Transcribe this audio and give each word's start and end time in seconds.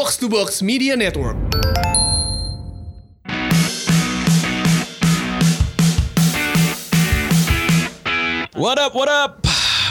Box 0.00 0.16
to 0.16 0.32
Box 0.32 0.64
Media 0.64 0.96
Network. 0.96 1.36
What 8.56 8.80
up, 8.80 8.96
what 8.96 9.12
up? 9.12 9.44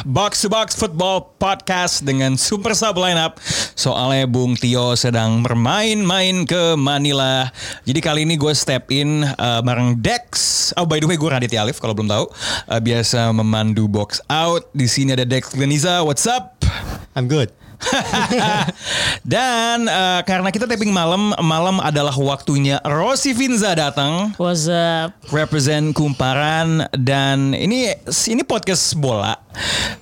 Box 0.10 0.42
to 0.42 0.50
Box 0.50 0.74
Football 0.74 1.38
Podcast 1.38 2.02
dengan 2.02 2.42
super 2.42 2.74
sub 2.74 2.98
lineup. 2.98 3.38
Soalnya 3.78 4.26
Bung 4.26 4.58
Tio 4.58 4.98
sedang 4.98 5.46
bermain-main 5.46 6.42
ke 6.42 6.74
Manila. 6.74 7.54
Jadi 7.86 8.02
kali 8.02 8.26
ini 8.26 8.34
gue 8.34 8.58
step 8.58 8.90
in 8.90 9.22
uh, 9.38 9.62
bareng 9.62 10.02
Dex. 10.02 10.74
Oh 10.74 10.90
by 10.90 10.98
the 10.98 11.06
way 11.06 11.22
gue 11.22 11.30
Raditya 11.30 11.62
Alif 11.62 11.78
kalau 11.78 11.94
belum 11.94 12.10
tahu. 12.10 12.26
Uh, 12.66 12.82
biasa 12.82 13.30
memandu 13.30 13.86
box 13.86 14.26
out. 14.26 14.74
Di 14.74 14.90
sini 14.90 15.14
ada 15.14 15.22
Dex 15.22 15.54
Gleniza. 15.54 16.02
What's 16.02 16.26
up? 16.26 16.66
I'm 17.14 17.30
good. 17.30 17.54
Dan 19.34 19.88
uh, 19.88 20.22
karena 20.28 20.50
kita 20.52 20.68
taping 20.68 20.92
malam, 20.92 21.32
malam 21.40 21.80
adalah 21.80 22.14
waktunya 22.16 22.78
Rossi 22.84 23.32
Finza 23.32 23.74
datang. 23.74 24.36
What's 24.36 24.68
up? 24.68 25.16
represent 25.30 25.94
Kumparan 25.94 26.90
dan 26.94 27.54
ini 27.54 27.94
ini 28.06 28.42
podcast 28.44 28.98
bola. 28.98 29.38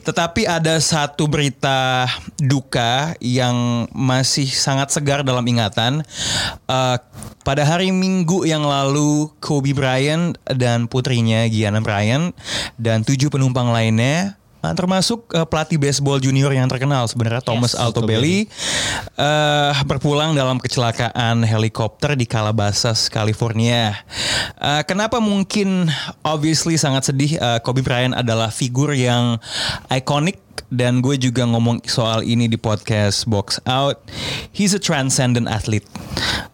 Tetapi 0.04 0.48
ada 0.48 0.80
satu 0.80 1.28
berita 1.28 2.08
duka 2.40 3.16
yang 3.20 3.88
masih 3.92 4.48
sangat 4.48 4.92
segar 4.96 5.22
dalam 5.24 5.44
ingatan. 5.44 6.04
Eh, 6.68 6.98
pada 7.44 7.64
hari 7.64 7.92
Minggu 7.92 8.44
yang 8.48 8.64
lalu 8.64 9.32
Kobe 9.40 9.72
Bryant 9.76 10.36
dan 10.48 10.88
putrinya 10.88 11.48
Gianna 11.48 11.84
Bryant 11.84 12.36
dan 12.80 13.04
tujuh 13.04 13.32
penumpang 13.32 13.72
lainnya 13.72 14.36
eh, 14.68 14.74
termasuk 14.76 15.32
eh, 15.32 15.48
pelatih 15.48 15.80
baseball 15.80 16.20
junior 16.20 16.52
yang 16.52 16.68
terkenal 16.68 17.08
sebenarnya 17.08 17.40
Thomas 17.40 17.74
Altobelli 17.74 18.48
eh, 19.16 19.74
berpulang 19.88 20.36
dalam 20.36 20.60
kecelakaan 20.60 21.48
helikopter 21.48 22.20
di 22.20 22.28
Calabasas, 22.28 23.08
California. 23.08 23.96
Eh, 24.60 24.84
kenapa 24.84 25.24
mungkin 25.24 25.88
obviously 26.28 26.76
sangat 26.76 27.10
sedih 27.14 27.40
eh, 27.40 27.60
Kobe 27.64 27.80
Bryant 27.82 28.18
adalah 28.18 28.52
figur 28.52 28.92
yang 28.92 29.40
ikonik 29.88 30.44
dan 30.68 31.00
gue 31.00 31.16
juga 31.16 31.48
ngomong 31.48 31.80
soal 31.88 32.28
ini 32.28 32.52
di 32.52 32.60
podcast 32.60 33.24
Box 33.24 33.64
Out. 33.64 34.04
He's 34.52 34.76
a 34.76 34.82
transcendent 34.82 35.48
athlete. 35.48 35.88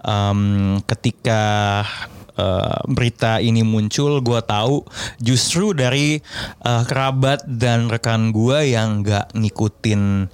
Um, 0.06 0.78
ketika 0.86 1.82
uh, 2.38 2.80
berita 2.90 3.40
ini 3.40 3.62
muncul, 3.62 4.22
gue 4.22 4.42
tahu 4.44 4.86
justru 5.20 5.74
dari 5.74 6.22
uh, 6.66 6.84
kerabat 6.86 7.46
dan 7.48 7.90
rekan 7.90 8.34
gue 8.34 8.74
yang 8.74 9.02
nggak 9.02 9.34
ngikutin 9.36 10.28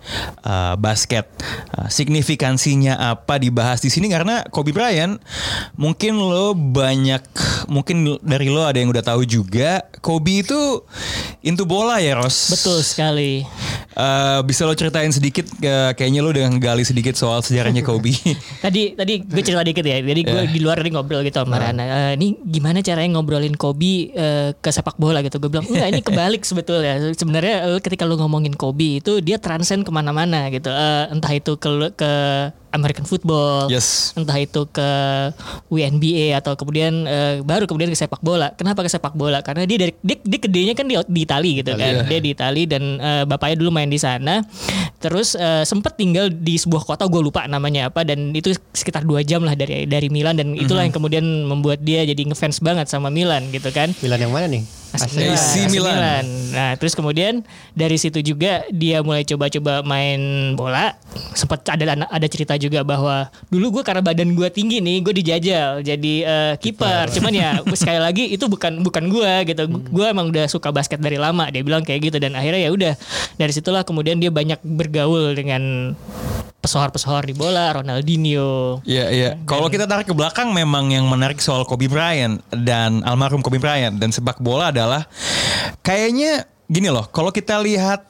uh, 0.44 0.76
basket. 0.80 1.30
Uh, 1.76 1.88
signifikansinya 1.92 3.16
apa 3.16 3.40
dibahas 3.40 3.80
di 3.84 3.90
sini 3.92 4.12
karena 4.12 4.44
Kobe 4.50 4.72
Bryant 4.76 5.20
mungkin 5.80 6.20
lo 6.20 6.54
banyak 6.54 7.24
mungkin 7.72 8.20
dari 8.22 8.52
lo 8.52 8.66
ada 8.66 8.78
yang 8.78 8.92
udah 8.92 9.06
tahu 9.06 9.24
juga 9.24 9.86
Kobe 10.00 10.44
itu 10.44 10.84
into 11.44 11.64
bola 11.64 12.00
ya 12.00 12.20
Ros. 12.20 12.52
Betul 12.52 12.84
sekali. 12.84 13.44
Eh, 14.00 14.40
bisa 14.48 14.64
lo 14.64 14.72
ceritain 14.72 15.12
sedikit 15.12 15.44
eh, 15.60 15.92
kayaknya 15.92 16.24
lo 16.24 16.32
udah 16.32 16.48
gali 16.56 16.88
sedikit 16.88 17.20
soal 17.20 17.44
sejarahnya 17.44 17.84
Kobe. 17.84 18.16
Tadi 18.64 18.96
tadi 18.96 19.14
gue 19.20 19.44
cerita 19.44 19.60
dikit 19.60 19.84
ya. 19.84 20.00
Jadi 20.00 20.22
gue 20.24 20.38
Yeah. 20.40 20.56
di 20.56 20.60
luar 20.64 20.80
tadi 20.80 20.96
ngobrol 20.96 21.20
gitu 21.28 21.44
sama 21.44 21.60
Rana. 21.60 21.84
Eh, 21.84 22.12
ini 22.16 22.40
gimana 22.40 22.80
caranya 22.80 23.20
ngobrolin 23.20 23.60
Kobe 23.60 24.16
eh, 24.16 24.56
ke 24.56 24.70
sepak 24.72 24.96
bola 24.96 25.20
gitu. 25.20 25.36
Gue 25.44 25.52
bilang 25.52 25.68
enggak 25.68 25.90
ini 25.92 26.00
kebalik 26.00 26.42
sebetulnya. 26.50 27.12
Sebenarnya 27.12 27.76
eh, 27.76 27.80
ketika 27.84 28.08
lo 28.08 28.16
ngomongin 28.16 28.56
Kobe 28.56 29.04
itu 29.04 29.20
dia 29.20 29.36
transcend 29.36 29.84
ke 29.84 29.92
mana-mana 29.92 30.48
gitu. 30.48 30.72
Eh, 30.72 31.12
entah 31.12 31.36
itu 31.36 31.60
ke 31.60 31.68
ke 32.00 32.12
American 32.70 33.06
football, 33.06 33.68
Yes. 33.68 34.14
entah 34.14 34.38
itu 34.38 34.66
ke 34.70 34.90
WNBA 35.70 36.38
atau 36.38 36.54
kemudian 36.54 37.06
eh, 37.06 37.42
baru 37.42 37.66
kemudian 37.66 37.90
ke 37.90 37.98
sepak 37.98 38.22
bola. 38.22 38.54
Kenapa 38.56 38.86
ke 38.86 38.90
sepak 38.90 39.14
bola? 39.14 39.42
Karena 39.42 39.66
dia 39.66 39.78
dari 39.78 39.94
dia, 40.02 40.18
dia 40.22 40.40
gedenya 40.40 40.74
kan 40.78 40.86
di, 40.86 40.96
di 40.96 41.22
Itali 41.24 41.52
gitu 41.62 41.72
kan. 41.76 42.06
Dia 42.06 42.20
di 42.22 42.30
Itali 42.34 42.64
dan 42.70 42.84
eh, 42.98 43.24
bapaknya 43.26 43.58
dulu 43.60 43.70
main 43.74 43.90
di 43.90 44.00
sana. 44.00 44.42
Terus 45.00 45.34
eh, 45.34 45.64
sempet 45.64 45.96
tinggal 45.96 46.30
di 46.30 46.60
sebuah 46.60 46.84
kota 46.86 47.08
gue 47.08 47.22
lupa 47.22 47.46
namanya 47.46 47.88
apa 47.90 48.04
dan 48.04 48.32
itu 48.34 48.52
sekitar 48.74 49.06
dua 49.06 49.24
jam 49.24 49.42
lah 49.42 49.56
dari 49.56 49.86
dari 49.88 50.08
Milan 50.12 50.36
dan 50.36 50.54
itulah 50.54 50.84
yang 50.84 50.94
kemudian 50.94 51.24
membuat 51.46 51.82
dia 51.82 52.04
jadi 52.04 52.22
ngefans 52.30 52.60
banget 52.60 52.88
sama 52.92 53.08
Milan 53.10 53.50
gitu 53.50 53.70
kan. 53.72 53.92
Milan 54.04 54.20
yang 54.20 54.34
mana 54.34 54.48
nih? 54.48 54.64
AC 54.96 55.16
AC 55.22 55.54
Milan. 55.70 56.26
Nah, 56.50 56.74
terus 56.82 56.98
kemudian 56.98 57.46
dari 57.78 57.98
situ 58.02 58.20
juga 58.26 58.66
dia 58.74 59.06
mulai 59.06 59.22
coba-coba 59.22 59.86
main 59.86 60.54
bola. 60.58 60.98
Sempat 61.38 61.62
ada 61.70 61.94
ada 62.10 62.28
cerita 62.30 62.58
juga 62.58 62.82
bahwa 62.82 63.30
dulu 63.54 63.80
gue 63.80 63.84
karena 63.86 64.02
badan 64.02 64.34
gue 64.34 64.50
tinggi 64.50 64.82
nih, 64.82 64.98
gue 65.06 65.14
dijajal 65.22 65.86
jadi 65.86 66.14
eh, 66.26 66.54
kiper. 66.58 67.14
Cuman 67.14 67.34
ya 67.34 67.50
sekali 67.80 68.02
lagi 68.02 68.34
itu 68.34 68.46
bukan 68.50 68.82
bukan 68.82 69.04
gue 69.14 69.34
gitu. 69.54 69.64
Gue 69.94 70.06
emang 70.10 70.34
udah 70.34 70.50
suka 70.50 70.74
basket 70.74 70.98
dari 70.98 71.22
lama. 71.22 71.48
Dia 71.54 71.62
bilang 71.62 71.86
kayak 71.86 72.10
gitu 72.10 72.18
dan 72.18 72.34
akhirnya 72.34 72.66
ya 72.66 72.72
udah 72.74 72.94
dari 73.38 73.52
situlah 73.54 73.86
kemudian 73.86 74.18
dia 74.18 74.34
banyak 74.34 74.58
bergaul 74.66 75.38
dengan 75.38 75.94
pesohor-pesohor 76.70 77.26
di 77.26 77.34
bola, 77.34 77.82
Ronaldinho. 77.82 78.86
Iya 78.86 79.10
iya. 79.10 79.30
Kalau 79.50 79.74
kita 79.74 79.90
tarik 79.90 80.06
ke 80.06 80.14
belakang 80.14 80.54
memang 80.54 80.94
yang 80.94 81.10
menarik 81.10 81.42
soal 81.42 81.66
Kobe 81.66 81.90
Bryant 81.90 82.38
dan 82.54 83.02
almarhum 83.02 83.42
Kobe 83.42 83.58
Bryant 83.58 83.98
dan 83.98 84.14
sepak 84.14 84.38
bola 84.38 84.70
adalah 84.70 85.10
kayaknya 85.82 86.46
gini 86.70 86.94
loh. 86.94 87.10
Kalau 87.10 87.34
kita 87.34 87.58
lihat 87.58 88.06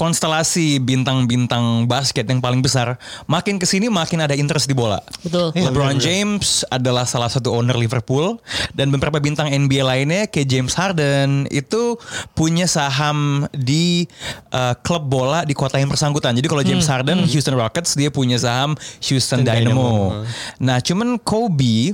konstelasi 0.00 0.80
bintang-bintang 0.80 1.84
basket 1.84 2.24
yang 2.24 2.40
paling 2.40 2.64
besar, 2.64 2.96
makin 3.28 3.60
ke 3.60 3.68
sini 3.68 3.92
makin 3.92 4.24
ada 4.24 4.32
interest 4.32 4.64
di 4.64 4.72
bola. 4.72 4.96
Betul. 5.20 5.52
LeBron 5.52 6.00
James 6.00 6.64
adalah 6.72 7.04
salah 7.04 7.28
satu 7.28 7.52
owner 7.52 7.76
Liverpool 7.76 8.40
dan 8.72 8.88
beberapa 8.88 9.20
bintang 9.20 9.52
NBA 9.52 9.84
lainnya 9.84 10.24
kayak 10.24 10.48
James 10.48 10.72
Harden 10.72 11.44
itu 11.52 12.00
punya 12.32 12.64
saham 12.64 13.44
di 13.52 14.08
uh, 14.56 14.72
klub 14.80 15.04
bola 15.04 15.44
di 15.44 15.52
kota 15.52 15.76
yang 15.76 15.92
bersangkutan. 15.92 16.32
Jadi 16.32 16.48
kalau 16.48 16.64
James 16.64 16.88
Harden 16.88 17.28
Houston 17.28 17.60
Rockets 17.60 17.92
dia 17.92 18.08
punya 18.08 18.40
saham 18.40 18.72
Houston 19.04 19.44
Dynamo. 19.44 20.24
Nah, 20.56 20.80
cuman 20.80 21.20
Kobe 21.20 21.92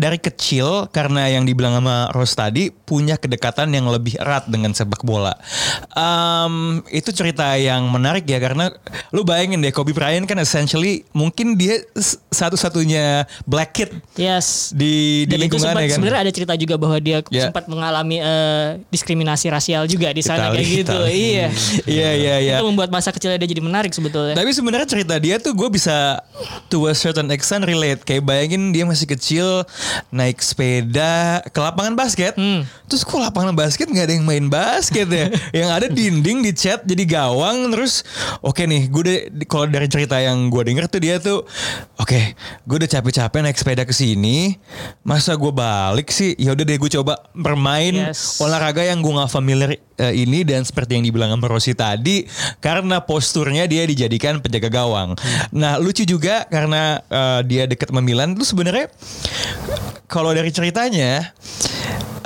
dari 0.00 0.16
kecil 0.16 0.88
karena 0.88 1.28
yang 1.28 1.44
dibilang 1.44 1.76
sama 1.76 2.08
Rose 2.10 2.32
tadi 2.32 2.72
punya 2.72 3.20
kedekatan 3.20 3.68
yang 3.68 3.84
lebih 3.86 4.16
erat 4.16 4.48
dengan 4.48 4.72
sepak 4.72 5.04
bola. 5.04 5.36
Em, 5.92 6.80
itu 6.88 7.12
cerita 7.12 7.52
yang 7.54 7.84
menarik 7.86 8.24
ya 8.24 8.40
karena 8.40 8.72
lu 9.12 9.20
bayangin 9.20 9.60
deh 9.60 9.68
Kobe 9.70 9.92
Bryant 9.92 10.24
kan 10.24 10.40
essentially 10.40 11.04
mungkin 11.12 11.54
dia 11.54 11.84
satu-satunya 12.30 13.26
black 13.44 13.70
kid 13.74 13.90
Yes. 14.16 14.72
di 14.72 15.26
di 15.26 15.36
sempat 15.36 15.40
lingkungannya 15.44 15.86
kan. 15.86 15.96
sebenarnya 16.00 16.20
ada 16.24 16.32
cerita 16.32 16.54
juga 16.56 16.74
bahwa 16.80 16.96
dia 16.98 17.18
Ya. 17.28 17.46
sempat 17.46 17.68
mengalami 17.68 18.16
eh, 18.18 18.80
diskriminasi 18.88 19.52
rasial 19.52 19.84
juga 19.84 20.08
di 20.10 20.24
sana 20.24 20.48
Itali, 20.48 20.56
kayak 20.56 20.68
gitu. 20.72 20.94
Itali. 20.96 21.12
Iya. 21.12 21.46
Iya 21.84 22.10
iya 22.16 22.34
iya. 22.40 22.56
Itu 22.58 22.66
membuat 22.66 22.88
masa 22.88 23.12
kecilnya 23.12 23.36
dia 23.36 23.50
jadi 23.50 23.60
menarik 23.60 23.92
sebetulnya. 23.92 24.32
Tapi 24.32 24.50
sebenarnya 24.50 24.88
cerita 24.88 25.14
dia 25.18 25.36
tuh 25.36 25.52
gue 25.52 25.68
bisa 25.68 26.22
to 26.66 26.86
a 26.86 26.94
certain 26.94 27.28
extent 27.28 27.62
relate. 27.62 28.00
Kayak 28.02 28.24
bayangin 28.24 28.72
dia 28.72 28.86
masih 28.86 29.04
kecil 29.04 29.66
naik 30.08 30.40
sepeda 30.40 31.40
ke 31.44 31.58
lapangan 31.58 31.94
basket. 31.94 32.34
Terus 32.86 33.02
kok 33.02 33.16
lapangan 33.16 33.52
basket 33.52 33.86
nggak 33.86 34.06
ada 34.06 34.14
yang 34.14 34.26
main 34.26 34.46
basket 34.46 35.06
ya? 35.06 35.26
yang 35.64 35.70
ada 35.70 35.86
dinding 35.86 36.42
dicat 36.42 36.82
jadi 36.82 37.04
gawang. 37.06 37.70
Terus 37.70 38.02
oke 38.40 38.62
nih 38.62 38.86
gue 38.86 39.00
udah 39.00 39.16
kalau 39.46 39.66
dari 39.66 39.86
cerita 39.86 40.18
yang 40.18 40.48
gue 40.48 40.62
denger 40.62 40.84
tuh 40.86 41.00
dia 41.00 41.16
tuh 41.16 41.42
oke 41.96 42.20
gue 42.66 42.76
udah 42.76 42.90
capek-capek 42.90 43.40
naik 43.40 43.58
sepeda 43.58 43.82
ke 43.82 43.92
sini. 43.92 44.56
Masa 45.02 45.34
gue 45.34 45.50
balik 45.50 46.10
sih? 46.10 46.34
Ya 46.36 46.52
udah 46.52 46.62
deh 46.62 46.76
gue 46.76 46.90
coba 46.92 47.18
bermain 47.32 47.92
Yes. 47.92 48.38
olahraga 48.38 48.80
yang 48.80 49.00
gue 49.00 49.10
nggak 49.10 49.28
familiar 49.28 49.70
eh, 49.72 50.14
ini 50.14 50.42
dan 50.42 50.62
seperti 50.62 50.96
yang 50.96 51.04
dibilang 51.04 51.30
sama 51.30 51.46
Rossi 51.46 51.72
tadi 51.72 52.24
karena 52.58 53.02
posturnya 53.02 53.66
dia 53.66 53.84
dijadikan 53.84 54.38
penjaga 54.38 54.70
gawang. 54.70 55.14
Nah 55.50 55.76
lucu 55.76 56.02
juga 56.02 56.46
karena 56.46 57.02
eh, 57.02 57.40
dia 57.44 57.62
dekat 57.64 57.90
sama 57.90 58.00
Milan 58.00 58.32
itu 58.32 58.44
sebenarnya 58.44 58.88
kalau 60.10 60.34
dari 60.34 60.50
ceritanya 60.50 61.30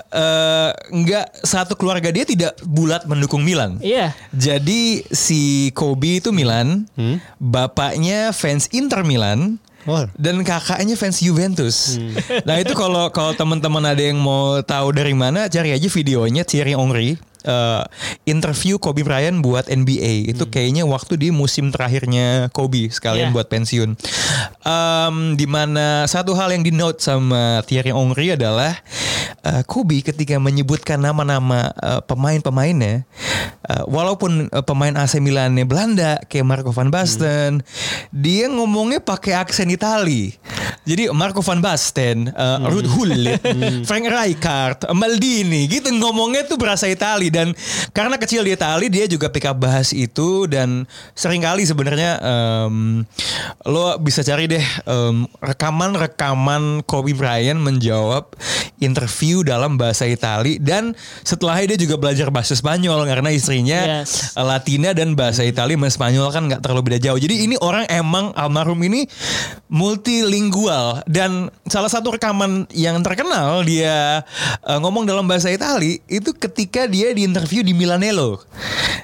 eh, 0.09 0.71
nggak 0.73 1.45
satu 1.45 1.77
keluarga 1.77 2.09
dia 2.15 2.25
tidak 2.25 2.57
bulat 2.65 3.05
mendukung 3.05 3.45
Milan. 3.45 3.79
Iya. 3.83 4.15
Jadi 4.33 5.05
si 5.11 5.71
Kobe 5.77 6.23
itu 6.23 6.31
Milan, 6.31 6.89
bapaknya 7.37 8.33
fans 8.33 8.71
Inter 8.73 9.05
Milan. 9.05 9.61
Oh. 9.85 10.09
Dan 10.17 10.41
kakaknya 10.49 10.97
fans 10.97 11.21
Juventus. 11.21 12.01
Nah 12.49 12.57
itu 12.57 12.73
kalau 12.73 13.13
kalau 13.13 13.37
teman-teman 13.37 13.85
ada 13.85 14.01
yang 14.01 14.17
mau 14.17 14.65
tahu 14.65 14.97
dari 14.97 15.13
mana, 15.13 15.45
cari 15.53 15.77
aja 15.77 15.89
videonya 15.93 16.41
Thierry 16.41 16.73
Henry 16.73 17.21
eh, 17.45 17.83
interview 18.25 18.81
Kobe 18.81 19.05
Bryant 19.05 19.45
buat 19.45 19.69
NBA. 19.69 20.33
Itu 20.33 20.49
kayaknya 20.49 20.89
waktu 20.89 21.21
di 21.21 21.29
musim 21.31 21.69
terakhirnya 21.71 22.49
Kobe 22.51 22.89
sekalian 22.91 23.17
Yeah. 23.25 23.33
buat 23.33 23.49
pensiun. 23.49 23.97
Em, 24.65 25.17
di 25.39 25.47
mana 25.49 26.05
satu 26.05 26.37
hal 26.37 26.53
yang 26.53 26.61
di 26.61 26.75
note 26.75 27.01
sama 27.01 27.65
Thierry 27.65 27.89
Henry 27.95 28.37
adalah 28.37 28.77
uh, 29.45 29.63
Kobe 29.65 30.01
ketika 30.01 30.37
menyebutkan 30.41 31.01
nama-nama 31.01 31.73
uh, 31.81 32.01
pemain-pemainnya, 32.05 33.05
uh, 33.69 33.85
walaupun 33.89 34.49
uh, 34.53 34.65
pemain 34.65 34.93
AC 34.97 35.21
Milan 35.21 35.57
Belanda 35.65 36.21
kayak 36.29 36.47
Marco 36.47 36.71
van 36.73 36.93
Basten, 36.93 37.65
dia 38.13 38.49
ngomongnya 38.49 39.01
pakai 39.01 39.37
aksen 39.37 39.73
Itali. 39.73 40.37
Jadi 40.85 41.09
Marco 41.17 41.41
van 41.41 41.65
Basten, 41.65 42.29
uh, 42.37 42.61
Ruud 42.69 42.85
Gullit, 42.93 43.41
Frank 43.89 44.05
Rijkaard, 44.05 44.93
Maldini, 44.93 45.65
gitu 45.65 45.89
ngomongnya 45.97 46.45
tuh 46.45 46.61
berasa 46.61 46.85
Itali 46.85 47.33
dan 47.35 47.51
karena 47.91 48.15
kecil 48.15 48.47
di 48.47 48.55
Itali 48.55 48.87
dia 48.87 49.11
juga 49.11 49.27
pick 49.35 49.51
up 49.51 49.59
bahas 49.59 49.91
itu 49.91 50.47
dan 50.47 50.87
sering 51.19 51.43
kali 51.43 51.67
sebenarnya 51.67 52.23
um, 52.23 53.03
lo 53.67 53.99
bisa 53.99 54.23
cari 54.23 54.47
deh 54.47 54.63
um, 54.87 55.27
rekaman-rekaman 55.43 56.87
Kobe 56.87 57.19
Bryant 57.19 57.59
menjawab 57.59 58.31
interview 58.79 59.43
dalam 59.43 59.75
bahasa 59.75 60.07
Itali 60.07 60.63
dan 60.63 60.95
setelahnya 61.27 61.75
dia 61.75 61.91
juga 61.91 61.99
belajar 61.99 62.31
bahasa 62.31 62.55
Spanyol 62.55 63.03
karena 63.11 63.35
istrinya 63.35 63.83
Yes. 63.85 64.37
Latina 64.37 64.93
dan 64.93 65.17
bahasa 65.17 65.43
Itali 65.43 65.75
sama 65.75 65.89
Spanyol 65.89 66.29
kan 66.31 66.43
nggak 66.47 66.61
terlalu 66.61 66.93
beda 66.93 66.99
jauh. 67.01 67.19
Jadi 67.19 67.49
ini 67.49 67.57
orang 67.59 67.89
emang 67.89 68.31
almarhum 68.37 68.79
ini 68.85 69.09
multilingual 69.73 71.03
dan 71.09 71.51
salah 71.67 71.89
satu 71.89 72.15
rekaman 72.15 72.69
yang 72.71 73.01
terkenal 73.01 73.65
dia 73.65 74.23
eh, 74.63 74.79
ngomong 74.79 75.09
dalam 75.09 75.25
bahasa 75.25 75.51
Itali 75.51 75.99
itu 76.07 76.31
ketika 76.37 76.87
dia 76.87 77.11
di 77.17 77.24
interview 77.25 77.61
di 77.61 77.73
Milanello. 77.73 78.45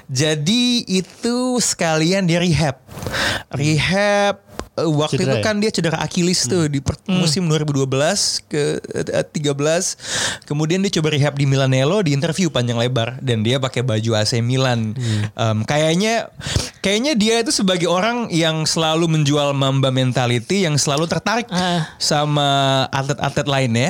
Jadi 0.05 0.85
itu 0.85 1.35
sekalian 1.57 2.23
dia 2.23 2.37
rehab. 2.37 2.77
Rehab 3.49 4.39
eh, 4.73 4.87
waktu 4.87 5.19
Cedera 5.19 5.27
itu 5.29 5.37
ya? 5.37 5.43
kan 5.43 5.55
dia 5.57 5.67
cedera 5.69 5.97
Achilles 5.99 6.39
tuh 6.45 6.67
di 6.67 6.79
per- 6.79 6.99
musim 7.05 7.43
2012 7.45 7.91
ke 8.45 8.79
eh, 8.79 9.25
13 9.27 10.47
kemudian 10.47 10.79
dia 10.79 10.91
coba 10.93 11.11
rehab 11.11 11.35
di 11.35 11.43
Milanello 11.43 11.99
di 11.99 12.11
interview 12.11 12.47
panjang 12.47 12.79
lebar 12.79 13.19
dan 13.19 13.41
dia 13.41 13.57
pakai 13.57 13.83
baju 13.83 14.15
AC 14.15 14.39
Milan 14.39 14.95
Em, 15.33 15.57
kayaknya 15.63 16.31
kayaknya 16.79 17.13
dia 17.13 17.35
itu 17.39 17.51
sebagai 17.51 17.87
orang 17.87 18.31
yang 18.31 18.63
selalu 18.63 19.07
menjual 19.09 19.51
Mamba 19.51 19.91
mentality 19.91 20.63
yang 20.63 20.75
selalu 20.75 21.03
tertarik 21.05 21.47
Ah. 21.47 21.91
sama 21.97 22.47
atlet-atlet 22.89 23.47
lainnya 23.47 23.89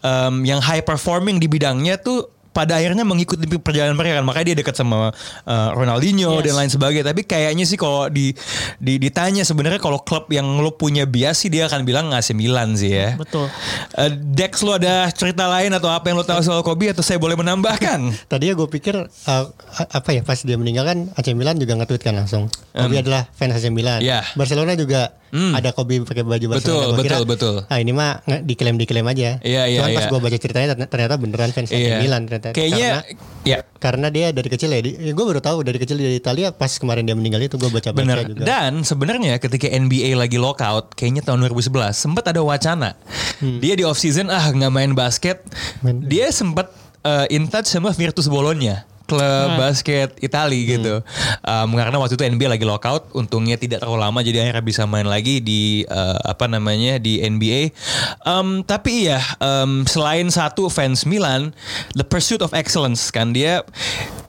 em, 0.00 0.34
yang 0.42 0.58
high 0.58 0.82
performing 0.82 1.38
di 1.38 1.46
bidangnya 1.46 1.94
tuh 1.96 2.26
pada 2.50 2.76
akhirnya 2.76 3.06
mengikuti 3.06 3.46
perjalanan 3.56 3.94
mereka 3.94 4.18
kan 4.18 4.26
makanya 4.26 4.46
dia 4.52 4.56
dekat 4.58 4.74
sama 4.74 5.14
uh, 5.46 5.68
Ronaldinho 5.72 6.42
Yes. 6.42 6.50
dan 6.50 6.54
lain 6.58 6.70
sebagainya 6.70 7.06
tapi 7.06 7.22
kayaknya 7.22 7.62
sih 7.62 7.78
kalau 7.78 8.10
di, 8.10 8.34
di 8.76 8.98
ditanya 8.98 9.42
sebenarnya 9.42 9.78
kalau 9.78 10.02
klub 10.02 10.26
yang 10.28 10.58
lo 10.58 10.74
punya 10.74 11.06
bias 11.06 11.42
sih 11.42 11.50
dia 11.50 11.70
akan 11.70 11.86
bilang 11.86 12.10
AC 12.10 12.34
Milan 12.34 12.74
sih 12.74 12.90
ya 12.90 13.14
Betul. 13.14 13.46
Eh, 13.94 14.10
Dex 14.14 14.62
lo 14.62 14.74
ada 14.74 15.06
cerita 15.10 15.46
lain 15.46 15.70
atau 15.70 15.88
apa 15.88 16.10
yang 16.10 16.18
lo 16.18 16.26
tahu 16.26 16.42
soal 16.42 16.60
Kobe 16.60 16.90
atau 16.90 17.02
saya 17.02 17.18
boleh 17.18 17.38
menambahkan 17.38 18.10
Tadi 18.32 18.50
ya 18.50 18.54
gue 18.58 18.66
pikir 18.66 18.94
uh, 18.98 19.44
apa 19.90 20.10
ya 20.10 20.26
pas 20.26 20.38
dia 20.42 20.58
meninggal 20.58 20.84
kan 20.84 20.98
AC 21.14 21.32
Milan 21.32 21.56
juga 21.56 21.78
nge-tweet 21.78 22.02
kan 22.02 22.14
langsung. 22.18 22.50
Kobe 22.72 22.98
adalah 22.98 23.30
fans 23.30 23.54
AC 23.54 23.70
Milan. 23.70 24.02
Iya. 24.02 24.26
Barcelona 24.34 24.74
juga 24.74 25.14
Hmm. 25.30 25.54
ada 25.54 25.70
Kobe 25.70 26.02
pakai 26.02 26.22
baju 26.22 26.46
Betul, 26.50 26.50
Barcelona. 26.52 26.86
Gua 26.90 27.00
kira, 27.00 27.16
betul, 27.18 27.26
betul. 27.26 27.54
Ah 27.66 27.78
ini 27.78 27.90
mah 27.90 28.18
nge- 28.20 28.42
diklaim-diklaim 28.44 29.06
aja. 29.06 29.38
Iya, 29.40 29.62
iya, 29.64 29.78
Cuman 29.78 29.90
pas 29.92 30.02
iya. 30.02 30.10
gue 30.10 30.20
baca 30.20 30.36
ceritanya 30.36 30.66
ternyata- 30.82 31.16
beneran 31.16 31.50
fans 31.50 31.70
Iya. 31.70 31.98
Milan 31.98 32.26
ternyata. 32.26 32.50
kayaknya 32.50 32.88
Karena, 33.00 33.42
ya 33.42 33.58
karena 33.76 34.06
dia 34.08 34.26
dari 34.30 34.48
kecil 34.48 34.68
ya. 34.68 34.80
gue 35.08 35.24
baru 35.24 35.38
tahu 35.38 35.62
dari 35.62 35.78
kecil 35.78 35.96
di 35.96 36.12
Italia 36.12 36.50
pas 36.50 36.70
kemarin 36.72 37.02
dia 37.02 37.14
meninggal 37.14 37.40
itu 37.40 37.54
gue 37.54 37.68
baca-baca 37.68 37.94
Bener. 37.96 38.26
juga. 38.26 38.42
Dan 38.42 38.82
sebenarnya 38.82 39.38
ketika 39.38 39.66
NBA 39.66 40.12
lagi 40.12 40.36
lockout, 40.36 40.92
kayaknya 40.92 41.22
tahun 41.22 41.46
2011 41.46 41.94
sempat 41.94 42.26
ada 42.26 42.42
wacana. 42.42 42.98
Dia 43.38 43.72
di 43.72 43.82
off 43.82 43.96
season 43.96 44.28
ah 44.28 44.44
nggak 44.44 44.68
main 44.68 44.92
basket. 44.92 45.46
Main- 45.80 46.02
Dia 46.02 46.28
sempat 46.30 46.74
uh, 47.00 47.24
in 47.28 47.46
touch 47.46 47.66
sama 47.66 47.90
Virtus 47.90 48.26
Bologna 48.26 48.82
klub 49.10 49.58
basket 49.58 50.14
Itali 50.22 50.70
gitu. 50.70 51.02
Um, 51.42 51.74
karena 51.74 51.98
waktu 51.98 52.14
itu 52.14 52.22
NBA 52.22 52.46
lagi 52.46 52.62
lockout, 52.62 53.10
untungnya 53.10 53.58
tidak 53.58 53.82
terlalu 53.82 54.06
lama 54.06 54.22
jadi 54.22 54.46
akhirnya 54.46 54.62
bisa 54.62 54.86
main 54.86 55.10
lagi 55.10 55.42
di 55.42 55.82
uh, 55.90 56.18
apa 56.22 56.46
namanya 56.46 57.02
di 57.02 57.18
NBA. 57.18 57.74
Um, 58.22 58.62
tapi 58.62 59.10
iya, 59.10 59.18
um, 59.42 59.82
selain 59.90 60.30
satu 60.30 60.70
fans 60.70 61.02
Milan, 61.02 61.50
the 61.98 62.06
pursuit 62.06 62.38
of 62.38 62.54
excellence 62.54 63.10
kan 63.10 63.34
dia 63.34 63.66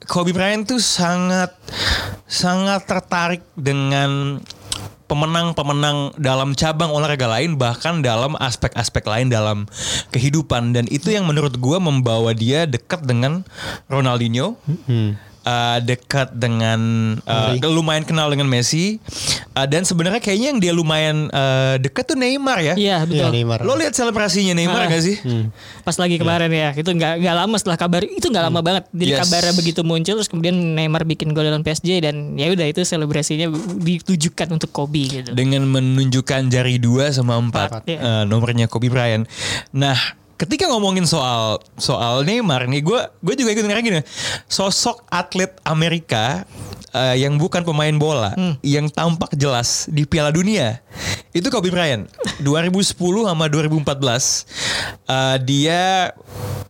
Kobe 0.10 0.34
Bryant 0.34 0.66
tuh 0.66 0.82
sangat 0.82 1.54
sangat 2.26 2.90
tertarik 2.90 3.46
dengan 3.54 4.42
pemenang-pemenang 5.12 6.16
dalam 6.16 6.56
cabang 6.56 6.88
olahraga 6.88 7.28
lain 7.28 7.60
bahkan 7.60 8.00
dalam 8.00 8.40
aspek-aspek 8.40 9.04
lain 9.04 9.28
dalam 9.28 9.68
kehidupan 10.16 10.72
dan 10.72 10.88
itu 10.88 11.12
yang 11.12 11.28
menurut 11.28 11.60
gua 11.60 11.84
membawa 11.84 12.32
dia 12.32 12.64
dekat 12.64 13.04
dengan 13.04 13.44
Ronaldinho 13.92 14.56
Hmm. 14.88 15.20
Uh, 15.44 15.78
dekat 15.80 16.32
dengan 16.34 16.80
uh, 17.22 17.54
lumayan 17.68 18.02
kenal 18.02 18.28
dengan 18.28 18.46
Messi 18.46 18.98
Uh, 19.52 19.68
dan 19.68 19.84
sebenarnya 19.84 20.24
kayaknya 20.24 20.48
yang 20.48 20.60
dia 20.60 20.72
lumayan 20.72 21.28
uh, 21.28 21.76
dekat 21.76 22.08
tuh 22.08 22.16
Neymar 22.16 22.64
ya 22.64 22.72
Iya 22.72 22.72
Iya 22.72 22.98
betul. 23.04 23.30
Neymar. 23.30 23.60
lo 23.62 23.76
lihat 23.76 23.92
selebrasinya 23.92 24.54
Neymar 24.54 24.88
Ah. 24.88 24.88
gak 24.88 25.04
sih 25.04 25.20
Pas 25.82 25.98
lagi 25.98 26.16
kemarin 26.16 26.48
ya, 26.48 26.72
itu 26.72 26.88
nggak 26.88 27.20
nggak 27.20 27.36
lama 27.36 27.56
setelah 27.56 27.76
kabar 27.76 28.00
itu 28.02 28.24
nggak 28.24 28.46
lama 28.48 28.60
banget. 28.62 28.84
Jadi 28.90 29.12
Yes. 29.12 29.20
kabarnya 29.20 29.54
begitu 29.54 29.82
muncul, 29.82 30.14
terus 30.16 30.30
kemudian 30.30 30.56
Neymar 30.56 31.04
bikin 31.04 31.32
gol 31.32 31.44
dalam 31.44 31.62
PSG 31.62 32.00
dan 32.00 32.16
ya 32.34 32.48
udah 32.48 32.64
itu 32.64 32.80
selebrasinya 32.82 33.52
ditujukan 33.76 34.48
untuk 34.52 34.72
Kobe 34.72 35.04
gitu. 35.10 35.34
dengan 35.34 35.66
menunjukkan 35.66 36.48
jari 36.48 36.78
dua 36.78 37.10
sama 37.10 37.36
empat 37.36 37.70
Empat, 37.74 37.84
iya. 37.88 38.00
eh, 38.00 38.24
nomornya 38.24 38.66
Kobe 38.66 38.88
Bryant. 38.88 39.28
Nah, 39.74 39.98
ketika 40.42 40.66
ngomongin 40.74 41.06
soal 41.06 41.62
soal 41.78 42.26
Neymar 42.26 42.66
nih, 42.66 42.82
gue 42.82 43.02
gue 43.22 43.36
juga 43.38 43.54
ikut 43.54 43.66
ngerasa 43.70 43.86
gini, 43.86 44.02
sosok 44.50 45.06
atlet 45.14 45.54
Amerika 45.62 46.50
eh, 46.92 47.16
yang 47.18 47.36
bukan 47.36 47.62
pemain 47.62 47.94
bola, 47.94 48.32
Hmm. 48.34 48.56
yang 48.62 48.88
tampak 48.88 49.32
jelas 49.34 49.88
di 49.88 50.04
Piala 50.04 50.30
Dunia, 50.30 50.80
itu 51.32 51.48
Kobe 51.48 51.68
Bryant. 51.68 52.08
2010 52.40 52.92
sama 53.24 53.48
2014, 53.48 54.46
eh, 55.06 55.38
dia 55.40 56.12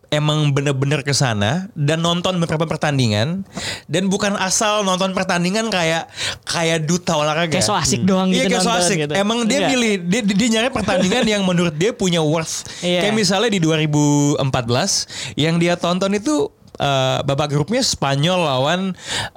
emang 0.08 0.52
bener-bener 0.52 1.00
ke 1.00 1.10
sana 1.10 1.72
dan 1.72 1.98
nonton 1.98 2.36
beberapa 2.36 2.68
pertandingan 2.68 3.48
dan 3.86 4.02
bukan 4.06 4.36
asal 4.36 4.84
nonton 4.84 5.10
pertandingan 5.10 5.72
kayak 5.72 6.04
kayak 6.44 6.84
duta 6.84 7.16
olahraga. 7.16 7.48
Kayak 7.48 7.64
so 7.64 7.72
asik 7.72 8.04
doang 8.04 8.28
Iya 8.28 8.44
gitu 8.44 8.50
kayak 8.52 8.60
so 8.62 8.70
asik. 8.70 8.96
gitu. 9.00 9.12
Emang 9.16 9.48
dia 9.48 9.64
Enggak. 9.64 9.70
pilih 9.72 9.92
dia, 10.04 10.20
dia 10.22 10.48
nyari 10.52 10.68
pertandingan 10.68 11.24
yang 11.24 11.42
menurut 11.42 11.72
dia 11.72 11.90
punya 11.90 12.20
worth. 12.20 12.68
Iya. 12.84 13.08
Kayak 13.08 13.14
misalnya 13.16 13.50
di 13.50 13.60
2014 13.64 15.08
yang 15.34 15.56
dia 15.56 15.74
tonton 15.74 16.12
itu 16.12 16.52
eh, 16.74 17.18
babak 17.22 17.48
grupnya 17.48 17.80
Spanyol 17.80 18.38
lawan 18.40 18.80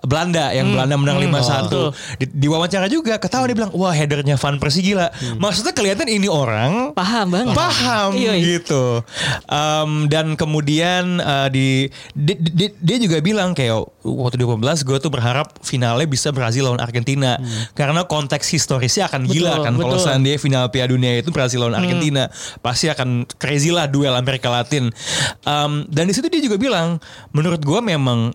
Belanda 0.02 0.52
yang 0.52 0.70
Belanda 0.70 0.96
menang 0.96 1.18
5-1. 1.20 1.66
betul. 1.66 1.88
Di, 2.16 2.26
di 2.28 2.48
wawancara 2.48 2.86
juga 2.86 3.16
ketahuan 3.16 3.48
dia 3.48 3.58
bilang, 3.58 3.72
"Wah, 3.72 3.92
headernya 3.92 4.36
Van 4.36 4.56
Persie 4.56 4.84
gila." 4.84 5.10
Maksudnya 5.36 5.72
kelihatan 5.72 6.06
ini 6.06 6.26
orang 6.26 6.92
Paham 6.92 7.28
banget. 7.30 7.54
paham 7.54 8.10
Iya, 8.14 8.34
iya. 8.34 8.60
gitu. 8.60 9.02
Um, 9.46 10.08
dan 10.08 10.36
kemudian 10.36 11.18
uh, 11.18 11.48
di, 11.48 11.88
di- 12.12 12.38
di- 12.38 12.76
dia 12.76 12.98
juga 12.98 13.20
bilang 13.20 13.52
kayak 13.52 13.76
waktu 14.02 14.36
2015 14.38 14.62
gue 14.84 14.98
tuh 15.00 15.10
berharap 15.10 15.58
finalnya 15.62 16.06
bisa 16.06 16.30
Brazil 16.30 16.66
lawan 16.66 16.78
Argentina 16.78 17.38
karena 17.74 18.04
konteks 18.04 18.48
historisnya 18.48 19.06
akan 19.06 19.26
gila 19.26 19.56
Betul, 19.56 19.64
kan 19.64 19.74
kalau 19.76 19.98
seandainya 19.98 20.38
final 20.38 20.70
Piala 20.70 20.88
Dunia 20.88 21.18
itu 21.18 21.30
Brazil 21.30 21.62
lawan 21.62 21.76
Argentina 21.76 22.30
pasti 22.60 22.88
akan 22.88 23.10
crazy 23.36 23.70
lah 23.70 23.86
duel 23.86 24.14
Amerika 24.14 24.48
Latin. 24.48 24.94
Um, 25.42 25.86
dan 25.88 26.06
di 26.06 26.14
situ 26.14 26.28
dia 26.28 26.40
juga 26.40 26.56
bilang 26.56 27.02
menurut 27.36 27.60
gue 27.60 27.80
memang 27.84 28.32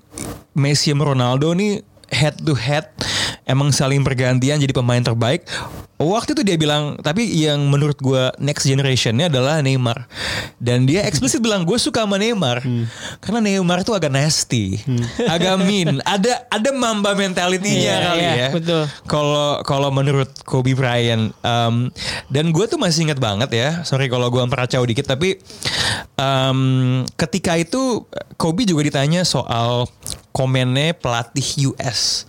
Messi 0.53 0.93
sama 0.93 1.09
Ronaldo 1.09 1.57
nih 1.57 1.81
head 2.13 2.37
to 2.45 2.53
head 2.53 2.85
emang 3.49 3.73
saling 3.73 4.05
bergantian 4.05 4.61
jadi 4.61 4.77
pemain 4.77 5.01
terbaik. 5.01 5.49
Waktu 6.01 6.33
itu 6.33 6.43
dia 6.49 6.57
bilang, 6.57 6.97
tapi 7.05 7.29
yang 7.29 7.61
menurut 7.69 8.01
gue 8.01 8.33
next 8.41 8.65
generationnya 8.65 9.29
adalah 9.29 9.61
Neymar. 9.61 10.09
Dan 10.57 10.89
dia 10.89 11.05
eksplisit 11.05 11.45
bilang 11.45 11.69
gue 11.69 11.77
suka 11.77 12.09
sama 12.09 12.17
Neymar 12.17 12.65
karena 13.21 13.39
Neymar 13.45 13.85
itu 13.85 13.93
agak 13.93 14.09
nasty, 14.09 14.81
agak 15.35 15.61
mean, 15.61 16.01
ada 16.09 16.41
ada 16.49 16.71
mamba 16.73 17.13
mentalitinya 17.13 17.77
Iya, 17.77 17.97
kali 18.01 18.25
iya, 18.25 18.33
ya. 18.33 18.49
betul. 18.49 18.83
Kalau 19.05 19.61
kalau 19.61 19.93
menurut 19.93 20.33
Kobe 20.49 20.73
Bryant, 20.73 21.37
um, 21.45 21.93
dan 22.33 22.49
gue 22.49 22.65
tuh 22.65 22.81
masih 22.81 23.05
ingat 23.13 23.21
banget 23.21 23.51
ya. 23.53 23.69
Sorry 23.85 24.09
kalau 24.09 24.33
gue 24.33 24.41
meracau 24.41 24.81
dikit, 24.89 25.05
tapi 25.05 25.37
um, 26.17 27.05
ketika 27.21 27.61
itu 27.61 28.09
Kobe 28.41 28.65
juga 28.65 28.89
ditanya 28.89 29.29
soal 29.29 29.85
komennya 30.33 30.97
pelatih 30.97 31.69
US, 31.77 32.25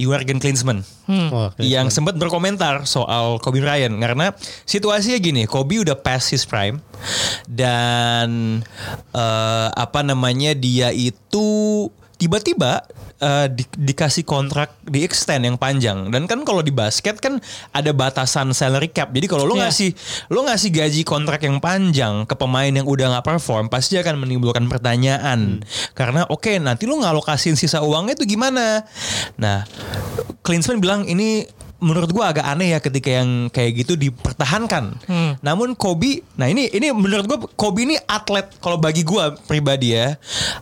Jurgen 0.00 0.40
Klinsmann 0.40 0.80
Wah, 1.10 1.50
kayak 1.58 1.66
yang 1.66 1.86
sempat 1.90 2.14
berkomentar 2.14 2.86
soal 2.86 3.42
Kobe 3.42 3.58
Bryant 3.58 3.98
karena 3.98 4.30
situasinya 4.62 5.18
gini, 5.18 5.42
Kobe 5.50 5.82
udah 5.82 5.98
past 5.98 6.30
his 6.30 6.46
prime 6.46 6.78
dan 7.50 8.60
eh, 9.10 9.68
apa 9.74 10.00
namanya 10.06 10.54
dia 10.54 10.94
itu 10.94 11.88
tiba-tiba 12.20 12.84
eh, 13.16 13.52
di- 13.52 13.92
dikasih 13.92 14.24
kontrak 14.24 14.80
di 14.80 15.04
extend 15.04 15.44
yang 15.44 15.56
panjang. 15.56 16.08
Dan 16.08 16.24
kan 16.24 16.40
kalau 16.40 16.60
di 16.60 16.72
basket 16.72 17.20
kan 17.20 17.36
ada 17.68 17.92
batasan 17.92 18.52
salary 18.52 18.88
cap. 18.88 19.12
Jadi 19.12 19.28
kalau 19.28 19.44
lo 19.44 19.56
Iya. 19.56 19.68
ngasih 19.68 19.90
lo 20.28 20.40
ngasih 20.44 20.70
gaji 20.70 21.02
kontrak 21.04 21.44
yang 21.44 21.60
panjang 21.60 22.24
ke 22.24 22.32
pemain 22.32 22.68
yang 22.68 22.84
udah 22.84 23.12
nggak 23.12 23.26
perform 23.26 23.68
pasti 23.68 23.96
akan 23.96 24.20
menimbulkan 24.20 24.64
pertanyaan. 24.68 25.60
Karena 25.92 26.24
oke 26.28 26.56
nanti 26.56 26.88
lo 26.88 26.96
ngalokasiin 26.96 27.56
sisa 27.56 27.84
uangnya 27.84 28.16
itu 28.16 28.24
gimana? 28.24 28.88
Nah 29.36 29.68
Klinsmann 30.40 30.80
bilang 30.80 31.04
ini 31.04 31.44
menurut 31.80 32.12
gua 32.12 32.30
agak 32.30 32.46
aneh 32.46 32.76
ya 32.76 32.78
ketika 32.78 33.10
yang 33.10 33.48
kayak 33.50 33.82
gitu 33.84 33.96
dipertahankan. 33.96 35.00
Namun 35.40 35.74
Kobe, 35.74 36.22
nah 36.36 36.46
ini 36.46 36.68
ini 36.70 36.92
menurut 36.92 37.24
gua 37.26 37.38
Kobe 37.56 37.88
ini 37.88 37.96
atlet 38.04 38.46
kalau 38.60 38.76
bagi 38.76 39.02
gua 39.02 39.34
pribadi 39.48 39.96
ya, 39.96 40.20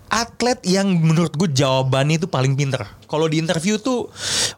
atlet 0.08 0.62
yang 0.64 0.88
menurut 0.88 1.34
gua 1.34 1.50
jawabannya 1.50 2.22
itu 2.22 2.30
paling 2.30 2.54
pinter. 2.54 2.86
Kalau 3.08 3.24
di 3.24 3.40
interview 3.40 3.80
tuh 3.80 4.12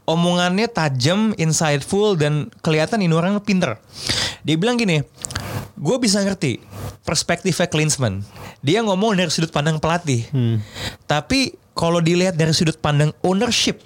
omongannya 0.07 0.67
tajam, 0.67 1.35
insightful 1.38 2.19
dan 2.19 2.50
kelihatan 2.61 2.99
ini 3.00 3.14
orang 3.14 3.38
pinter. 3.38 3.79
Dia 4.43 4.59
bilang 4.59 4.75
gini, 4.75 5.07
gue 5.79 5.97
bisa 6.02 6.19
ngerti 6.25 6.59
perspektifnya 7.07 7.71
Klinsmann. 7.71 8.26
Dia 8.59 8.83
ngomong 8.83 9.14
dari 9.14 9.31
sudut 9.31 9.55
pandang 9.55 9.79
pelatih. 9.79 10.26
Tapi 11.07 11.55
kalau 11.79 12.02
dilihat 12.02 12.35
dari 12.35 12.50
sudut 12.50 12.75
pandang 12.83 13.14
ownership, 13.23 13.79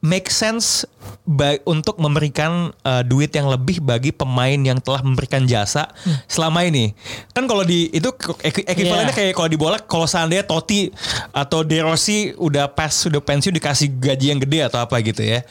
make 0.00 0.32
sense 0.32 0.88
ba- 1.24 1.60
untuk 1.66 1.96
memberikan 1.98 2.74
uh, 2.82 3.02
duit 3.02 3.30
yang 3.30 3.46
lebih 3.48 3.78
bagi 3.78 4.10
pemain 4.10 4.56
yang 4.56 4.78
telah 4.78 5.02
memberikan 5.04 5.46
jasa 5.46 5.90
selama 6.26 6.66
ini. 6.66 6.92
Kan 7.32 7.46
kalau 7.46 7.62
di 7.62 7.90
itu 7.90 8.10
ek- 8.40 8.66
equivalennya 8.66 9.10
Yeah. 9.10 9.32
kayak 9.32 9.34
kalau 9.34 9.48
di 9.50 9.58
bola 9.58 9.76
kalau 9.80 10.06
seandainya 10.06 10.46
Totti 10.46 10.90
atau 11.32 11.66
De 11.66 11.78
Rossi 11.82 12.30
udah 12.36 12.70
pas 12.70 12.90
sudah 12.92 13.18
pensiun 13.18 13.54
dikasih 13.56 13.88
gaji 13.96 14.26
yang 14.30 14.40
gede 14.42 14.66
atau 14.66 14.78
apa 14.82 14.98
gitu 15.00 15.22
ya. 15.22 15.42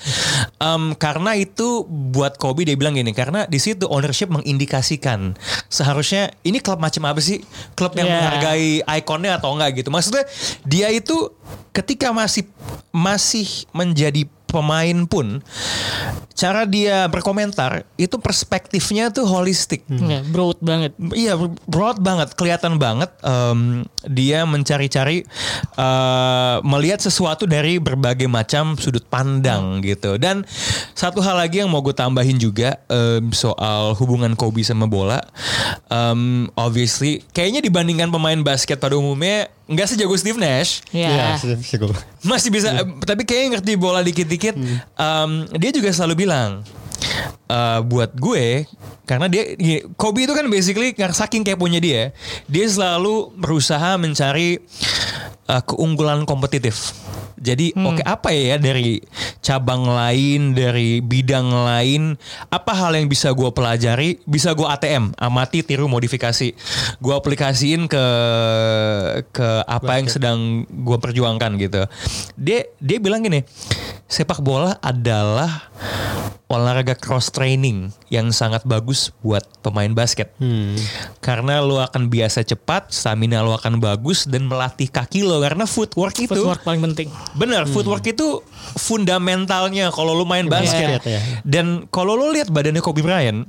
Em, 0.60 0.96
karena 0.96 1.36
itu 1.36 1.84
buat 1.90 2.40
Kobe 2.40 2.64
dia 2.64 2.78
bilang 2.80 2.96
gini 2.96 3.12
karena 3.12 3.44
di 3.46 3.58
situ 3.58 3.88
ownership 3.88 4.30
mengindikasikan 4.32 5.36
seharusnya 5.68 6.32
ini 6.44 6.60
klub 6.60 6.80
macam 6.80 7.10
apa 7.10 7.20
sih? 7.20 7.44
Klub 7.76 7.96
yang 7.96 8.08
Yeah. 8.08 8.18
menghargai 8.20 8.72
ikonnya 9.02 9.38
atau 9.38 9.54
enggak 9.54 9.84
gitu. 9.84 9.90
Maksudnya 9.92 10.24
dia 10.64 10.88
itu 10.90 11.32
ketika 11.76 12.10
masih 12.10 12.48
masih 12.90 13.70
menjadi 13.72 14.26
pemain 14.50 15.06
pun 15.06 15.40
cara 16.34 16.64
dia 16.64 17.06
berkomentar 17.12 17.84
itu 18.00 18.16
perspektifnya 18.16 19.12
tuh 19.12 19.28
holistik. 19.28 19.84
Ya, 19.90 20.24
broad 20.24 20.58
banget. 20.64 20.96
Iya 21.12 21.36
broad 21.68 22.00
banget, 22.00 22.34
kelihatan 22.34 22.80
banget 22.80 23.12
em, 23.24 23.84
dia 24.08 24.48
mencari-cari 24.48 25.28
eh, 25.76 26.58
melihat 26.64 27.04
sesuatu 27.04 27.44
dari 27.44 27.78
berbagai 27.78 28.26
macam 28.26 28.80
sudut 28.80 29.04
pandang 29.08 29.84
gitu. 29.84 30.16
Dan 30.16 30.48
satu 30.96 31.20
hal 31.20 31.38
lagi 31.40 31.62
yang 31.62 31.70
mau 31.70 31.84
gue 31.84 31.94
tambahin 31.94 32.40
juga 32.40 32.80
em, 32.88 33.32
soal 33.36 33.94
hubungan 34.00 34.34
Kobe 34.34 34.64
sama 34.64 34.88
bola, 34.88 35.20
Em, 35.90 36.46
obviously 36.54 37.26
kayaknya 37.34 37.66
dibandingkan 37.66 38.14
pemain 38.14 38.40
basket 38.46 38.78
pada 38.78 38.94
umumnya 38.94 39.50
nggak 39.70 39.86
sejago 39.86 40.18
Steve 40.18 40.42
Nash. 40.42 40.82
Ya. 40.90 41.38
Iya, 41.38 41.58
sih 41.62 41.78
gue. 41.78 41.94
Masih 42.26 42.50
bisa, 42.50 42.74
eh, 42.74 42.86
tapi 43.06 43.22
kayaknya 43.24 43.62
ngerti 43.62 43.72
bola 43.78 44.02
dikit-dikit. 44.02 44.58
Em, 44.98 45.32
dia 45.56 45.72
juga 45.72 45.94
selalu 45.94 46.26
bilang, 46.26 46.66
eh, 47.46 47.80
buat 47.86 48.12
gue, 48.18 48.66
karena 49.06 49.30
dia, 49.30 49.54
gini, 49.54 49.86
Kobe 49.94 50.26
itu 50.26 50.34
kan 50.34 50.50
basically 50.50 50.98
saking 51.14 51.46
keponya 51.46 51.78
dia, 51.78 52.04
dia 52.50 52.66
selalu 52.66 53.30
berusaha 53.38 53.96
mencari 54.02 54.58
eh, 55.50 55.62
keunggulan 55.66 56.26
kompetitif. 56.26 56.99
Jadi 57.40 57.72
oke 57.72 58.04
apa 58.04 58.36
ya 58.36 58.60
dari 58.60 59.00
cabang 59.40 59.88
lain, 59.88 60.52
dari 60.52 61.00
bidang 61.00 61.48
lain, 61.48 62.20
apa 62.52 62.72
hal 62.76 63.00
yang 63.00 63.08
bisa 63.08 63.32
gue 63.32 63.48
pelajari, 63.56 64.20
bisa 64.28 64.52
gue 64.52 64.68
ATM, 64.68 65.16
amati, 65.16 65.64
tiru, 65.64 65.88
modifikasi, 65.88 66.52
gue 67.00 67.14
aplikasiin 67.16 67.88
ke 67.88 68.06
ke 69.32 69.50
apa 69.64 70.04
yang 70.04 70.08
sedang 70.12 70.68
gue 70.68 70.98
perjuangkan 71.00 71.56
gitu. 71.56 71.88
Dia 72.36 72.68
dia 72.84 72.98
bilang 73.00 73.24
gini, 73.24 73.48
sepak 74.12 74.44
bola 74.44 74.76
adalah 74.84 75.72
olahraga 76.50 76.98
cross 76.98 77.30
training 77.30 77.94
yang 78.10 78.34
sangat 78.34 78.66
bagus 78.66 79.14
buat 79.22 79.46
pemain 79.62 79.94
basket. 79.94 80.34
Karena 81.22 81.62
lo 81.62 81.78
akan 81.78 82.10
biasa 82.10 82.42
cepat, 82.42 82.90
stamina 82.90 83.46
lo 83.46 83.54
akan 83.54 83.78
bagus 83.78 84.26
dan 84.26 84.50
melatih 84.50 84.90
kaki 84.90 85.22
lo 85.22 85.38
karena 85.46 85.70
footwork 85.70 86.18
itu 86.18 86.34
Footwork 86.34 86.66
paling 86.66 86.82
penting. 86.82 86.99
Bener, 87.38 87.64
footwork 87.70 88.04
itu 88.04 88.44
fundamentalnya 88.76 89.94
kalau 89.94 90.18
lu 90.18 90.26
main 90.28 90.50
basket. 90.50 91.00
Basket, 91.00 91.16
ya. 91.16 91.22
Dan 91.48 91.88
kalau 91.88 92.20
lu 92.20 92.34
lihat 92.36 92.52
badannya 92.52 92.84
Kobe 92.84 93.06
Bryant, 93.06 93.48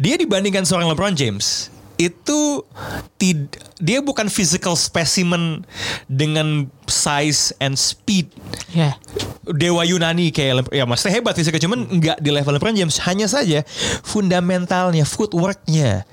dia 0.00 0.16
dibandingkan 0.18 0.66
seorang 0.66 0.90
LeBron 0.90 1.14
James 1.14 1.70
itu 1.96 2.60
tid 3.16 3.48
dia 3.76 4.00
bukan 4.00 4.26
physical 4.26 4.72
specimen 4.72 5.64
dengan 6.06 6.64
size 6.84 7.50
and 7.58 7.74
speed 7.74 8.30
Ya. 8.70 8.94
dewa 9.44 9.82
Yunani 9.82 10.30
kayak 10.30 10.68
ya 10.70 10.84
maksudnya 10.84 11.14
hebat 11.14 11.34
fisiknya 11.34 11.60
cuman 11.60 11.78
nggak 11.90 12.18
di 12.18 12.30
level 12.30 12.54
LeBron 12.54 12.74
James 12.74 12.96
hanya 13.02 13.26
saja 13.26 13.64
fundamentalnya 14.02 15.02
footworknya 15.02 16.06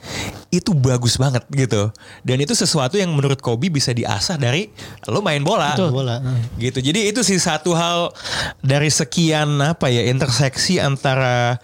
itu 0.49 0.71
bagus 0.71 1.15
banget 1.15 1.41
gitu 1.49 1.89
dan 2.21 2.37
itu 2.37 2.53
sesuatu 2.53 2.93
yang 2.93 3.09
menurut 3.09 3.37
Kobe 3.37 3.69
bisa 3.69 3.89
diasah 3.89 4.35
dari 4.35 4.69
lo 5.05 5.19
main 5.19 5.41
bola 5.41 5.73
Betul. 5.73 5.91
Bola. 5.91 6.17
hmm. 6.19 6.57
gitu 6.57 6.79
jadi 6.79 7.09
itu 7.09 7.21
sih 7.21 7.37
satu 7.37 7.73
hal 7.73 8.13
dari 8.59 8.87
sekian 8.87 9.49
apa 9.59 9.87
ya 9.87 10.05
interseksi 10.05 10.77
antara 10.79 11.57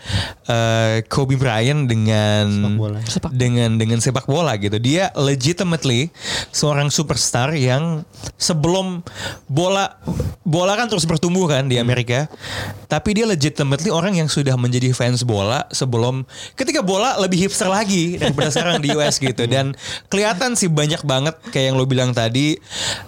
eh, 0.45 1.01
Kobe 1.05 1.33
Bryant 1.35 1.85
dengan 1.85 2.45
Sepak 2.49 2.77
bola. 2.77 2.99
Sepak- 3.03 3.31
dengan 3.31 3.69
dengan 3.75 3.99
sepak 3.99 4.25
bola 4.25 4.53
gitu 4.55 4.77
dia 4.77 5.09
legitimately 5.13 5.88
seorang 6.53 6.93
superstar 6.93 7.53
yang 7.57 8.05
sebelum 8.37 9.01
bola 9.49 9.97
bola 10.45 10.73
kan 10.77 10.89
terus 10.89 11.05
bertumbuh 11.05 11.45
kan 11.49 11.69
di 11.69 11.77
Amerika 11.77 12.29
tapi 12.89 13.13
dia 13.13 13.29
legitimately 13.29 13.93
orang 13.93 14.17
yang 14.17 14.25
sudah 14.25 14.57
menjadi 14.57 14.89
fans 14.97 15.21
bola 15.21 15.63
sebelum 15.69 16.25
ketika 16.57 16.81
bola 16.81 17.21
lebih 17.21 17.45
hipster 17.47 17.69
lagi 17.69 18.17
daripada 18.17 18.49
sekarang 18.53 18.81
di 18.81 18.89
US 18.97 19.21
gitu. 19.21 19.45
Dan 19.45 19.77
kelihatan 20.09 20.57
sih 20.57 20.67
banyak 20.67 21.05
banget 21.05 21.37
kayak 21.53 21.71
yang 21.71 21.75
lo 21.77 21.85
bilang 21.85 22.11
tadi 22.11 22.57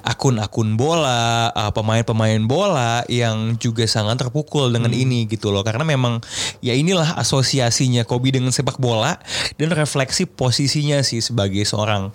akun-akun 0.06 0.78
bola 0.78 1.50
uh, 1.52 1.74
pemain-pemain 1.74 2.40
bola 2.46 3.02
yang 3.10 3.58
juga 3.58 3.90
sangat 3.90 4.22
terpukul 4.22 4.70
dengan 4.70 4.94
ini 4.94 5.26
gitu 5.26 5.50
loh. 5.50 5.66
Karena 5.66 5.82
memang 5.82 6.22
ya 6.62 6.78
inilah 6.78 7.18
asosiasinya 7.18 8.06
Kobe 8.06 8.30
dengan 8.30 8.54
sepak 8.54 8.78
bola 8.78 9.18
dan 9.58 9.74
refleksi 9.74 10.30
posisinya 10.30 11.02
sih 11.02 11.26
sebagai 11.26 11.66
seorang 11.66 12.14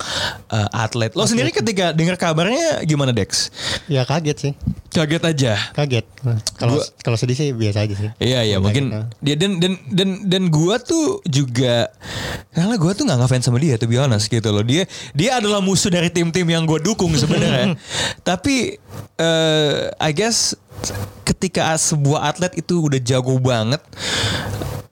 uh, 0.55 0.56
atlet 0.71 1.13
lo 1.13 1.25
sendiri 1.25 1.51
ketika 1.51 1.91
dengar 1.91 2.17
kabarnya 2.17 2.81
gimana 2.83 3.11
Dex 3.11 3.53
Ya 3.87 4.03
kaget 4.03 4.37
sih. 4.39 4.53
kaget 4.91 5.23
aja 5.23 5.53
Kaget. 5.73 6.07
Nah, 6.25 6.41
Kalau 6.57 6.81
kalau 7.05 7.15
sedih 7.15 7.37
sih 7.37 7.53
biasa 7.53 7.85
aja 7.85 7.95
sih. 7.95 8.11
Iya 8.17 8.41
iya 8.43 8.57
mungkin 8.57 8.89
nah. 8.89 9.05
dia 9.21 9.37
dan 9.37 9.61
dan 9.61 9.77
dan 9.93 10.09
dan 10.25 10.43
gua 10.49 10.81
tuh 10.81 11.21
juga 11.29 11.93
karena 12.51 12.75
gua 12.81 12.97
tuh 12.97 13.05
nggak 13.05 13.19
ngefans 13.21 13.45
sama 13.45 13.61
dia 13.61 13.77
tuh 13.77 13.87
be 13.87 14.01
honest 14.01 14.27
gitu 14.27 14.49
loh 14.49 14.65
dia 14.65 14.89
dia 15.13 15.37
adalah 15.37 15.61
musuh 15.61 15.93
dari 15.93 16.09
tim-tim 16.09 16.49
yang 16.49 16.65
gua 16.65 16.81
dukung 16.81 17.13
sebenarnya 17.13 17.77
tapi 18.29 18.81
eh 19.21 19.79
I 20.01 20.11
guess 20.17 20.57
ketika 21.23 21.77
sebuah 21.77 22.33
atlet 22.33 22.57
itu 22.57 22.81
udah 22.81 23.01
jago 23.01 23.37
banget 23.37 23.81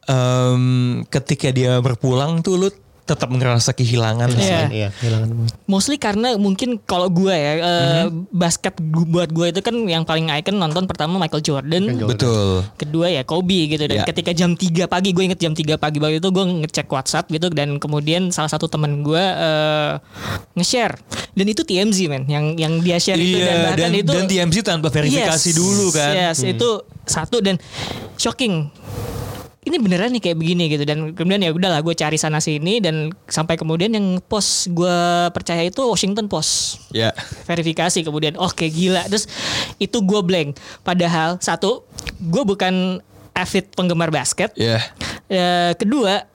em, 0.04 0.64
ketika 1.08 1.48
dia 1.48 1.80
berpulang 1.80 2.40
tuh 2.40 2.54
lu 2.56 2.68
tetap 3.04 3.28
ngerasa 3.28 3.70
kehilangan 3.70 4.32
sih. 4.32 4.48
Iya. 4.48 4.64
Iya, 4.72 4.88
kehilangan. 4.96 5.28
Mostly 5.64 6.00
karena 6.00 6.34
mungkin 6.34 6.80
kalau 6.80 7.06
gue 7.06 7.28
ya 7.30 7.52
eh, 7.56 8.04
basket 8.32 8.80
buat 8.80 9.28
gue 9.28 9.52
itu 9.52 9.60
kan 9.60 9.76
yang 9.84 10.02
paling 10.02 10.32
icon 10.32 10.56
nonton 10.56 10.88
pertama 10.88 11.20
Michael 11.20 11.44
Jordan, 11.44 11.84
Michael 11.84 12.00
Jordan. 12.00 12.12
betul 12.16 12.48
kedua 12.74 13.06
ya 13.08 13.22
Kobe 13.22 13.68
gitu 13.68 13.84
dan 13.84 14.00
Ya. 14.00 14.04
ketika 14.04 14.32
jam 14.32 14.52
3 14.52 14.88
pagi 14.88 15.12
gue 15.12 15.20
inget 15.22 15.36
jam 15.36 15.52
3 15.52 15.76
pagi 15.76 16.00
waktu 16.00 16.16
itu 16.16 16.28
gue 16.28 16.44
ngecek 16.64 16.88
WhatsApp 16.88 17.28
gitu 17.28 17.46
dan 17.48 17.76
kemudian 17.76 18.32
salah 18.32 18.48
satu 18.48 18.66
temen 18.66 19.04
gue 19.04 19.20
eh, 19.20 19.92
nge-share 20.54 20.96
dan 21.32 21.46
itu 21.46 21.60
TMZ 21.60 21.98
men 22.08 22.24
yang 22.24 22.56
yang 22.56 22.80
dia 22.80 22.96
share 22.96 23.14
itu 23.14 23.36
dan 23.36 23.44
iya 23.44 23.64
bahkan 23.68 23.78
dan, 23.84 23.92
itu 23.94 24.12
dan 24.12 24.24
TMZ 24.24 24.56
tanpa 24.64 24.88
verifikasi 24.88 25.48
Yes, 25.52 25.54
dulu 25.54 25.86
kan 25.90 26.12
Yes, 26.16 26.38
itu 26.40 26.68
satu 27.04 27.38
dan 27.38 27.60
shocking. 28.16 28.72
Ini 29.64 29.80
beneran 29.80 30.12
nih 30.12 30.20
kayak 30.20 30.38
begini 30.38 30.68
gitu. 30.68 30.84
Dan 30.84 31.16
kemudian 31.16 31.40
ya 31.40 31.50
udahlah 31.50 31.80
gue 31.80 31.96
cari 31.96 32.20
sana 32.20 32.38
sini 32.38 32.84
dan 32.84 33.12
sampai 33.28 33.56
kemudian 33.56 33.96
yang 33.96 34.20
post 34.20 34.68
gue 34.76 34.98
percaya 35.32 35.64
itu 35.64 35.80
Washington 35.80 36.28
Post. 36.28 36.84
Ya. 36.92 37.16
Verifikasi 37.48 38.04
kemudian 38.04 38.36
oke 38.36 38.68
gila. 38.68 39.08
Terus 39.08 39.24
itu 39.80 39.98
gue 40.04 40.20
blank. 40.20 40.60
Padahal 40.84 41.40
satu 41.40 41.88
gue 42.20 42.42
bukan 42.44 43.00
avid 43.34 43.72
penggemar 43.74 44.12
basket. 44.12 44.52
Ya. 44.54 44.84
Eh, 45.26 45.72
kedua 45.80 46.28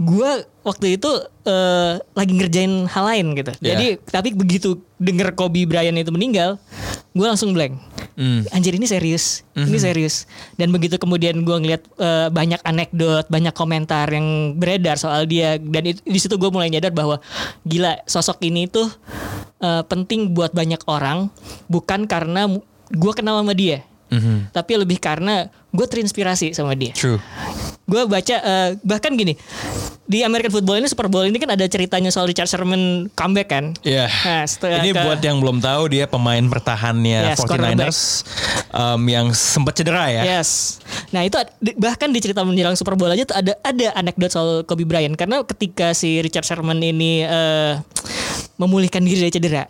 gue 0.00 0.30
waktu 0.64 0.96
itu 0.96 1.10
eh, 1.44 2.00
lagi 2.16 2.32
ngerjain 2.32 2.88
hal 2.88 3.04
lain 3.04 3.36
gitu. 3.36 3.52
Yeah. 3.60 3.76
Jadi 3.76 3.86
tapi 4.08 4.28
begitu 4.32 4.80
denger 4.96 5.36
Kobe 5.36 5.68
Bryant 5.68 5.92
itu 5.94 6.08
meninggal, 6.08 6.56
gue 7.12 7.26
langsung 7.28 7.52
blank. 7.52 7.76
Hmm. 8.16 8.44
Anjir 8.52 8.76
ini 8.76 8.84
serius, 8.84 9.44
ini 9.56 9.76
serius. 9.76 10.24
Dan 10.56 10.72
begitu 10.72 10.96
kemudian 10.96 11.40
gue 11.40 11.56
ngeliat 11.56 11.84
eh, 11.96 12.28
banyak 12.28 12.60
anekdot, 12.64 13.28
banyak 13.28 13.52
komentar 13.52 14.08
yang 14.08 14.56
beredar 14.56 14.96
soal 14.96 15.24
dia, 15.24 15.56
dan 15.56 15.84
it- 15.84 16.04
di 16.04 16.16
situ 16.16 16.36
gue 16.36 16.48
mulai 16.48 16.68
nyadar 16.68 16.92
bahwa 16.92 17.20
gila 17.62 18.00
sosok 18.04 18.40
ini 18.40 18.68
tuh 18.68 18.88
eh, 19.60 19.84
penting 19.84 20.32
buat 20.32 20.52
banyak 20.52 20.80
orang, 20.84 21.28
bukan 21.68 22.04
karena 22.04 22.48
gue 22.88 23.12
kenal 23.12 23.40
sama 23.40 23.52
dia, 23.52 23.84
Mhm. 24.08 24.52
tapi 24.52 24.80
lebih 24.80 24.96
karena 24.96 25.48
gue 25.70 25.86
terinspirasi 25.86 26.50
sama 26.50 26.74
dia 26.74 26.90
True. 26.92 27.20
Gue 27.90 28.02
baca 28.06 28.36
eh, 28.38 28.68
bahkan 28.86 29.18
gini 29.18 29.34
di 30.10 30.20
American 30.20 30.50
Football 30.50 30.76
ini 30.76 30.88
Super 30.90 31.06
Bowl 31.06 31.22
ini 31.22 31.38
kan 31.38 31.46
ada 31.48 31.62
ceritanya 31.64 32.10
soal 32.10 32.26
Richard 32.26 32.44
Sherman 32.44 33.06
comeback 33.12 33.46
kan 33.48 33.78
Iya. 33.80 34.10
Nah, 34.10 34.42
setelah 34.42 34.82
Ini 34.82 34.90
ke- 34.90 34.98
buat 35.00 35.20
yang 35.20 35.38
belum 35.38 35.58
tahu 35.60 35.82
dia 35.88 36.04
pemain 36.04 36.42
pertahannya 36.42 37.30
Yes, 37.30 37.38
49ers 37.38 37.98
um, 38.70 39.02
yang 39.06 39.30
sempat 39.30 39.72
cedera 39.72 40.10
ya. 40.10 40.22
Yes. 40.32 40.82
Nah 41.10 41.22
itu 41.22 41.38
bahkan 41.76 42.10
di 42.10 42.18
cerita 42.18 42.42
menjelang 42.42 42.74
Super 42.74 42.94
Bowl 42.94 43.06
aja 43.08 43.22
tuh 43.22 43.36
ada 43.36 43.54
ada 43.60 43.86
anekdot 43.94 44.28
soal 44.28 44.50
Kobe 44.62 44.82
Bryant 44.82 45.14
karena 45.14 45.46
ketika 45.46 45.92
si 45.92 46.18
Richard 46.18 46.42
Sherman 46.42 46.80
ini 46.80 47.22
eh, 47.22 47.78
memulihkan 48.56 49.00
diri 49.00 49.16
dari 49.20 49.32
cedera, 49.32 49.64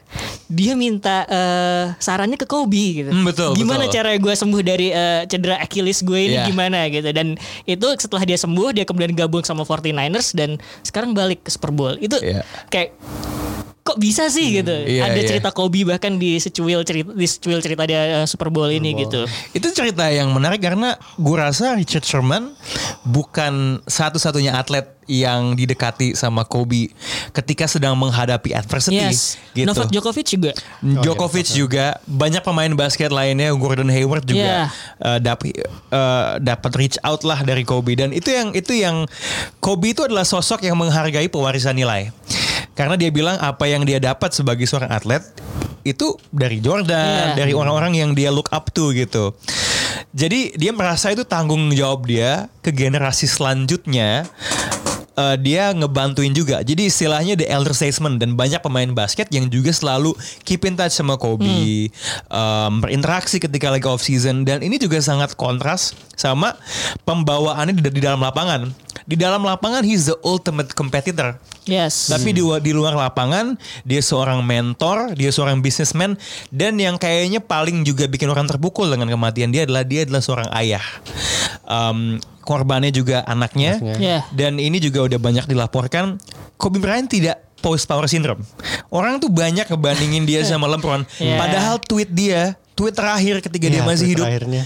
dia 0.47 0.75
minta 0.75 1.23
eh, 1.25 1.85
sarannya 1.97 2.35
ke 2.35 2.43
Kobe 2.43 2.87
gitu. 2.97 3.11
Hmm, 3.11 3.23
betul, 3.23 3.55
Gimana 3.55 3.87
betul. 3.87 3.95
cara 3.95 4.11
gue 4.13 4.35
sembuh 4.35 4.63
dari 4.63 4.89
eh, 4.89 5.23
cedera 5.25 5.59
Achilles 5.59 6.01
gue 6.01 6.21
ini 6.23 6.29
Iya. 6.33 6.45
gimana 6.45 6.87
gitu 6.89 7.07
dan 7.09 7.35
itu 7.65 7.87
setelah 7.97 8.25
dia 8.25 8.35
sembuh 8.35 8.73
dia 8.73 8.83
kemudian 8.83 9.13
gabung 9.13 9.43
sama 9.43 9.63
49ers 9.63 10.30
dan 10.33 10.61
sekarang 10.83 11.13
balik 11.13 11.47
ke 11.47 11.51
Super 11.51 11.71
Bowl. 11.71 11.95
Itu 11.97 12.19
Iya. 12.21 12.43
kayak 12.69 12.95
kok 13.81 13.97
bisa 13.97 14.29
sih 14.29 14.61
gitu. 14.61 14.71
Iya, 14.71 15.09
ada 15.09 15.19
iya. 15.19 15.27
cerita 15.27 15.51
Kobe 15.51 15.83
bahkan 15.83 16.21
di 16.21 16.37
secuil 16.39 16.85
cerita 16.85 17.11
di 17.11 17.27
secuil 17.27 17.59
cerita 17.65 17.89
dia 17.89 18.23
eh, 18.23 18.27
Super 18.29 18.53
Bowl 18.53 18.69
ini 18.71 18.93
gitu. 18.95 19.25
Itu 19.57 19.73
cerita 19.73 20.07
yang 20.13 20.31
menarik 20.31 20.61
karena 20.61 20.95
gue 21.19 21.37
rasa 21.37 21.75
Richard 21.75 22.05
Sherman 22.07 22.55
bukan 23.03 23.81
satu-satunya 23.89 24.55
atlet 24.55 25.00
yang 25.11 25.53
didekati 25.53 26.15
sama 26.15 26.43
Kobe 26.43 26.95
ketika 27.33 27.67
sedang 27.67 27.99
menghadapi 27.99 28.55
adversity 28.55 29.03
Yes. 29.03 29.35
gitu. 29.51 29.67
Novak 29.67 29.91
Djokovic 29.91 30.27
juga. 30.29 30.51
Djokovic 30.81 31.49
juga 31.51 31.99
banyak 32.05 32.41
pemain 32.41 32.71
basket 32.71 33.11
lainnya 33.11 33.51
Gordon 33.53 33.91
Hayward 33.91 34.23
juga 34.23 34.39
Yeah. 34.41 34.67
eh, 35.03 35.19
dap- 35.19 35.43
eh, 35.43 35.59
dapat 36.39 36.73
reach 36.75 36.97
out 37.01 37.23
lah 37.23 37.43
dari 37.43 37.67
Kobe 37.67 37.93
dan 37.93 38.11
itu 38.11 38.31
yang 38.31 38.53
itu 38.53 38.71
yang 38.73 39.11
Kobe 39.59 39.91
itu 39.91 40.03
adalah 40.03 40.23
sosok 40.23 40.63
yang 40.63 40.77
menghargai 40.77 41.27
pewarisan 41.27 41.75
nilai 41.75 42.15
karena 42.73 42.95
dia 42.95 43.11
bilang 43.11 43.35
apa 43.37 43.67
yang 43.67 43.83
dia 43.83 43.99
dapat 43.99 44.31
sebagai 44.31 44.65
seorang 44.65 44.89
atlet 44.89 45.21
itu 45.81 46.13
dari 46.29 46.61
Jordan 46.61 47.35
Yeah. 47.35 47.37
dari 47.37 47.53
orang-orang 47.53 47.97
yang 47.97 48.11
dia 48.13 48.29
look 48.29 48.49
up 48.51 48.69
to 48.71 48.93
gitu 48.93 49.33
jadi 50.11 50.53
dia 50.53 50.71
merasa 50.71 51.09
itu 51.09 51.23
tanggung 51.23 51.71
jawab 51.71 52.05
dia 52.05 52.53
ke 52.61 52.69
generasi 52.69 53.25
selanjutnya 53.25 54.29
eh, 55.21 55.37
dia 55.37 55.77
ngebantuin 55.77 56.33
juga. 56.33 56.65
Jadi 56.65 56.89
istilahnya 56.89 57.37
the 57.37 57.45
elder 57.45 57.77
statesman 57.77 58.17
dan 58.17 58.33
banyak 58.33 58.65
pemain 58.65 58.89
basket 58.97 59.29
yang 59.29 59.53
juga 59.53 59.69
selalu 59.77 60.17
keep 60.49 60.65
in 60.65 60.81
touch 60.81 60.97
sama 60.97 61.21
Kobe, 61.21 61.93
em, 61.93 62.73
berinteraksi 62.81 63.37
ketika 63.37 63.69
lagi 63.69 63.85
off 63.85 64.01
season 64.01 64.49
dan 64.49 64.65
ini 64.65 64.81
juga 64.81 64.97
sangat 65.05 65.37
kontras 65.37 65.93
sama 66.17 66.57
pembawaannya 67.05 67.77
di, 67.77 67.83
di 67.93 68.01
dalam 68.01 68.25
lapangan. 68.25 68.73
Di 69.05 69.17
dalam 69.21 69.45
lapangan 69.45 69.85
he's 69.85 70.09
the 70.09 70.17
ultimate 70.25 70.73
competitor. 70.73 71.37
Yes. 71.71 72.11
Tapi 72.11 72.31
di, 72.31 72.43
di 72.43 72.73
luar 72.75 72.93
lapangan 72.93 73.55
dia 73.83 74.03
seorang 74.03 74.43
mentor, 74.43 75.15
dia 75.15 75.31
seorang 75.31 75.63
businessman 75.63 76.19
dan 76.51 76.75
yang 76.77 76.99
kayaknya 76.99 77.39
paling 77.39 77.81
juga 77.81 78.05
bikin 78.05 78.27
orang 78.27 78.45
terpukul 78.45 78.91
dengan 78.91 79.07
kematian 79.09 79.49
dia 79.49 79.63
adalah 79.63 79.81
dia 79.81 80.03
adalah 80.03 80.19
seorang 80.19 80.51
ayah. 80.53 80.83
Em, 81.63 82.19
korbannya 82.41 82.91
juga 82.91 83.23
anaknya 83.23 83.79
Yeah. 83.97 84.27
dan 84.33 84.59
ini 84.59 84.77
juga 84.77 85.07
udah 85.07 85.17
banyak 85.17 85.47
dilaporkan 85.47 86.19
Kobe 86.57 86.83
Bryant 86.83 87.07
tidak 87.07 87.39
post 87.61 87.87
power 87.87 88.05
syndrome. 88.05 88.43
Orang 88.89 89.21
tuh 89.21 89.31
banyak 89.31 89.65
ngebandingin 89.65 90.27
dia 90.27 90.43
sama 90.43 90.67
LeBron. 90.67 91.07
Yeah. 91.17 91.39
Padahal 91.39 91.79
tweet 91.79 92.11
dia, 92.11 92.57
tweet 92.75 92.97
terakhir 92.97 93.39
ketika 93.41 93.69
dia 93.69 93.81
Iya, 93.81 93.87
masih 93.87 94.07
hidup 94.11 94.27
terakhirnya. 94.27 94.63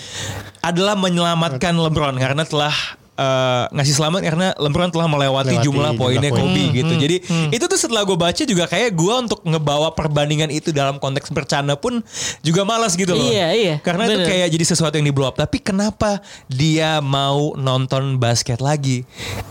adalah 0.61 0.95
menyelamatkan 0.95 1.75
LeBron 1.75 2.17
karena 2.17 2.47
telah 2.47 2.73
eh, 3.15 3.65
ngasih 3.71 3.95
selamat 3.95 4.21
karena 4.23 4.47
LeBron 4.59 4.91
telah 4.91 5.09
melewati 5.11 5.55
Lewati 5.55 5.67
jumlah 5.67 5.93
poinnya 5.99 6.31
poin. 6.31 6.47
Kobe 6.47 6.65
gitu. 6.75 6.93
Hmm, 6.95 7.01
Jadi 7.01 7.17
itu 7.51 7.65
tuh 7.65 7.79
setelah 7.79 8.03
gue 8.07 8.19
baca 8.19 8.43
juga 8.45 8.65
kayak 8.69 8.91
gue 8.93 9.15
untuk 9.27 9.41
ngebawa 9.43 9.91
perbandingan 9.97 10.53
itu 10.53 10.71
dalam 10.71 11.01
konteks 11.01 11.33
bercanda 11.33 11.75
pun 11.75 12.05
juga 12.45 12.63
malas 12.63 12.95
gitu 12.95 13.17
loh. 13.17 13.25
Iya, 13.25 13.49
iya. 13.57 13.75
Karena 13.81 14.07
itu 14.07 14.23
Bener. 14.23 14.29
kayak 14.29 14.49
jadi 14.53 14.65
sesuatu 14.69 14.95
yang 15.01 15.07
di 15.09 15.15
blow 15.15 15.29
up. 15.31 15.37
Tapi 15.39 15.59
kenapa 15.59 16.21
dia 16.47 17.01
mau 17.01 17.57
nonton 17.57 18.21
basket 18.21 18.61
lagi? 18.61 19.03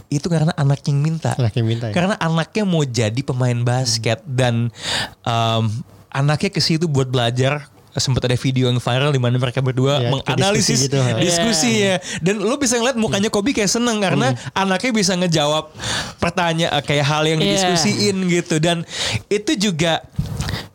Itu 0.07 0.29
karena 0.29 0.53
anaknya 0.55 0.93
yang 0.93 1.01
minta. 1.01 1.31
Anaknya 1.35 1.63
minta 1.65 1.85
ya. 1.89 1.93
Karena 1.93 2.15
anaknya 2.21 2.63
mau 2.63 2.83
jadi 2.85 3.21
pemain 3.25 3.59
basket 3.65 4.21
dan 4.23 4.69
um, 5.25 5.63
anaknya 6.13 6.53
ke 6.53 6.61
situ 6.61 6.85
buat 6.85 7.09
belajar 7.09 7.72
sempat 7.95 8.23
ada 8.23 8.33
video 8.33 8.67
yang 8.67 8.77
viral 8.77 9.09
di 9.09 9.17
mana 9.17 9.35
mereka 9.35 9.59
berdua 9.59 9.99
Ya, 9.99 10.09
menganalisis 10.09 10.81
diskusi 10.81 10.85
gitu, 10.87 10.97
diskusi 11.19 11.71
ya. 11.79 11.95
Dan 12.19 12.39
lo 12.39 12.57
bisa 12.57 12.75
ngeliat 12.75 12.95
mukanya 12.95 13.29
Kobe 13.29 13.51
kayak 13.51 13.69
seneng 13.69 13.99
karena 13.99 14.33
anaknya 14.51 14.91
bisa 14.91 15.13
ngejawab 15.13 15.69
pertanyaan 16.17 16.81
kayak 16.81 17.03
hal 17.03 17.23
yang 17.23 17.37
Iya. 17.37 17.45
didiskusiin 17.69 18.17
gitu. 18.29 18.55
Dan 18.57 18.81
itu 19.27 19.51
juga 19.55 20.01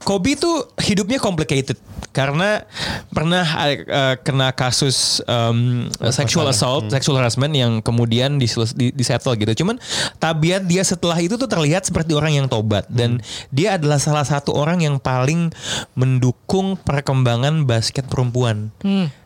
Kobe 0.00 0.34
tuh 0.34 0.72
hidupnya 0.78 1.18
complicated 1.18 1.76
karena 2.12 2.64
pernah 3.12 3.44
uh, 3.44 4.14
kena 4.20 4.50
kasus 4.52 5.20
um, 5.28 5.86
sexual 6.10 6.48
assault, 6.48 6.88
sexual 6.88 7.20
harassment 7.20 7.52
yang 7.54 7.80
kemudian 7.84 8.40
diseles- 8.40 8.74
di, 8.74 8.90
disettle 8.90 9.36
gitu. 9.36 9.64
Cuman 9.64 9.76
tabiat 10.18 10.66
dia 10.66 10.82
setelah 10.82 11.16
itu 11.20 11.36
tuh 11.38 11.48
terlihat 11.48 11.86
seperti 11.86 12.16
orang 12.16 12.44
yang 12.44 12.46
tobat. 12.46 12.88
Dan 12.88 13.22
dia 13.54 13.76
adalah 13.76 14.00
salah 14.00 14.24
satu 14.26 14.54
orang 14.56 14.82
yang 14.82 14.96
paling 14.98 15.52
mendukung 15.94 16.74
perkembangan 16.80 17.68
basket 17.68 18.08
perempuan. 18.08 18.72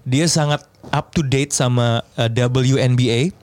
Dia 0.03 0.27
sangat 0.27 0.67
up 0.91 1.15
to 1.15 1.23
date 1.23 1.55
sama 1.55 2.03
uh, 2.19 2.27
WNBA 2.29 3.42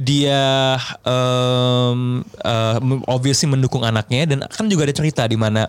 dia 0.00 0.80
um, 1.04 2.24
uh, 2.40 2.78
obviously 3.04 3.44
mendukung 3.44 3.84
anaknya 3.84 4.24
dan 4.24 4.48
kan 4.48 4.64
juga 4.64 4.88
ada 4.88 4.96
cerita 4.96 5.28
di 5.28 5.36
mana 5.36 5.68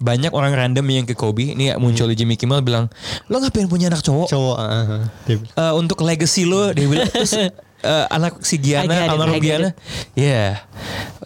banyak 0.00 0.32
orang 0.32 0.56
random 0.56 0.88
yang 0.88 1.04
ke 1.04 1.12
Kobe 1.12 1.52
ini 1.52 1.76
muncul 1.76 2.08
di 2.08 2.16
Jimmy 2.16 2.40
Kimmel 2.40 2.64
bilang 2.64 2.88
lo 3.28 3.36
ngapain 3.36 3.68
punya 3.68 3.92
anak 3.92 4.00
cowok 4.00 4.32
Cowok. 4.32 4.56
Dia 5.28 5.36
bilang, 5.36 5.56
Eh, 5.58 5.72
untuk 5.76 6.00
legacy 6.00 6.48
lo 6.48 6.72
dia 6.72 6.88
bilang 6.88 7.12
terus 7.12 7.36
eh, 7.80 8.06
anak 8.08 8.40
si 8.40 8.56
Giana 8.56 9.06
almarhum 9.06 9.38
Giana 9.38 9.70
ya 10.12 10.62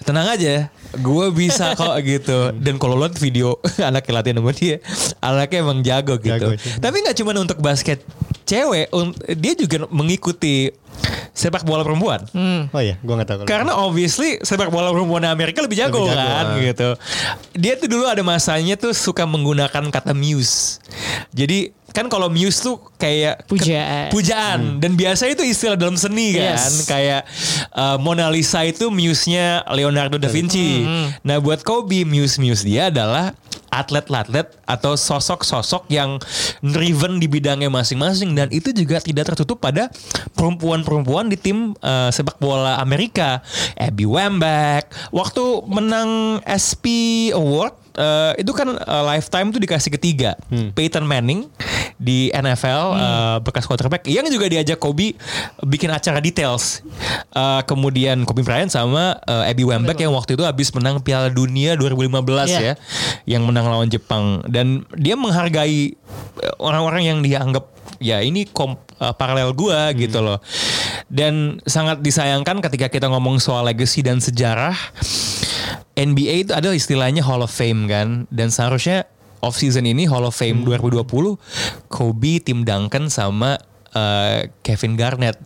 tenang 0.00 0.28
aja 0.28 0.68
gue 0.92 1.26
bisa 1.30 1.72
kok 1.78 1.96
gitu 1.98 2.52
dan 2.54 2.76
kalau 2.76 2.94
lo 2.94 3.04
liat 3.04 3.16
video 3.16 3.56
anaknya 3.80 4.12
latihan 4.12 4.36
sama 4.38 4.52
dia 4.52 4.76
anaknya 5.18 5.58
emang 5.60 5.80
jago 5.80 6.14
gitu 6.16 6.28
Jago 6.28 6.48
tapi 6.78 6.96
nggak 6.98 7.16
cuma 7.16 7.32
untuk 7.34 7.58
basket 7.58 8.04
cewek 8.42 8.90
un- 8.90 9.12
dia 9.32 9.52
juga 9.54 9.88
mengikuti 9.88 10.68
sepak 11.32 11.64
bola 11.64 11.80
perempuan 11.80 12.20
Hmm. 12.28 12.68
Oh 12.68 12.78
iya, 12.78 12.94
gue 12.96 13.08
gak 13.10 13.24
tahu. 13.24 13.36
kalau- 13.38 13.48
karena 13.48 13.72
obviously 13.74 14.36
sepak 14.38 14.68
bola 14.68 14.92
perempuan 14.92 15.24
Amerika 15.24 15.58
lebih 15.58 15.74
jago, 15.78 16.04
Lebih 16.04 16.12
jago, 16.12 16.20
kan 16.28 16.46
ah. 16.46 16.58
gitu. 16.60 16.88
Dia 17.54 17.72
tuh 17.74 17.88
dulu 17.88 18.04
ada 18.04 18.20
masanya 18.20 18.76
tuh 18.76 18.92
suka 18.92 19.24
menggunakan 19.24 19.88
kata 19.88 20.12
muse. 20.12 20.78
Jadi 21.32 21.72
kan 21.92 22.08
kalau 22.08 22.26
muse 22.26 22.58
tuh 22.58 22.80
kayak 22.96 23.44
ke- 23.44 23.52
Pujaan. 23.52 24.08
pujaan 24.08 24.60
dan 24.78 24.92
biasa 24.92 25.28
itu 25.28 25.40
istilah 25.42 25.76
dalam 25.76 25.94
seni 25.94 26.32
kan 26.32 26.56
Yes. 26.56 26.84
kayak 26.84 27.22
uh, 27.70 27.96
Mona 27.96 28.26
Lisa 28.26 28.60
itu 28.62 28.88
muse-nya 28.88 29.60
Leonardo 29.68 30.16
da 30.16 30.26
Vinci. 30.26 30.84
Nah, 31.20 31.36
buat 31.36 31.60
Kobe 31.60 32.02
muse-muse 32.02 32.62
dia 32.62 32.88
adalah 32.88 33.36
atlet-atlet 33.68 34.52
atau 34.62 34.92
sosok-sosok 34.94 35.88
yang 35.88 36.20
driven 36.60 37.16
di 37.16 37.24
bidangnya 37.24 37.68
masing-masing 37.68 38.32
dan 38.32 38.48
itu 38.48 38.68
juga 38.70 38.98
tidak 38.98 39.28
tertutup 39.28 39.56
pada 39.58 39.88
perempuan-perempuan 40.34 41.26
di 41.26 41.36
tim 41.36 41.58
uh, 41.78 42.08
sepak 42.08 42.36
bola 42.36 42.76
Amerika. 42.76 43.40
Abby 43.74 44.04
Wambach 44.04 44.84
waktu 45.08 45.40
menang 45.66 46.10
SP 46.44 46.84
Award 47.30 47.81
uh, 47.94 48.32
itu 48.36 48.52
kan 48.52 48.72
uh, 48.72 49.02
lifetime 49.04 49.48
tuh 49.48 49.60
dikasih 49.60 49.90
ketiga. 49.92 50.36
Peyton 50.72 51.02
Manning 51.02 51.48
di 51.96 52.28
NFL 52.30 52.82
uh, 52.90 53.36
bekas 53.40 53.64
quarterback 53.64 54.04
yang 54.06 54.26
juga 54.26 54.46
diajak 54.46 54.76
Kobe 54.76 55.14
bikin 55.62 55.88
acara 55.88 56.18
details. 56.18 56.80
Uh, 57.32 57.60
kemudian 57.64 58.24
Kobe 58.24 58.42
Bryant 58.42 58.68
sama 58.68 59.16
uh, 59.24 59.44
Abby 59.44 59.62
Wambach 59.62 59.96
yang 59.96 60.12
waktu 60.12 60.34
itu 60.34 60.44
habis 60.44 60.68
menang 60.72 61.00
Piala 61.00 61.28
Dunia 61.28 61.74
2015 61.74 62.22
Iya. 62.44 62.58
ya, 62.60 62.74
yang 63.24 63.42
menang 63.44 63.66
lawan 63.66 63.88
Jepang 63.88 64.42
dan 64.48 64.82
dia 64.94 65.14
menghargai 65.14 65.94
orang-orang 66.58 67.02
yang 67.06 67.18
dia 67.20 67.40
anggap 67.40 67.70
ya 67.98 68.18
ini 68.18 68.44
kom- 68.44 68.78
uh, 68.98 69.14
paralel 69.14 69.54
gua 69.54 69.94
gitu 69.94 70.18
loh. 70.18 70.42
Dan 71.06 71.60
sangat 71.64 72.00
disayangkan 72.00 72.58
ketika 72.60 72.88
kita 72.88 73.06
ngomong 73.06 73.38
soal 73.38 73.62
legacy 73.62 74.00
dan 74.00 74.18
sejarah, 74.18 74.74
NBA 75.92 76.48
itu 76.48 76.52
ada 76.56 76.72
istilahnya 76.72 77.20
Hall 77.20 77.44
of 77.44 77.52
Fame 77.52 77.84
kan, 77.88 78.24
dan 78.32 78.48
seharusnya 78.48 79.04
off 79.42 79.58
season 79.58 79.84
ini 79.84 80.06
Hall 80.08 80.24
of 80.24 80.32
Fame 80.32 80.64
2020 80.64 81.04
Kobe, 81.90 82.40
Tim 82.40 82.64
Duncan 82.64 83.10
sama 83.10 83.58
uh, 83.92 84.40
Kevin 84.64 84.96
Garnett. 84.96 85.36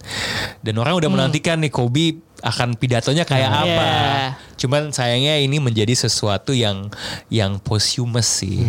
Dan 0.62 0.78
orang 0.78 1.00
udah 1.00 1.10
menantikan 1.10 1.58
nih 1.58 1.72
Kobe 1.72 2.25
akan 2.46 2.74
pidatonya 2.74 3.22
kayak 3.22 3.48
Hmm. 3.48 3.60
apa. 3.60 3.84
Yeah. 3.84 4.26
Cuman 4.56 4.88
sayangnya 4.88 5.36
ini 5.36 5.58
menjadi 5.58 5.92
sesuatu 5.92 6.50
yang 6.50 6.88
yang 7.28 7.58
posthumous 7.58 8.40
sih. 8.40 8.64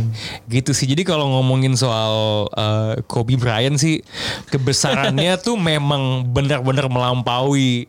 Gitu 0.46 0.72
sih. 0.72 0.84
Jadi 0.86 1.02
kalau 1.02 1.30
ngomongin 1.30 1.74
soal 1.74 2.12
uh, 2.50 2.98
Kobe 3.04 3.36
Bryant 3.36 3.78
sih 3.78 4.02
kebesarannya 4.48 5.38
tuh 5.46 5.56
memang 5.56 6.02
benar-benar 6.26 6.88
melampaui 6.88 7.88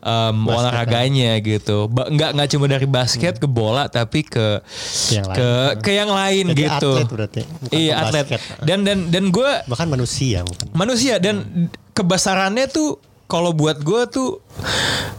um, 0.00 0.44
olahraganya 0.44 1.38
gitu. 1.38 1.86
Ba- 1.86 2.08
nggak 2.08 2.30
nggak 2.34 2.48
cuma 2.50 2.66
dari 2.66 2.84
basket 2.84 3.36
ke 3.36 3.46
bola 3.46 3.86
tapi 3.86 4.22
ke 4.22 4.60
Yang 5.08 5.26
ke 5.32 5.48
lain. 5.48 5.76
ke 5.80 5.90
yang 5.92 6.10
lain 6.10 6.44
Jadi 6.48 6.60
gitu. 6.60 6.90
atlet 6.92 7.08
berarti, 7.08 7.40
bukan 7.44 7.72
Iya 7.72 7.92
atlet. 7.98 8.26
Dan 8.60 8.78
dan 8.82 8.98
dan 9.08 9.24
gue 9.28 9.50
Bahkan 9.64 9.86
manusia 9.86 10.42
bukan. 10.42 10.66
manusia 10.74 11.16
dan 11.16 11.46
kebesarannya 11.92 12.66
tuh 12.66 13.00
kalau 13.28 13.52
buat 13.52 13.84
gue 13.84 14.02
tuh 14.08 14.40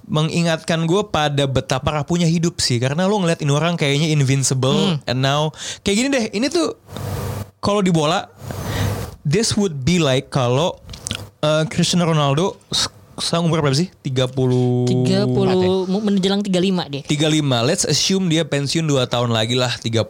mengingatkan 0.10 0.90
gue 0.90 1.06
pada 1.14 1.46
betapa 1.46 2.02
rapuhnya 2.02 2.26
hidup 2.26 2.58
sih. 2.58 2.82
Karena 2.82 3.06
lo 3.06 3.22
ngeliat 3.22 3.40
ini 3.46 3.54
orang 3.54 3.78
kayaknya 3.78 4.10
invincible 4.10 4.98
and 5.06 5.22
now 5.22 5.54
kayak 5.86 5.96
gini 6.04 6.10
deh 6.10 6.26
ini 6.34 6.50
tuh 6.50 6.74
kalau 7.62 7.86
di 7.86 7.94
bola 7.94 8.26
this 9.22 9.54
would 9.54 9.86
be 9.86 10.02
like 10.02 10.34
kalau 10.34 10.82
uh, 11.46 11.64
Cristiano 11.70 12.10
Ronaldo 12.10 12.58
sekarang 13.22 13.48
umur 13.48 13.64
berapa 13.64 13.78
sih 13.78 13.92
30 14.02 14.36
30 14.36 15.30
mau 15.88 16.02
menjelang 16.02 16.42
35 16.44 16.92
dia. 16.92 17.02
35 17.06 17.68
let's 17.68 17.86
assume 17.86 18.28
dia 18.28 18.44
pensiun 18.44 18.84
2 18.84 19.06
tahun 19.06 19.30
lagi 19.32 19.56
lah 19.56 19.76
37 19.78 20.10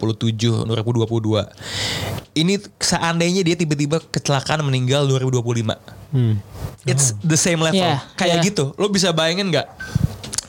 2022 0.65 2.37
ini 2.37 2.53
seandainya 2.79 3.41
dia 3.43 3.55
tiba-tiba 3.59 3.99
kecelakaan 3.99 4.63
meninggal 4.63 5.05
2025 5.09 5.99
Hmm. 6.09 6.41
It's 6.89 7.13
the 7.21 7.37
same 7.37 7.61
level. 7.61 7.77
Yeah, 7.77 8.01
kayak 8.17 8.41
yeah. 8.41 8.47
gitu. 8.49 8.73
Lo 8.81 8.89
bisa 8.89 9.13
bayangin 9.13 9.53
nggak? 9.53 9.67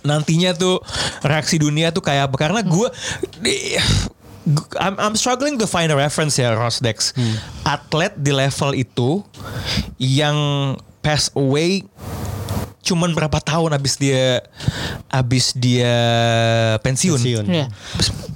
Nantinya 0.01 0.57
tuh 0.57 0.81
reaksi 1.21 1.61
dunia 1.61 1.93
tuh 1.93 2.01
kayak 2.01 2.33
apa? 2.33 2.37
Karena 2.41 2.61
gue 2.65 2.89
I'm, 4.81 4.97
I'm 4.97 5.17
struggling 5.21 5.61
to 5.61 5.69
find 5.69 5.93
a 5.93 5.97
reference 5.99 6.41
ya 6.41 6.57
Rosdex. 6.57 7.13
Atlet 7.69 8.17
di 8.17 8.33
level 8.33 8.73
itu 8.73 9.21
yang 10.01 10.37
pass 11.05 11.29
away 11.37 11.85
cuman 12.81 13.13
berapa 13.13 13.39
tahun 13.41 13.77
abis 13.77 14.01
dia 14.01 14.41
abis 15.13 15.53
dia 15.57 15.95
pensiun. 16.81 17.21
Pensiun. 17.21 17.47
Iya. 17.49 17.67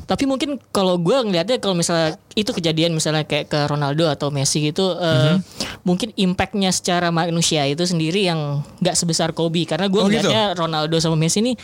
Tapi 0.04 0.24
mungkin 0.24 0.60
kalau 0.68 0.96
gue 0.96 1.16
ngelihatnya 1.16 1.56
kalau 1.58 1.72
misalnya 1.72 2.14
itu 2.34 2.50
kejadian 2.50 2.92
misalnya 2.92 3.22
kayak 3.22 3.46
ke 3.46 3.60
Ronaldo 3.64 4.04
atau 4.06 4.28
Messi 4.28 4.60
gitu, 4.60 4.90
Mhm. 4.90 5.36
mungkin 5.82 6.08
impactnya 6.12 6.68
secara 6.68 7.08
manusia 7.08 7.62
itu 7.64 7.82
sendiri 7.82 8.26
yang 8.26 8.60
nggak 8.80 8.92
sebesar 8.92 9.30
Kobe 9.30 9.62
karena 9.64 9.86
gue 9.86 9.96
Oh, 9.96 10.06
gitu? 10.06 10.26
ngelihatnya 10.26 10.54
Ronaldo 10.54 10.98
sama 10.98 11.14
Messi 11.14 11.38
ini 11.40 11.54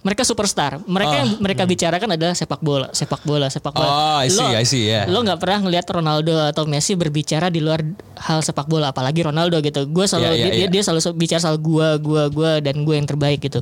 mereka 0.00 0.22
superstar. 0.22 0.78
Mereka 0.80 1.14
yang 1.14 1.30
mereka 1.38 1.66
bicarakan 1.66 2.14
adalah 2.14 2.32
sepak 2.32 2.60
bola, 2.60 2.88
sepak 2.90 3.20
bola, 3.22 3.46
sepak 3.48 3.74
bola. 3.74 3.90
Oh, 3.90 4.16
I 4.18 4.28
see, 4.28 4.50
I 4.50 4.64
see, 4.64 4.86
yeah. 4.86 5.04
Lo 5.04 5.20
nggak 5.20 5.36
pernah 5.36 5.66
ngelihat 5.66 5.84
Ronaldo 5.84 6.38
atau 6.40 6.64
Messi 6.64 6.94
berbicara 6.94 7.50
di 7.50 7.58
luar 7.58 7.82
hal 8.16 8.40
sepak 8.40 8.64
bola, 8.64 8.90
apalagi 8.90 9.20
Ronaldo 9.20 9.58
gitu. 9.58 9.84
Gue 9.86 10.06
selalu 10.06 10.24
Yeah, 10.24 10.30
yeah, 10.30 10.38
dia, 10.38 10.52
dia- 10.52 10.62
yeah. 10.62 10.70
dia 10.70 10.82
selalu 10.82 11.00
bicara 11.18 11.40
soal 11.40 11.58
gua, 11.58 11.98
gua, 11.98 12.30
gua 12.30 12.62
dan 12.62 12.80
gue 12.80 12.94
yang 12.94 13.04
terbaik 13.04 13.42
gitu. 13.42 13.60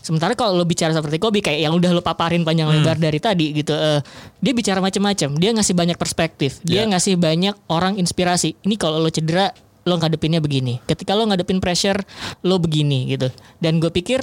Sementara 0.00 0.34
kalau 0.34 0.52
lo 0.52 0.64
bicara 0.64 0.90
seperti 0.90 1.16
Kobe 1.16 1.38
kayak 1.38 1.62
yang 1.62 1.72
udah 1.72 1.90
lo 1.90 2.02
paparin 2.02 2.42
panjang 2.42 2.66
Hmm. 2.66 2.82
lebar 2.82 2.98
dari 2.98 3.16
tadi 3.16 3.54
gitu, 3.54 3.77
eh, 3.78 4.00
dia 4.36 4.52
bicara 4.52 4.78
macam-macam. 4.78 5.30
Dia 5.32 5.50
ngasih 5.52 5.72
banyak 5.72 5.96
perspektif. 5.96 6.58
Dia 6.60 6.82
Yeah. 6.82 6.90
ngasih 6.90 7.14
banyak 7.14 7.54
orang 7.66 7.94
inspirasi. 7.94 8.58
Ini 8.60 8.74
kalau 8.74 8.98
lo 8.98 9.08
cedera 9.08 9.54
lo 9.84 9.96
ngadepinnya 9.96 10.38
begini. 10.38 10.82
Ketika 10.82 11.14
lo 11.14 11.24
ngadepin 11.24 11.58
pressure 11.58 12.02
lo 12.42 12.58
begini 12.58 13.08
gitu. 13.08 13.30
Dan 13.56 13.78
gue 13.78 13.88
pikir 13.88 14.20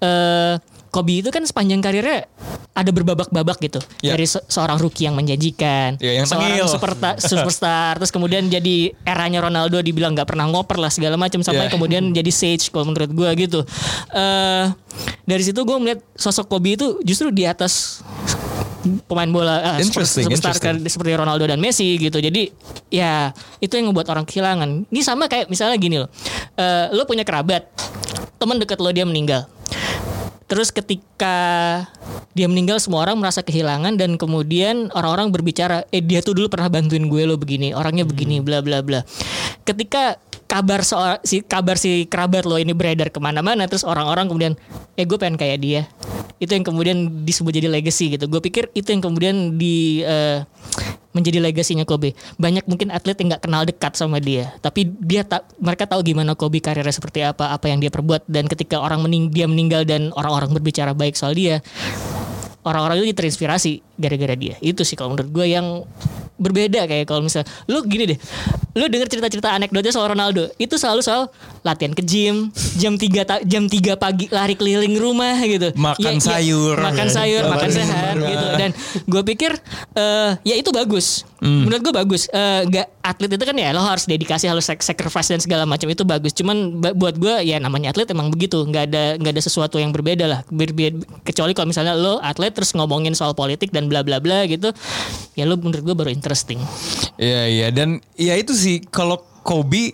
eh 0.00 0.56
Kobe 0.88 1.18
itu 1.18 1.26
kan 1.28 1.42
sepanjang 1.42 1.82
karirnya 1.82 2.30
ada 2.70 2.86
berbabak-babak 2.88 3.58
gitu. 3.60 3.82
Ya. 3.98 4.14
Dari 4.14 4.30
se- 4.30 4.46
seorang 4.46 4.78
rookie 4.78 5.02
yang 5.04 5.18
menjanjikan, 5.18 5.98
Ya, 5.98 6.14
yang 6.14 6.22
seorang 6.24 6.54
tengil. 6.54 6.70
superstar, 7.18 7.98
terus 7.98 8.10
kemudian 8.10 8.46
jadi 8.46 8.94
eranya 9.02 9.42
Ronaldo 9.42 9.82
dibilang 9.82 10.14
nggak 10.14 10.22
pernah 10.24 10.46
ngoper 10.46 10.78
lah 10.78 10.90
segala 10.90 11.18
macam 11.18 11.42
sampai 11.42 11.66
Ya. 11.66 11.70
kemudian 11.70 12.02
jadi 12.14 12.30
sage 12.30 12.70
kalau 12.70 12.86
menurut 12.86 13.10
gue 13.10 13.30
gitu. 13.40 13.60
eh 14.12 14.70
dari 15.24 15.42
situ 15.42 15.58
gue 15.58 15.76
melihat 15.76 15.98
sosok 16.14 16.46
Kobe 16.46 16.74
itu 16.74 17.02
justru 17.02 17.30
di 17.30 17.42
atas 17.42 17.98
pemain 19.08 19.30
bola 19.30 19.76
eh, 19.76 19.84
Interesting, 19.84 20.28
superstar 20.28 20.54
interesting. 20.54 20.88
seperti 20.88 21.12
Ronaldo 21.16 21.44
dan 21.48 21.58
Messi 21.58 21.96
gitu. 21.96 22.20
Jadi 22.20 22.52
ya 22.92 23.32
itu 23.58 23.74
yang 23.74 23.90
membuat 23.90 24.12
orang 24.12 24.28
kehilangan. 24.28 24.88
Ini 24.88 25.00
sama 25.02 25.26
kayak 25.26 25.48
misalnya 25.48 25.76
gini 25.80 25.96
loh. 26.00 26.10
Eh, 26.54 26.92
lo 26.92 27.08
punya 27.08 27.24
kerabat, 27.24 27.66
teman 28.36 28.60
dekat 28.60 28.78
lo 28.78 28.90
dia 28.92 29.08
meninggal. 29.08 29.48
Terus 30.44 30.68
ketika 30.68 31.36
dia 32.36 32.46
meninggal 32.46 32.76
semua 32.76 33.00
orang 33.08 33.16
merasa 33.16 33.40
kehilangan 33.40 33.96
dan 33.96 34.20
kemudian 34.20 34.92
orang-orang 34.92 35.32
berbicara, 35.32 35.88
eh 35.88 36.04
dia 36.04 36.20
tuh 36.20 36.36
dulu 36.36 36.52
pernah 36.52 36.68
bantuin 36.68 37.08
gue 37.08 37.22
lo 37.24 37.40
begini, 37.40 37.72
orangnya 37.72 38.04
begini, 38.04 38.44
bla 38.44 38.60
bla 38.60 38.84
bla. 38.84 39.00
Ketika 39.64 40.20
kabar 40.44 40.84
soal 40.86 41.18
si 41.24 41.42
kabar 41.42 41.76
si 41.80 42.06
kerabat 42.06 42.46
lo 42.46 42.60
ini 42.60 42.72
beredar 42.76 43.10
ke 43.10 43.18
mana-mana, 43.18 43.66
terus 43.66 43.82
orang-orang 43.82 44.30
kemudian, 44.30 44.52
eh 44.94 45.04
gue 45.04 45.18
pengen 45.18 45.36
kayak 45.40 45.58
dia. 45.60 45.82
Itu 46.38 46.54
yang 46.54 46.66
kemudian 46.66 47.24
disebut 47.24 47.54
jadi 47.54 47.68
legacy 47.70 48.18
gitu. 48.18 48.26
Gue 48.26 48.42
pikir 48.42 48.68
itu 48.74 48.90
yang 48.90 49.02
kemudian 49.02 49.56
di 49.56 50.02
eh, 50.02 50.42
menjadi 51.14 51.38
legasinya 51.38 51.86
Kobe. 51.86 52.12
Banyak 52.36 52.66
mungkin 52.66 52.90
atlet 52.90 53.14
yang 53.22 53.34
nggak 53.34 53.44
kenal 53.46 53.62
dekat 53.62 53.94
sama 53.94 54.18
dia, 54.18 54.50
tapi 54.58 54.90
dia 54.98 55.22
tak 55.22 55.46
mereka 55.62 55.86
tahu 55.86 56.02
gimana 56.02 56.34
Kobe 56.34 56.58
karirnya 56.58 56.90
seperti 56.90 57.22
apa, 57.22 57.54
apa 57.54 57.70
yang 57.70 57.78
dia 57.78 57.88
perbuat 57.88 58.26
dan 58.26 58.50
ketika 58.50 58.82
orang 58.82 59.00
mening 59.06 59.30
dia 59.30 59.46
meninggal 59.46 59.86
dan 59.86 60.10
orang-orang 60.18 60.50
berbicara 60.50 60.90
baik 60.90 61.14
soal 61.14 61.32
dia, 61.38 61.62
orang-orang 62.66 63.06
itu 63.06 63.14
terinspirasi 63.14 63.84
gara-gara 63.94 64.34
dia. 64.34 64.58
Itu 64.58 64.82
sih 64.82 64.98
kalau 64.98 65.14
menurut 65.14 65.30
gue 65.30 65.46
yang 65.46 65.86
berbeda 66.34 66.90
kayak 66.90 67.06
kalau 67.06 67.22
misalnya 67.22 67.46
lu 67.70 67.86
gini 67.86 68.10
deh 68.10 68.18
lu 68.74 68.90
denger 68.90 69.06
cerita-cerita 69.06 69.54
anekdotnya 69.54 69.94
soal 69.94 70.10
Ronaldo 70.10 70.50
itu 70.58 70.74
selalu 70.74 70.98
soal 70.98 71.30
latihan 71.62 71.94
ke 71.94 72.02
gym 72.02 72.50
jam 72.74 72.98
3 72.98 73.46
jam 73.46 73.64
3 73.70 73.94
pagi 73.94 74.26
lari 74.28 74.58
keliling 74.58 74.98
rumah 74.98 75.38
gitu. 75.40 75.70
Makan 75.78 76.18
sayur. 76.18 76.76
makan 76.76 77.08
sayur 77.08 77.42
makan 77.46 77.54
Makan 77.54 77.70
sehat 77.70 78.14
gitu. 78.18 78.46
Dan 78.58 78.70
gue 79.06 79.22
pikir 79.24 79.54
eh 79.94 80.30
ya 80.42 80.54
itu 80.58 80.74
bagus. 80.74 81.22
Menurut 81.44 81.80
gue 81.84 81.94
bagus. 81.94 82.26
Eh, 82.32 82.62
nggak 82.66 82.86
atlet 83.04 83.30
itu 83.36 83.44
kan 83.44 83.52
ya 83.54 83.68
lo 83.70 83.84
harus 83.84 84.08
dedikasi 84.08 84.48
harus 84.48 84.64
sac- 84.64 84.82
sacrifice 84.82 85.28
dan 85.28 85.38
segala 85.38 85.68
macam 85.68 85.86
itu 85.86 86.02
bagus. 86.02 86.32
Cuman 86.34 86.80
buat 86.80 87.14
gue 87.14 87.46
ya 87.46 87.62
namanya 87.62 87.94
atlet 87.94 88.10
emang 88.10 88.32
begitu. 88.32 88.64
Nggak 88.64 88.90
ada 88.90 89.04
nggak 89.20 89.32
ada 89.38 89.42
sesuatu 89.44 89.78
yang 89.78 89.94
berbeda 89.94 90.26
lah. 90.26 90.40
Berbeda- 90.50 91.04
kecuali 91.22 91.54
kalau 91.54 91.70
misalnya 91.70 91.94
lo 91.94 92.18
atlet 92.18 92.50
terus 92.50 92.74
ngomongin 92.74 93.14
soal 93.14 93.36
politik 93.36 93.70
dan 93.70 93.86
bla 93.86 94.02
bla 94.02 94.18
bla 94.18 94.48
gitu 94.50 94.74
ya 95.34 95.44
lo 95.44 95.58
menurut 95.58 95.82
gue 95.82 95.94
baru 95.94 96.10
interesting 96.24 96.56
Iya 97.20 97.42
iya 97.44 97.68
dan 97.68 98.00
ya 98.16 98.32
itu 98.40 98.56
sih 98.56 98.80
kalau 98.88 99.20
Kobe 99.44 99.92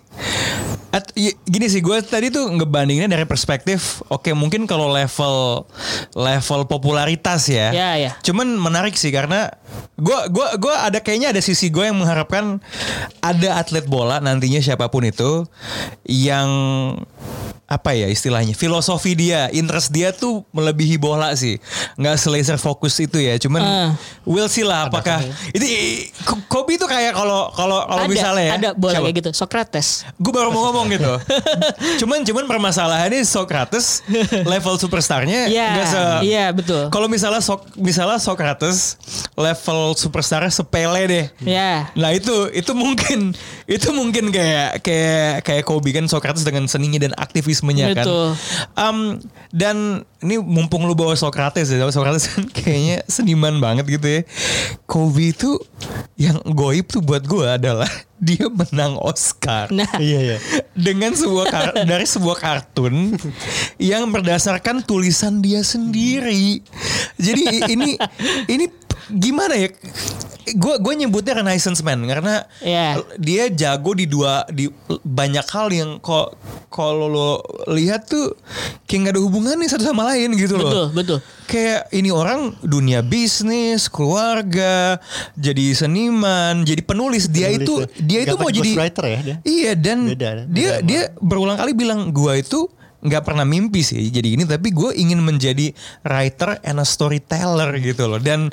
at- 0.95 1.11
ya, 1.19 1.35
gini 1.43 1.67
sih 1.67 1.83
gue 1.83 1.99
tadi 2.07 2.31
tuh 2.31 2.47
ngebandinginnya 2.55 3.19
dari 3.19 3.27
perspektif 3.27 3.99
oke 4.07 4.31
mungkin 4.31 4.63
kalau 4.71 4.87
level 4.95 5.67
level 6.15 6.61
popularitas 6.71 7.51
ya. 7.51 7.75
Ya, 7.75 7.91
ya. 7.99 8.15
Cuman 8.23 8.47
menarik 8.55 8.95
sih 8.95 9.11
karena 9.11 9.51
gue 9.99 10.19
gua 10.31 10.55
gua 10.55 10.87
ada 10.87 11.03
kayaknya 11.03 11.35
ada 11.35 11.43
sisi 11.43 11.67
gue 11.67 11.83
yang 11.83 11.99
mengharapkan 11.99 12.63
ada 13.19 13.59
atlet 13.59 13.91
bola 13.91 14.23
nantinya 14.23 14.63
siapa 14.63 14.87
pun 14.87 15.03
itu 15.03 15.51
yang 16.07 16.47
apa 17.71 17.95
ya 17.95 18.05
istilahnya 18.05 18.51
filosofi 18.53 19.15
dia 19.15 19.47
interest 19.49 19.89
dia 19.89 20.11
tuh 20.11 20.43
melebihi 20.51 20.99
bola 20.99 21.31
sih 21.33 21.55
nggak 21.95 22.19
selaser 22.19 22.59
fokus 22.59 22.99
itu 22.99 23.15
ya 23.17 23.39
cuman 23.39 23.63
Ah. 23.63 23.91
we'll 24.25 24.51
see 24.51 24.61
lah 24.61 24.91
apakah 24.91 25.23
itu 25.49 25.63
Ko- 26.21 26.43
Kobe 26.51 26.75
itu 26.75 26.83
kayak 26.83 27.15
kalau 27.15 27.47
kalau 27.53 27.87
kalau 27.87 28.05
misalnya 28.05 28.43
ya 28.45 28.53
ada 28.59 28.71
bola 28.75 28.91
siapa? 28.93 29.07
kayak 29.07 29.17
gitu 29.17 29.31
Socrates 29.31 30.03
Gue 30.19 30.35
baru 30.35 30.51
mau 30.51 30.67
ngomong 30.67 30.91
gitu. 30.91 31.15
cuman 32.01 32.27
cuman 32.27 32.45
permasalahannya 32.45 33.23
Socrates 33.23 34.03
level 34.43 34.75
superstarnya 34.75 35.47
Iya, 35.55 35.69
nggak 35.71 35.87
se 35.87 36.01
iya, 36.23 36.45
betul. 36.51 36.91
Kalau 36.91 37.07
misalnya 37.07 37.39
Sok 37.39 37.71
misalnya 37.77 38.19
Socrates 38.19 38.99
level 39.33 39.95
superstarnya 39.95 40.51
sepele 40.51 41.03
deh. 41.07 41.27
ya 41.41 41.87
Nah 41.95 42.11
itu 42.11 42.51
itu 42.51 42.75
mungkin 42.75 43.31
itu 43.65 43.89
mungkin 43.91 44.29
kayak 44.29 44.83
kayak 44.83 45.47
kayak 45.47 45.63
Kobe 45.63 45.95
kan 45.95 46.05
Socrates 46.05 46.43
dengan 46.43 46.67
seninya 46.67 46.99
dan 46.99 47.15
aktivismenya 47.15 47.60
kan. 47.63 48.05
Betul. 48.05 48.27
Um, 48.75 48.99
dan 49.51 49.77
ini 50.21 50.37
mumpung 50.37 50.85
lu 50.85 50.93
bawa 50.93 51.13
Socrates 51.15 51.69
ya, 51.69 51.81
Socrates 51.89 52.29
kan 52.29 52.45
kayaknya 52.57 53.05
seniman 53.07 53.57
banget 53.59 53.87
gitu 53.89 54.07
ya. 54.07 54.21
Kobe 54.85 55.33
itu 55.33 55.57
yang 56.17 56.41
goib 56.47 56.87
tuh 56.87 57.01
buat 57.01 57.25
gue 57.25 57.47
adalah 57.47 57.89
dia 58.21 58.49
menang 58.49 59.01
Oscar. 59.01 59.73
Nah, 59.73 59.89
Iya 60.03 60.21
iya. 60.21 60.39
dengan 60.77 61.13
sebuah 61.13 61.47
kar- 61.49 61.77
dari 61.85 62.05
sebuah 62.05 62.37
kartun 62.37 63.17
yang 63.77 64.09
berdasarkan 64.09 64.85
tulisan 64.85 65.41
dia 65.41 65.61
sendiri. 65.61 66.61
Jadi 67.17 67.45
ini 67.69 67.97
ini 68.47 68.67
gimana 69.09 69.55
ya? 69.55 69.69
Gue 70.51 70.75
gue 70.77 70.95
nyebutnya 70.97 71.39
renaissance 71.39 71.79
man 71.81 72.03
karena 72.03 72.43
Iya. 72.59 72.99
dia 73.17 73.47
jago 73.49 73.95
di 73.95 74.05
dua 74.05 74.43
di 74.49 74.67
banyak 75.01 75.47
hal 75.47 75.71
yang 75.71 75.91
kok 75.97 76.35
kalau 76.67 77.07
lo 77.07 77.31
lihat 77.69 78.07
tuh 78.07 78.35
kayak 78.85 78.99
nggak 79.01 79.15
ada 79.15 79.23
hubungannya 79.23 79.67
satu 79.67 79.87
sama 79.87 80.11
lain 80.11 80.35
gitu 80.35 80.59
loh. 80.59 80.67
betul, 80.67 80.87
betul. 80.93 81.19
Kayak 81.47 81.91
ini 81.91 82.11
orang 82.11 82.55
dunia 82.63 82.99
bisnis, 83.01 83.87
keluarga, 83.87 84.99
jadi 85.35 85.75
seniman, 85.75 86.63
jadi 86.63 86.83
penulis. 86.83 87.27
Dia 87.27 87.51
Penulis 87.51 87.63
itu 87.63 87.75
ya. 87.77 87.87
dia 88.01 88.19
itu 88.25 88.35
mau 88.35 88.51
jadi 88.51 88.71
ghostwriter 88.75 89.05
ya 89.07 89.19
dia. 89.23 89.37
Iya 89.43 89.73
dan 89.75 89.99
Beda, 90.09 90.29
beda 90.35 90.43
dia 90.51 90.71
dia 90.81 91.03
berulang 91.19 91.59
kali 91.59 91.75
bilang 91.75 92.11
gua 92.11 92.35
itu 92.35 92.67
nggak 93.01 93.23
pernah 93.23 93.43
mimpi 93.43 93.81
sih 93.81 94.07
jadi 94.07 94.35
ini 94.35 94.45
tapi 94.45 94.71
gue 94.71 94.93
ingin 94.93 95.19
menjadi 95.19 95.73
writer 96.03 96.61
and 96.61 96.77
a 96.77 96.85
storyteller 96.85 97.73
gitu 97.79 98.05
loh 98.05 98.19
dan 98.19 98.53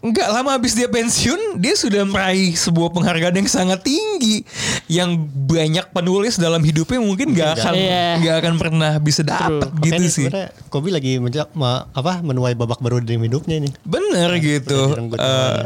nggak 0.00 0.28
lama 0.28 0.54
habis 0.54 0.72
dia 0.72 0.86
pensiun 0.86 1.58
dia 1.58 1.74
sudah 1.74 2.02
meraih 2.02 2.54
sebuah 2.54 2.90
penghargaan 2.92 3.34
yang 3.36 3.46
sangat 3.48 3.82
tinggi 3.82 4.46
yang 4.86 5.18
banyak 5.26 5.90
penulis 5.90 6.34
dalam 6.36 6.58
hidupnya 6.60 6.98
mungkin 6.98 7.30
nggak 7.30 7.50
akan 7.56 7.74
Iya. 7.74 8.06
nggak 8.16 8.36
akan 8.38 8.54
pernah 8.56 8.92
bisa 8.96 9.22
dapat 9.22 9.66
gitu 9.80 9.90
Makanya 9.92 10.06
sih 10.08 10.26
sebenarnya 10.26 10.48
Kobe 10.68 10.88
lagi 10.90 11.18
menja- 11.18 11.50
ma- 11.52 11.90
apa 11.90 12.18
menuai 12.20 12.54
babak 12.54 12.78
baru 12.78 12.98
dalam 13.00 13.18
hidupnya 13.20 13.58
ini. 13.58 13.70
Bener 13.82 14.38
gitu. 14.38 14.78
direnggut 14.88 15.18
Eh, 15.18 15.62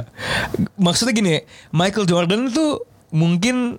maksudnya 0.76 1.12
gini, 1.12 1.34
Michael 1.70 2.06
Jordan 2.06 2.48
tuh 2.48 2.80
mungkin 3.10 3.76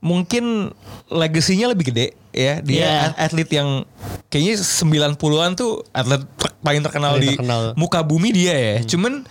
mungkin 0.00 0.72
legasinya 1.06 1.70
lebih 1.70 1.92
gede 1.92 2.16
ya. 2.32 2.60
Dia 2.60 3.12
at- 3.12 3.30
atlet 3.30 3.48
yang 3.52 3.84
kayaknya 4.28 4.56
90-an 4.58 5.52
tuh 5.54 5.84
atlet 5.92 6.24
ter- 6.36 6.56
paling 6.60 6.80
terkenal 6.80 7.16
Paling 7.16 7.24
di 7.24 7.30
terkenal. 7.36 7.62
muka 7.76 8.00
bumi 8.00 8.32
dia 8.32 8.56
ya. 8.56 8.76
Cuman 8.82 9.28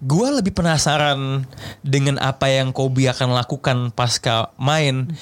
gua 0.00 0.32
lebih 0.32 0.52
penasaran 0.52 1.44
dengan 1.80 2.16
apa 2.18 2.48
yang 2.48 2.72
Kobe 2.72 3.04
akan 3.04 3.36
lakukan 3.36 3.92
pasca 3.92 4.52
main. 4.56 5.12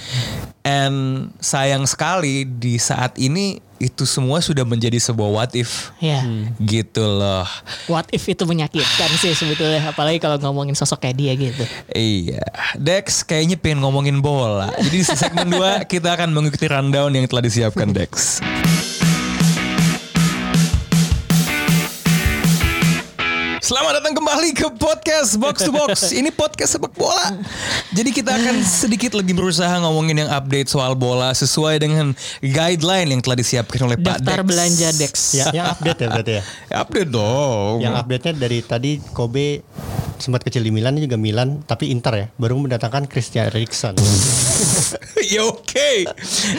And 0.63 1.31
sayang 1.39 1.87
sekali 1.87 2.43
di 2.43 2.79
saat 2.79 3.19
ini 3.19 3.63
itu 3.79 4.09
semua 4.09 4.41
sudah 4.41 4.65
menjadi 4.65 4.97
sebuah 4.97 5.29
what 5.29 5.53
if 5.53 5.93
Ya. 6.01 6.25
gitu 6.59 7.05
loh. 7.05 7.45
What 7.87 8.09
if 8.11 8.25
itu 8.25 8.43
menyakitkan 8.43 9.11
sih 9.17 9.33
sebetulnya 9.33 9.93
apalagi 9.93 10.17
kalau 10.17 10.41
ngomongin 10.41 10.73
sosok 10.73 11.05
kayak 11.05 11.17
dia 11.17 11.33
gitu. 11.37 11.65
Iya, 11.93 12.43
Dex 12.77 13.21
kayaknya 13.23 13.61
pengen 13.61 13.85
ngomongin 13.85 14.21
bola. 14.21 14.73
Jadi 14.81 14.97
di 14.97 15.05
segmen 15.05 15.53
2 15.53 15.85
kita 15.93 16.17
akan 16.17 16.33
mengikuti 16.33 16.67
rundown 16.67 17.13
yang 17.13 17.29
telah 17.29 17.45
disiapkan 17.45 17.93
Dex. 17.93 18.41
Selamat 23.67 23.99
datang 23.99 24.15
kembali 24.15 24.55
ke 24.55 24.71
podcast 24.79 25.35
Box 25.43 25.67
to 25.67 25.75
Box. 25.75 25.91
Ini 26.23 26.31
podcast 26.31 26.79
sepak 26.79 26.95
bola. 26.95 27.35
Jadi 27.91 28.15
kita 28.15 28.31
akan 28.39 28.63
sedikit 28.63 29.19
lagi 29.19 29.35
berusaha 29.35 29.83
ngomongin 29.83 30.23
yang 30.23 30.31
update 30.31 30.71
soal 30.71 30.95
bola 30.95 31.35
sesuai 31.35 31.83
dengan 31.83 32.15
guideline 32.39 33.11
yang 33.11 33.19
telah 33.19 33.35
disiapkan 33.35 33.91
oleh 33.91 33.99
Pak 33.99 34.23
Daftar 34.23 34.47
Dex. 34.47 34.47
belanja 34.47 34.89
Dex. 34.95 35.15
Ya, 35.35 35.51
yang 35.51 35.67
update 35.75 35.99
ya 35.99 36.09
berarti 36.15 36.33
ya. 36.39 36.43
Update 36.79 37.11
dong. 37.11 37.75
Yang 37.83 37.95
update-nya 38.07 38.33
dari 38.39 38.59
tadi 38.63 38.91
Kobe 39.11 39.67
sempat 40.19 40.43
kecil 40.43 40.63
di 40.63 40.71
Milan 40.71 40.97
juga 40.97 41.19
Milan 41.19 41.61
tapi 41.67 41.91
Inter 41.91 42.15
ya 42.15 42.27
baru 42.39 42.57
mendatangkan 42.63 43.11
Christian 43.11 43.51
Eriksen. 43.51 43.99
ya 45.33 45.43
oke. 45.43 45.91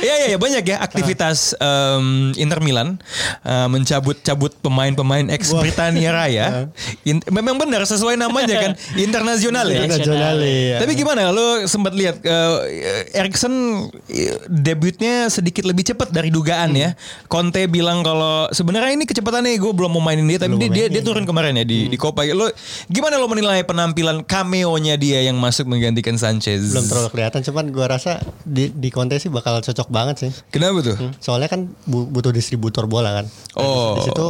Ya 0.03 0.13
ya 0.25 0.35
ya 0.35 0.37
banyak 0.37 0.63
ya 0.67 0.77
aktivitas 0.83 1.55
em, 1.57 2.35
Inter 2.35 2.59
Milan 2.59 2.99
eh, 3.45 3.67
mencabut-cabut 3.71 4.59
pemain-pemain 4.59 5.31
ex. 5.31 5.55
Britania 5.55 6.11
Raya. 6.11 6.47
In- 7.09 7.23
memang 7.31 7.55
benar 7.55 7.87
sesuai 7.87 8.19
namanya 8.19 8.55
kan 8.59 8.71
internasional 9.07 9.63
ya. 9.71 9.87
Internasional 9.87 10.35
ya. 10.43 10.77
Tapi 10.83 10.91
gimana 10.99 11.31
lo 11.31 11.63
sempat 11.63 11.95
lihat 11.95 12.19
eh, 12.27 13.15
Erikson 13.15 13.87
eh, 14.11 14.35
debutnya 14.51 15.31
sedikit 15.31 15.63
lebih 15.63 15.87
cepat 15.87 16.11
dari 16.11 16.27
dugaan 16.27 16.75
ya. 16.75 16.91
Conte 17.31 17.63
bilang 17.71 18.03
kalau 18.03 18.51
sebenarnya 18.51 18.99
ini 18.99 19.07
kecepatannya 19.07 19.55
gue 19.55 19.71
belum 19.71 19.95
mau 19.95 20.03
mainin 20.03 20.27
dia 20.27 20.43
tapi 20.43 20.59
Belum 20.59 20.67
dia, 20.75 20.91
dia 20.91 20.99
dia 20.99 21.01
turun 21.01 21.23
kemarin 21.23 21.55
ya 21.55 21.63
di 21.63 21.87
di 21.87 21.95
Copa. 21.95 22.27
Lo 22.27 22.51
gimana 22.91 23.15
lo 23.15 23.31
menilai 23.31 23.46
penampilan 23.57 24.21
cameo-nya 24.21 24.95
dia 24.95 25.21
yang 25.21 25.35
masuk 25.35 25.65
menggantikan 25.65 26.15
Sanchez? 26.15 26.59
belum 26.67 26.85
terlalu 26.85 27.09
kelihatan 27.09 27.39
cuman 27.41 27.65
gua 27.69 27.87
rasa 27.89 28.17
di 28.41 28.67
di 28.69 28.87
kontes 28.87 29.19
sih 29.19 29.29
bakal 29.29 29.57
cocok 29.57 29.87
banget 29.87 30.15
sih. 30.19 30.31
Kenapa 30.47 30.81
tuh? 30.81 30.95
Hmm, 30.95 31.11
Soalnya 31.17 31.47
kan 31.47 31.65
bu- 31.83 32.05
butuh 32.05 32.29
distributor 32.29 32.83
bola 32.85 33.13
kan. 33.13 33.25
Nah, 33.25 33.33
di- 33.53 33.55
Oh. 33.57 33.95
Di 33.95 34.01
situ 34.03 34.27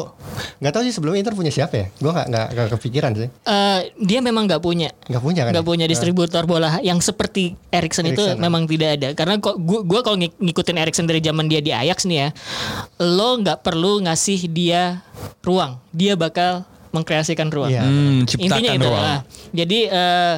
nggak 0.58 0.72
tahu 0.72 0.84
sih 0.84 0.92
sebelumnya 0.92 1.20
Inter 1.20 1.34
punya 1.34 1.50
siapa 1.50 1.74
ya? 1.74 1.86
Gua 1.98 2.12
nggak 2.16 2.28
nggak 2.54 2.68
kepikiran 2.72 3.12
sih. 3.14 3.28
Eh, 3.28 3.80
dia 3.98 4.20
memang 4.20 4.46
nggak 4.46 4.60
punya 4.60 4.90
Nggak 5.04 5.22
punya 5.22 5.42
kan? 5.44 5.52
nggak 5.52 5.64
ya? 5.64 5.70
punya 5.70 5.86
distributor 5.86 6.44
bola 6.44 6.78
yang 6.80 7.00
seperti 7.00 7.56
Erikson 7.68 8.06
itu 8.06 8.20
Eriksen, 8.20 8.38
memang 8.38 8.66
tidak 8.66 8.90
ada 8.94 9.10
karena 9.14 9.38
kok 9.38 9.58
gua, 9.58 9.82
gua 9.82 10.00
kalau 10.02 10.18
ngik- 10.18 10.38
ngikutin 10.38 10.78
Erikson 10.78 11.06
dari 11.06 11.20
zaman 11.20 11.46
dia 11.46 11.60
di 11.60 11.72
Ajax 11.72 12.04
nih 12.04 12.18
ya 12.18 12.30
lo 13.00 13.38
nggak 13.38 13.62
perlu 13.62 14.02
ngasih 14.02 14.48
dia 14.48 15.02
ruang 15.40 15.80
dia 15.90 16.14
bakal 16.14 16.66
mengkreasikan 16.92 17.48
ruang 17.50 17.70
Iya. 17.72 17.84
Hmm, 17.84 18.24
Intinya 18.28 18.72
itu. 18.76 18.88
ruang. 18.88 19.04
Nah, 19.04 19.20
jadi 19.52 19.80
eh, 19.88 20.36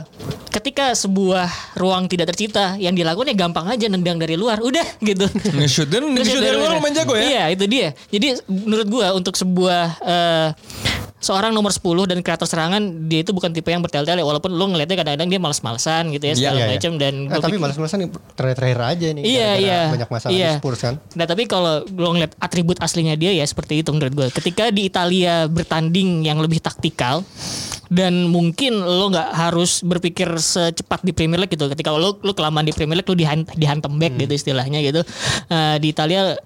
ketika 0.50 0.94
sebuah 0.94 1.48
ruang 1.78 2.10
tidak 2.10 2.34
tercipta, 2.34 2.76
yang 2.78 2.98
dilakukan 2.98 3.30
ya 3.30 3.36
gampang 3.38 3.70
aja 3.70 3.86
nendang 3.86 4.18
dari 4.18 4.34
luar, 4.34 4.60
udah 4.60 4.86
gitu. 5.02 5.26
Nge-shoot 5.30 5.90
dan 5.90 6.10
Terus 6.10 6.26
nge-shoot 6.26 6.42
ya 6.42 6.48
dari 6.50 6.58
luar 6.58 6.72
lumayan 6.78 6.96
jago 6.98 7.14
ya. 7.16 7.24
Iya, 7.24 7.44
itu 7.54 7.66
dia. 7.70 7.88
Jadi 8.10 8.28
menurut 8.50 8.88
gua 8.90 9.08
untuk 9.14 9.38
sebuah 9.38 9.86
eh, 10.02 10.48
seorang 11.20 11.52
nomor 11.52 11.70
10 11.70 11.84
dan 12.06 12.20
kreator 12.20 12.44
serangan 12.44 12.80
dia 13.06 13.22
itu 13.22 13.30
bukan 13.30 13.52
tipe 13.52 13.68
yang 13.68 13.80
bertele-tele 13.80 14.20
walaupun 14.20 14.50
lo 14.50 14.66
ngeliatnya 14.68 14.98
kadang-kadang 14.98 15.28
dia 15.28 15.38
males-malesan 15.38 16.10
gitu 16.10 16.24
ya 16.24 16.34
segala 16.34 16.56
Iya, 16.56 16.64
iya. 16.64 16.72
macam 16.74 16.92
dan 16.96 17.14
Eh, 17.22 17.36
tapi 17.36 17.44
pikir- 17.50 17.62
malas-malasan 17.62 17.98
terakhir-terakhir 18.34 18.80
aja 18.82 19.08
nih. 19.12 19.24
Iya 19.24 19.50
iya 19.56 19.82
Banyak 19.90 20.10
masalah 20.10 20.32
iya. 20.32 20.50
di 20.50 20.58
Spurs 20.58 20.80
kan. 20.80 20.96
Nah 21.14 21.26
tapi 21.26 21.44
kalau 21.44 21.74
lo 21.86 22.10
ngeliat 22.10 22.34
atribut 22.38 22.80
aslinya 22.80 23.14
dia 23.14 23.32
ya 23.32 23.44
seperti 23.44 23.80
itu 23.80 23.92
menurut 23.92 24.14
gue. 24.14 24.28
Ketika 24.32 24.70
di 24.70 24.86
Italia 24.86 25.46
bertanding 25.46 26.24
yang 26.24 26.40
lebih 26.40 26.58
taktikal 26.58 27.28
dan 27.88 28.30
mungkin 28.30 28.78
lo 28.78 29.10
nggak 29.10 29.30
harus 29.34 29.82
berpikir 29.82 30.30
secepat 30.32 31.02
di 31.02 31.10
Premier 31.10 31.36
League 31.38 31.52
gitu. 31.52 31.66
Ketika 31.66 31.90
lo 31.90 32.16
lo 32.16 32.32
kelamaan 32.32 32.62
di 32.62 32.70
Premier 32.70 32.96
League 32.96 33.08
lo 33.08 33.14
dihan, 33.14 33.44
dihantam 33.50 33.98
back 33.98 34.14
Hmm. 34.14 34.22
gitu 34.22 34.34
istilahnya 34.36 34.80
gitu. 34.80 35.02
Eh, 35.48 35.76
di 35.80 35.90
Italia 35.90 36.38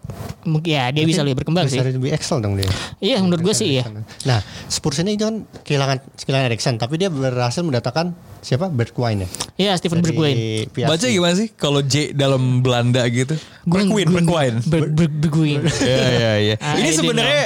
mungkin 0.44 0.72
ya 0.74 0.88
dia 0.90 1.04
bisa 1.04 1.20
lebih 1.20 1.38
berkembang 1.38 1.68
Bisa 1.68 1.80
sih. 1.80 1.94
lebih 1.94 2.12
excel 2.12 2.40
dong 2.40 2.56
dia. 2.56 2.68
Iya 2.98 3.20
menurut 3.20 3.44
gue 3.44 3.54
sih 3.54 3.76
iya. 3.76 3.84
Nah, 4.24 4.40
Spurs 4.68 5.00
ini 5.04 5.18
kan 5.20 5.48
kehilangan 5.64 6.20
kehilangan 6.20 6.46
Eriksen, 6.50 6.76
tapi 6.80 7.00
dia 7.02 7.08
berhasil 7.08 7.64
mendatangkan 7.64 8.14
siapa? 8.44 8.68
Bergwijn 8.68 9.24
ya. 9.24 9.30
Iya 9.56 9.72
Steven 9.74 10.00
Bergwijn. 10.00 10.68
Baca 10.70 11.06
gimana 11.06 11.34
sih 11.34 11.50
kalau 11.50 11.80
J 11.80 12.12
dalam 12.12 12.60
Belanda 12.60 13.02
gitu? 13.06 13.34
Bergwijn, 13.64 14.08
Bergwijn. 14.08 14.56
Ber- 14.64 14.90
Ber- 14.90 15.08
Bergwijn. 15.10 15.64
Iya 15.82 16.06
iya 16.12 16.32
iya. 16.38 16.56
Ah, 16.58 16.76
Ini 16.76 16.90
sebenarnya 16.92 17.44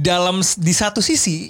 dalam 0.00 0.38
di 0.40 0.72
satu 0.72 1.00
sisi 1.00 1.48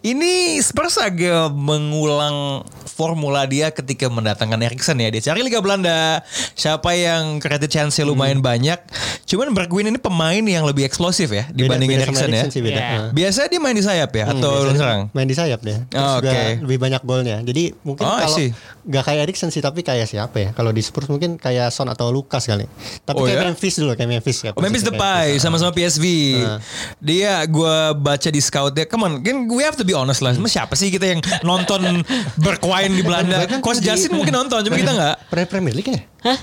ini 0.00 0.58
Spurs 0.58 0.96
agak 0.96 1.50
mengulang 1.52 2.60
formula 2.84 3.44
dia 3.44 3.68
ketika 3.68 4.06
mendatangkan 4.06 4.58
Eriksen 4.60 4.98
ya. 4.98 5.08
Dia 5.08 5.22
cari 5.24 5.40
Liga 5.40 5.58
Belanda. 5.58 6.20
Siapa 6.52 6.92
yang 6.92 7.38
creative 7.38 7.70
chance 7.70 7.96
lumayan 8.00 8.38
banyak. 8.40 8.76
Cuman 9.24 9.50
Bergwijn 9.50 9.86
ini 9.86 9.96
pemain 9.96 10.40
yang 10.40 10.62
lebih 10.62 10.82
eksplosif 10.82 11.30
ya 11.30 11.46
dibandingin 11.48 12.02
Eriksen 12.02 12.28
ya. 12.28 12.44
sih 12.46 12.60
beda. 12.60 12.74
Iya. 12.74 12.82
Heeh. 12.82 13.06
Biasa 13.12 13.46
dia 13.46 13.58
main 13.58 13.72
di 13.72 13.80
sayap 13.80 14.10
ya 14.12 14.24
atau 14.28 14.36
Biasanya 14.42 14.58
lurus 14.60 14.76
serang? 14.76 15.00
Main 15.10 15.26
di 15.26 15.36
sayap 15.36 15.60
deh. 15.60 15.76
Terus 15.84 16.02
Oh, 16.02 16.16
juga 16.18 16.30
oke. 16.30 16.46
lebih 16.62 16.78
banyak 16.78 17.02
golnya. 17.02 17.36
Jadi 17.40 17.64
mungkin 17.80 18.02
Oh, 18.02 18.18
kalau 18.18 18.31
see. 18.34 18.50
nggak 18.82 19.02
kayak 19.06 19.20
Eriksen 19.28 19.48
sih, 19.48 19.62
tapi 19.62 19.80
kayak 19.80 20.10
siapa 20.10 20.36
ya? 20.36 20.50
Kalau 20.52 20.74
di 20.74 20.82
Spurs 20.82 21.06
mungkin 21.06 21.38
kayak 21.38 21.70
Son 21.70 21.86
atau 21.86 22.10
Lucas 22.10 22.44
kali. 22.44 22.66
Tapi 23.02 23.16
Oh, 23.16 23.24
kayak 23.24 23.38
ya? 23.38 23.44
Memphis 23.46 23.74
dulu, 23.78 23.92
kayak 23.94 24.10
Memphis 24.10 24.38
ya. 24.42 24.50
Oh, 24.52 24.60
Memphis 24.60 24.82
Depay 24.82 25.38
sama-sama 25.38 25.70
PSV. 25.70 26.04
Ah. 26.42 26.58
Dia 26.98 27.46
gue 27.46 27.76
baca 27.94 28.28
di 28.28 28.40
scoutnya, 28.42 28.84
come 28.84 29.02
on, 29.06 29.12
kan 29.22 29.36
we 29.46 29.62
have 29.62 29.78
to 29.78 29.86
be 29.86 29.94
honest 29.94 30.18
lah. 30.20 30.34
Siapa 30.34 30.74
sih 30.74 30.90
kita 30.90 31.06
yang 31.06 31.20
nonton 31.42 32.02
berkuain 32.36 32.90
di 32.90 33.06
Belanda? 33.06 33.46
Kan 33.46 33.62
Coach 33.62 33.80
Jasin 33.80 34.10
mungkin 34.12 34.34
nonton, 34.34 34.62
cuma 34.66 34.76
kita 34.76 34.92
nggak. 34.92 35.14
Pre- 35.30 35.48
Premier 35.48 35.74
League 35.76 35.90
ya? 35.90 36.00
Hah? 36.26 36.38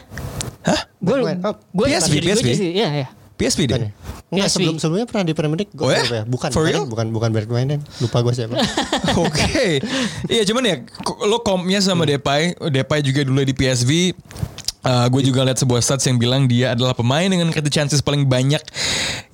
Hah? 0.64 0.82
Gue. 1.00 1.18
Oh, 1.44 1.56
PSV, 1.88 2.14
PSV. 2.20 2.48
Iya 2.72 2.88
iya. 3.04 3.08
PSV 3.40 3.60
ya? 3.68 3.90
Enggak, 4.30 4.46
PSV. 4.46 4.56
sebelum 4.62 4.76
sebelumnya 4.78 5.08
pernah 5.10 5.26
di 5.26 5.34
Premier 5.34 5.58
League. 5.66 5.74
Oh 5.74 5.90
ya? 5.90 6.06
lupa 6.06 6.22
Bukan, 6.30 6.50
For 6.54 6.62
bukan, 6.62 6.70
real? 6.70 6.84
bukan 6.86 7.08
bukan 7.10 7.30
Bergwijn 7.34 7.66
deh. 7.66 7.80
Lupa 7.98 8.22
gue 8.22 8.34
siapa. 8.38 8.62
Oke. 9.26 9.82
Iya 10.30 10.46
cuman 10.46 10.64
ya 10.70 10.76
lo 11.26 11.42
kompnya 11.42 11.82
sama 11.82 12.06
Depay, 12.06 12.54
Depay 12.70 13.02
juga 13.02 13.26
dulu 13.26 13.42
di 13.42 13.58
PSV. 13.58 14.14
gue 14.86 15.22
juga 15.22 15.44
lihat 15.44 15.60
sebuah 15.60 15.82
stats 15.84 16.08
yang 16.08 16.16
bilang 16.16 16.48
dia 16.48 16.72
adalah 16.72 16.96
pemain 16.96 17.28
dengan 17.28 17.50
creative 17.52 17.74
chances 17.74 18.00
paling 18.00 18.24
banyak 18.24 18.62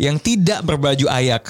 yang 0.01 0.17
tidak 0.17 0.63
berbaju 0.65 1.05
Ajax 1.05 1.43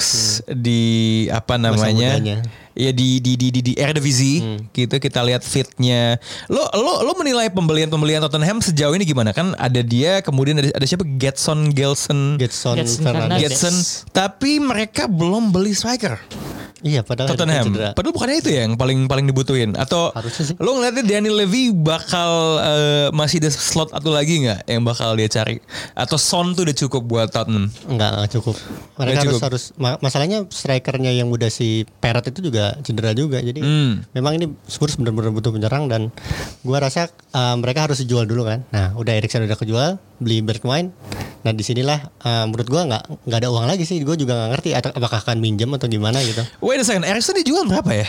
di 0.49 1.25
apa 1.31 1.55
namanya? 1.55 2.17
mudanya. 2.19 2.37
Ya 2.75 2.91
di 2.91 3.17
di 3.17 3.33
di 3.33 3.47
di, 3.49 3.61
di 3.61 3.73
Eredivisie 3.73 4.43
gitu 4.69 4.95
kita 4.95 5.23
lihat 5.23 5.41
fitnya. 5.41 6.19
Lo 6.45 6.67
lo 6.71 7.01
lo 7.01 7.15
menilai 7.15 7.47
pembelian 7.47 7.87
pembelian 7.87 8.19
Tottenham 8.19 8.59
sejauh 8.59 8.91
ini 8.91 9.03
gimana? 9.03 9.31
Kan 9.31 9.55
ada 9.55 9.79
dia 9.79 10.19
kemudian 10.19 10.59
ada, 10.59 10.69
ada 10.69 10.83
siapa? 10.83 11.07
Getson, 11.07 11.71
Gelson, 11.71 12.35
Getson 12.35 12.75
Getson 12.75 13.01
Fernandes. 13.01 13.31
Fernandes. 13.31 13.41
Getson. 13.41 13.75
Tapi 14.11 14.59
mereka 14.59 15.07
belum 15.07 15.49
beli 15.49 15.71
striker. 15.71 16.19
Iya, 16.85 17.01
padahal 17.01 17.33
Tottenham. 17.33 17.73
Padahal 17.97 18.13
bukannya 18.13 18.37
itu 18.37 18.51
ya 18.51 18.67
yang 18.67 18.77
paling 18.77 19.07
paling 19.07 19.25
dibutuhin 19.25 19.73
atau 19.73 20.13
Harusnya 20.13 20.53
sih. 20.53 20.55
lo 20.59 20.77
ngeliatnya 20.77 21.01
Daniel 21.01 21.41
Levy 21.41 21.73
bakal 21.73 22.29
eh, 22.61 23.07
masih 23.09 23.41
ada 23.41 23.49
slot 23.49 23.89
atau 23.89 24.13
lagi 24.13 24.45
nggak 24.45 24.69
yang 24.69 24.85
bakal 24.85 25.15
dia 25.15 25.25
cari 25.25 25.57
atau 25.93 26.13
Son 26.15 26.53
tuh 26.53 26.61
udah 26.61 26.75
cukup 26.77 27.01
buat 27.01 27.27
Tottenham. 27.29 27.73
Enggak, 27.89 28.09
enggak 28.13 28.31
cukup. 28.37 28.55
Mereka 28.95 29.01
Nggak 29.01 29.17
harus 29.17 29.33
cukup. 29.33 29.47
harus 29.49 29.63
ma- 29.75 29.97
masalahnya 29.97 30.37
strikernya 30.45 31.09
yang 31.09 31.25
muda 31.25 31.49
si 31.49 31.89
Perot 31.97 32.27
itu 32.27 32.39
juga 32.43 32.64
cedera 32.81 33.11
juga. 33.11 33.37
Jadi 33.37 33.59
Hmm. 33.59 34.01
memang 34.11 34.37
ini 34.37 34.45
Spurs 34.65 34.95
benar-benar 34.95 35.29
butuh 35.29 35.51
penyerang 35.51 35.85
dan 35.85 36.09
gua 36.61 36.81
rasa 36.81 37.07
uh, 37.31 37.55
mereka 37.55 37.85
harus 37.85 38.01
dijual 38.01 38.25
dulu 38.25 38.45
kan. 38.45 38.65
Nah, 38.69 38.95
udah 38.95 39.13
Erikson 39.13 39.43
udah 39.43 39.57
kejual, 39.57 39.89
beli 40.17 40.41
Bergwijn. 40.41 40.89
Nah, 41.45 41.53
di 41.53 41.61
sinilah 41.61 42.09
uh, 42.25 42.49
menurut 42.49 42.65
gua 42.65 42.81
nggak 42.83 43.03
nggak 43.29 43.39
ada 43.39 43.49
uang 43.53 43.65
lagi 43.69 43.85
sih. 43.85 44.01
Gue 44.01 44.17
juga 44.17 44.33
nggak 44.33 44.49
ngerti 44.57 44.69
apakah 44.73 45.21
akan 45.21 45.37
minjem 45.37 45.69
atau 45.69 45.85
gimana 45.85 46.17
gitu. 46.21 46.41
Wait 46.57 46.81
a 46.81 46.85
second, 46.85 47.05
Erikson 47.05 47.37
dijual 47.37 47.69
berapa 47.69 47.91
ya? 47.93 48.07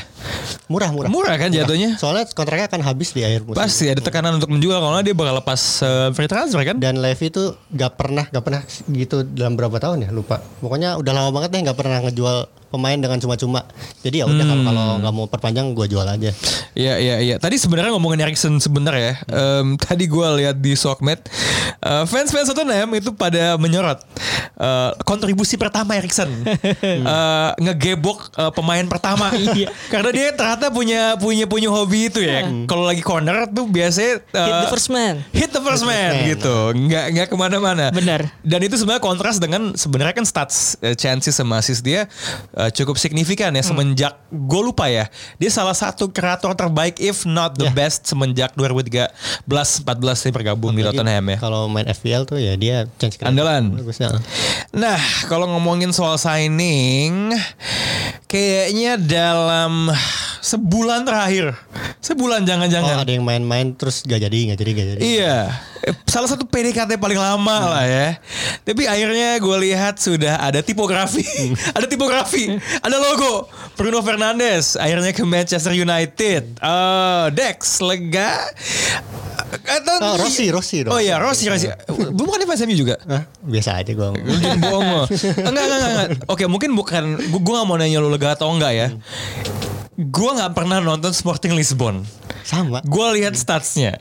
Murah, 0.66 0.88
murah. 0.90 1.11
Murah 1.12 1.37
kan 1.37 1.53
jatuhnya? 1.53 2.01
Soalnya 2.01 2.25
kontraknya 2.33 2.66
akan 2.66 2.81
habis 2.81 3.12
di 3.12 3.23
akhir 3.23 3.45
musim. 3.45 3.61
Pasti 3.61 3.87
ada 3.92 4.01
tekanan 4.01 4.40
untuk 4.40 4.49
menjual 4.49 4.81
kalau 4.81 4.97
nggak 4.97 5.05
dia 5.05 5.14
bakal 5.14 5.35
lepas 5.37 5.61
eh, 5.85 6.09
free 6.16 6.27
transfer 6.27 6.64
kan? 6.64 6.77
Dan 6.81 6.99
Levy 6.99 7.29
itu 7.29 7.55
gak 7.71 7.92
pernah 7.95 8.25
gak 8.27 8.45
pernah 8.45 8.62
gitu 8.88 9.23
dalam 9.23 9.55
berapa 9.55 9.77
tahun 9.77 10.09
ya 10.09 10.11
lupa. 10.11 10.40
Pokoknya 10.59 10.97
udah 10.97 11.12
lama 11.12 11.31
banget 11.31 11.55
deh 11.55 11.61
nggak 11.71 11.79
pernah 11.79 11.99
ngejual 12.03 12.37
pemain 12.77 12.95
dengan 12.95 13.17
cuma-cuma. 13.17 13.65
Jadi 14.01 14.21
ya 14.21 14.27
udah 14.27 14.45
kalau 14.45 14.55
Hmm. 14.57 14.69
kalau 14.69 14.87
nggak 14.99 15.15
mau 15.15 15.27
perpanjang 15.27 15.73
gue 15.73 15.87
jual 15.87 16.05
aja. 16.05 16.31
Iya 16.73 16.95
iya 16.97 17.17
iya. 17.19 17.37
Tadi 17.37 17.57
sebenarnya 17.57 17.91
ngomongin 17.91 18.21
Erikson 18.21 18.57
sebentar 18.57 18.93
ya. 18.93 19.17
Em, 19.27 19.75
tadi 19.77 20.05
gue 20.05 20.27
lihat 20.37 20.57
di 20.57 20.73
Sokmed 20.73 21.25
eh, 21.79 22.05
fans-fans 22.05 22.47
Tottenham 22.47 22.93
itu 22.95 23.11
pada 23.11 23.57
menyorot 23.57 23.97
eh, 24.55 24.91
kontribusi 25.03 25.57
pertama 25.57 25.95
Erikson 25.95 26.29
Eh, 27.07 27.51
ngegebok 27.59 28.19
eh, 28.35 28.53
pemain 28.53 28.85
pertama. 28.85 29.33
Iya. 29.49 29.73
Karena 29.87 30.11
dia 30.11 30.29
ternyata 30.31 30.69
punya 30.69 31.17
punya 31.17 31.47
punya 31.47 31.69
hobi 31.69 32.09
itu 32.09 32.21
ya. 32.21 32.45
Kalau 32.65 32.85
lagi 32.85 33.01
corner 33.01 33.47
tuh 33.47 33.65
biasanya 33.65 34.21
eh, 34.21 34.45
Hit 34.45 34.59
the 34.59 34.69
first 34.69 34.89
man. 34.89 35.15
hit 35.31 35.51
the 35.51 35.62
first 35.62 35.81
man 35.81 35.95
man. 36.12 36.29
gitu 36.29 36.55
nggak 36.77 37.05
nggak 37.09 37.27
ke 37.27 37.37
mana-mana 37.37 37.89
Benar. 37.89 38.29
dan 38.43 38.61
itu 38.61 38.75
sebenarnya 38.75 39.01
kontras 39.01 39.37
dengan 39.37 39.73
sebenarnya 39.73 40.12
kan 40.12 40.25
stats 40.25 40.77
eh, 40.79 40.93
chances 40.93 41.33
sama 41.33 41.57
assist 41.57 41.81
dia 41.81 42.05
eh, 42.66 42.72
cukup 42.72 42.96
signifikan 42.96 43.50
ya 43.50 43.62
semenjak 43.62 44.12
gue 44.26 44.61
lupa 44.61 44.87
ya 44.87 45.07
dia 45.37 45.48
salah 45.48 45.72
satu 45.72 46.09
kreator 46.09 46.52
terbaik 46.52 46.98
if 46.98 47.22
not 47.24 47.55
the 47.55 47.64
Ya. 47.64 47.72
best 47.72 48.05
semenjak 48.05 48.52
2013 48.52 49.11
14 49.46 49.87
dia 50.20 50.33
bergabung 50.33 50.70
di 50.70 50.81
Apalagi 50.81 50.98
Tottenham 50.98 51.24
ya 51.29 51.37
Kalau 51.37 51.61
main 51.66 51.87
FPL 51.87 52.22
tuh 52.24 52.37
ya 52.37 52.55
dia. 52.55 52.87
Andalan. 53.22 53.74
Ya. 53.92 54.11
Nah, 54.72 54.98
kalau 55.24 55.46
ngomongin 55.48 55.90
soal 55.90 56.16
signing, 56.16 57.31
kayaknya 58.26 58.96
dalam 58.96 59.90
sebulan 60.40 61.02
terakhir, 61.02 61.55
sebulan 61.98 62.40
Oh 62.40 62.46
jangan-jangan. 62.46 62.96
ada 62.98 63.11
yang 63.11 63.22
main-main 63.22 63.72
terus 63.72 64.02
gak 64.02 64.20
jadi 64.20 64.52
gak 64.52 64.59
jadi 64.59 64.70
gak 64.72 64.87
jadi. 64.88 65.00
Iya, 65.00 65.37
salah 66.07 66.27
satu 66.27 66.42
PDKT 66.44 66.99
paling 66.99 67.18
lama 67.18 67.79
lah 67.79 67.85
ya. 67.87 68.09
Tapi 68.62 68.87
akhirnya 68.87 69.38
gue 69.38 69.57
lihat 69.70 69.99
sudah 69.99 70.42
ada 70.42 70.59
tipografi, 70.61 71.22
ada 71.77 71.87
tipografi, 71.87 72.51
ada 72.83 72.96
logo 72.99 73.46
Bruno 73.75 74.03
Fernandes. 74.03 74.75
Akhirnya 74.75 75.14
ke 75.14 75.22
Manchester 75.22 75.70
United. 75.70 76.59
Oh, 76.59 77.31
Dex 77.31 77.79
lega. 77.81 78.51
Atau 79.46 79.94
Oh, 80.03 80.14
Rossi, 80.18 80.51
Rossi 80.51 80.83
dong. 80.83 80.92
Oh 80.94 81.01
iya, 81.01 81.22
Rossi, 81.22 81.46
Rossi. 81.46 81.70
Belum 81.87 82.29
kan 82.29 82.42
di 82.42 82.46
PSMU 82.46 82.75
juga? 82.75 82.99
Hah? 83.07 83.22
biasa 83.46 83.79
aja 83.79 83.92
gue. 83.94 84.09
Jangan 84.42 84.59
bohong 84.59 84.88
lo. 84.90 85.05
Enggak, 85.38 85.64
enggak, 85.64 85.79
enggak. 85.87 86.09
Oke, 86.27 86.44
mungkin 86.51 86.75
bukan 86.75 87.03
gue 87.31 87.53
gak 87.55 87.66
mau 87.66 87.79
nanya 87.79 88.03
lu 88.03 88.11
lega 88.11 88.35
atau 88.35 88.51
enggak 88.51 88.72
ya. 88.75 88.88
Gue 89.96 90.31
nggak 90.35 90.53
pernah 90.53 90.83
nonton 90.83 91.14
Sporting 91.14 91.55
Lisbon. 91.57 92.03
Sama. 92.46 92.78
Gue 92.87 93.18
lihat 93.18 93.35
statsnya, 93.35 93.98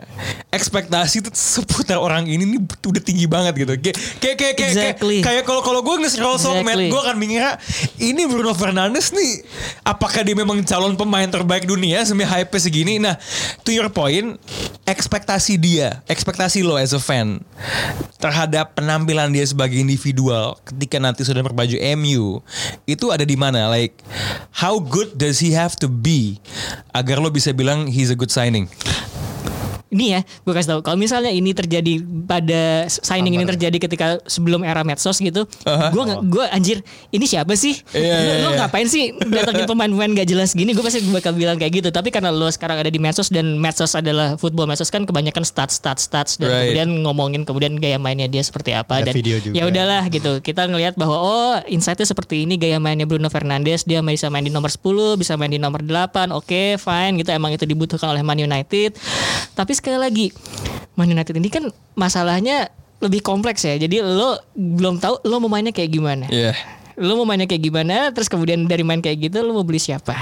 ekspektasi 0.53 1.25
tuh 1.25 1.33
seputar 1.33 1.97
orang 1.97 2.29
ini 2.29 2.45
nih 2.45 2.61
udah 2.61 3.01
tinggi 3.01 3.25
banget 3.25 3.65
gitu. 3.65 3.73
Kayak 3.73 3.97
kayak 4.21 4.35
kayak 4.37 4.53
kayak 4.53 4.69
Exactly. 4.69 5.17
kayak 5.25 5.43
kalau 5.49 5.65
kalau 5.65 5.81
gue 5.81 6.05
nge-scroll 6.05 6.37
Exactly. 6.37 6.93
gue 6.93 7.01
akan 7.01 7.17
mengira 7.17 7.57
ini 7.97 8.29
Bruno 8.29 8.53
Fernandes 8.53 9.09
nih, 9.17 9.41
apakah 9.81 10.21
dia 10.21 10.37
memang 10.37 10.61
calon 10.61 10.93
pemain 10.93 11.25
terbaik 11.25 11.65
dunia 11.65 12.05
sampai 12.05 12.29
hype 12.29 12.53
segini? 12.61 13.01
Nah, 13.01 13.17
to 13.65 13.73
your 13.73 13.89
point, 13.89 14.37
ekspektasi 14.85 15.57
dia, 15.57 16.05
ekspektasi 16.05 16.61
lo 16.61 16.77
as 16.77 16.93
a 16.93 17.01
fan 17.01 17.41
terhadap 18.21 18.77
penampilan 18.77 19.33
dia 19.33 19.41
sebagai 19.41 19.81
individual 19.81 20.61
ketika 20.61 21.01
nanti 21.01 21.25
sudah 21.25 21.41
berbaju 21.41 21.73
MU 21.97 22.39
itu 22.85 23.09
ada 23.09 23.25
di 23.25 23.33
mana? 23.33 23.65
Like 23.65 23.97
how 24.53 24.77
good 24.77 25.17
does 25.17 25.41
he 25.41 25.57
have 25.57 25.73
to 25.81 25.89
be 25.89 26.37
agar 26.93 27.17
lo 27.17 27.33
bisa 27.33 27.49
bilang 27.49 27.89
he's 27.89 28.13
a 28.13 28.17
good 28.17 28.29
signing? 28.29 28.69
Ini 29.95 30.05
ya, 30.11 30.21
gue 30.27 30.51
kasih 30.51 30.75
tahu. 30.75 30.79
Kalau 30.83 30.99
misalnya 30.99 31.31
ini 31.31 31.55
terjadi 31.55 32.03
pada 32.27 32.83
signing 32.91 33.39
ini 33.39 33.47
terjadi 33.47 33.77
ketika 33.79 34.19
sebelum 34.27 34.67
era 34.67 34.83
medsos 34.83 35.23
gitu, 35.23 35.47
Aha. 35.63 35.95
gue 35.95 36.03
nggak, 36.03 36.19
gue 36.27 36.45
anjir, 36.51 36.77
ini 37.15 37.23
siapa 37.23 37.55
sih? 37.55 37.79
Iya, 37.95 38.43
lo, 38.43 38.51
lo 38.51 38.51
iya. 38.51 38.67
ngapain 38.67 38.87
sih 38.91 39.15
datangin 39.15 39.63
pemain-pemain 39.71 40.11
gak 40.11 40.27
jelas 40.27 40.51
gini? 40.51 40.75
Gue 40.75 40.83
pasti 40.83 40.99
bakal 41.07 41.31
bilang 41.31 41.55
kayak 41.55 41.79
gitu. 41.79 41.89
Tapi 41.95 42.11
karena 42.11 42.35
lo 42.35 42.51
sekarang 42.51 42.83
ada 42.83 42.91
di 42.91 42.99
medsos 42.99 43.31
dan 43.31 43.55
medsos 43.55 43.95
adalah 43.95 44.35
football 44.35 44.67
medsos 44.67 44.91
kan 44.91 45.07
kebanyakan 45.07 45.47
stats, 45.47 45.79
stats, 45.79 46.11
stats 46.11 46.35
dan 46.35 46.51
Right. 46.51 46.75
kemudian 46.75 46.89
ngomongin 47.05 47.41
kemudian 47.43 47.73
gaya 47.79 47.95
mainnya 47.95 48.27
dia 48.27 48.43
seperti 48.43 48.75
apa 48.75 48.99
Ada 48.99 49.11
dan 49.11 49.13
video 49.15 49.37
juga. 49.39 49.55
ya 49.55 49.63
udahlah 49.63 50.03
gitu. 50.11 50.41
Kita 50.41 50.67
ngelihat 50.67 50.99
bahwa 50.99 51.15
oh 51.15 51.55
insightnya 51.65 52.03
seperti 52.03 52.43
ini 52.43 52.59
gaya 52.59 52.81
mainnya 52.81 53.07
Bruno 53.07 53.29
Fernandes, 53.29 53.85
dia 53.85 54.03
bisa 54.03 54.27
main 54.27 54.43
di 54.43 54.51
nomor 54.51 54.67
10, 54.67 55.15
bisa 55.15 55.39
main 55.39 55.51
di 55.51 55.59
nomor 55.61 55.79
8, 55.83 56.33
oke 56.33 56.75
fine 56.75 57.13
gitu 57.21 57.29
emang 57.31 57.53
itu 57.53 57.63
dibutuhkan 57.63 58.11
oleh 58.11 58.25
Man 58.25 58.39
United. 58.39 58.97
Tapi 59.55 59.71
sekali 59.85 60.01
lagi 60.01 60.27
Man 60.97 61.13
United 61.13 61.37
ini 61.37 61.53
kan 61.53 61.69
masalahnya 61.93 62.73
lebih 63.05 63.21
kompleks 63.21 63.61
ya. 63.61 63.77
Jadi 63.77 64.01
lo 64.01 64.41
belum 64.57 64.97
tahu 64.97 65.21
lo 65.29 65.37
mau 65.45 65.51
mainnya 65.53 65.69
kayak 65.69 65.93
gimana. 65.93 66.25
Iya. 66.25 66.57
Lo 66.97 67.19
mau 67.21 67.27
mainnya 67.27 67.45
kayak 67.45 67.61
gimana, 67.61 68.09
terus 68.09 68.31
kemudian 68.31 68.65
dari 68.65 68.81
main 68.81 69.03
kayak 69.03 69.29
gitu 69.29 69.45
lo 69.45 69.51
mau 69.53 69.67
beli 69.67 69.77
siapa? 69.77 70.15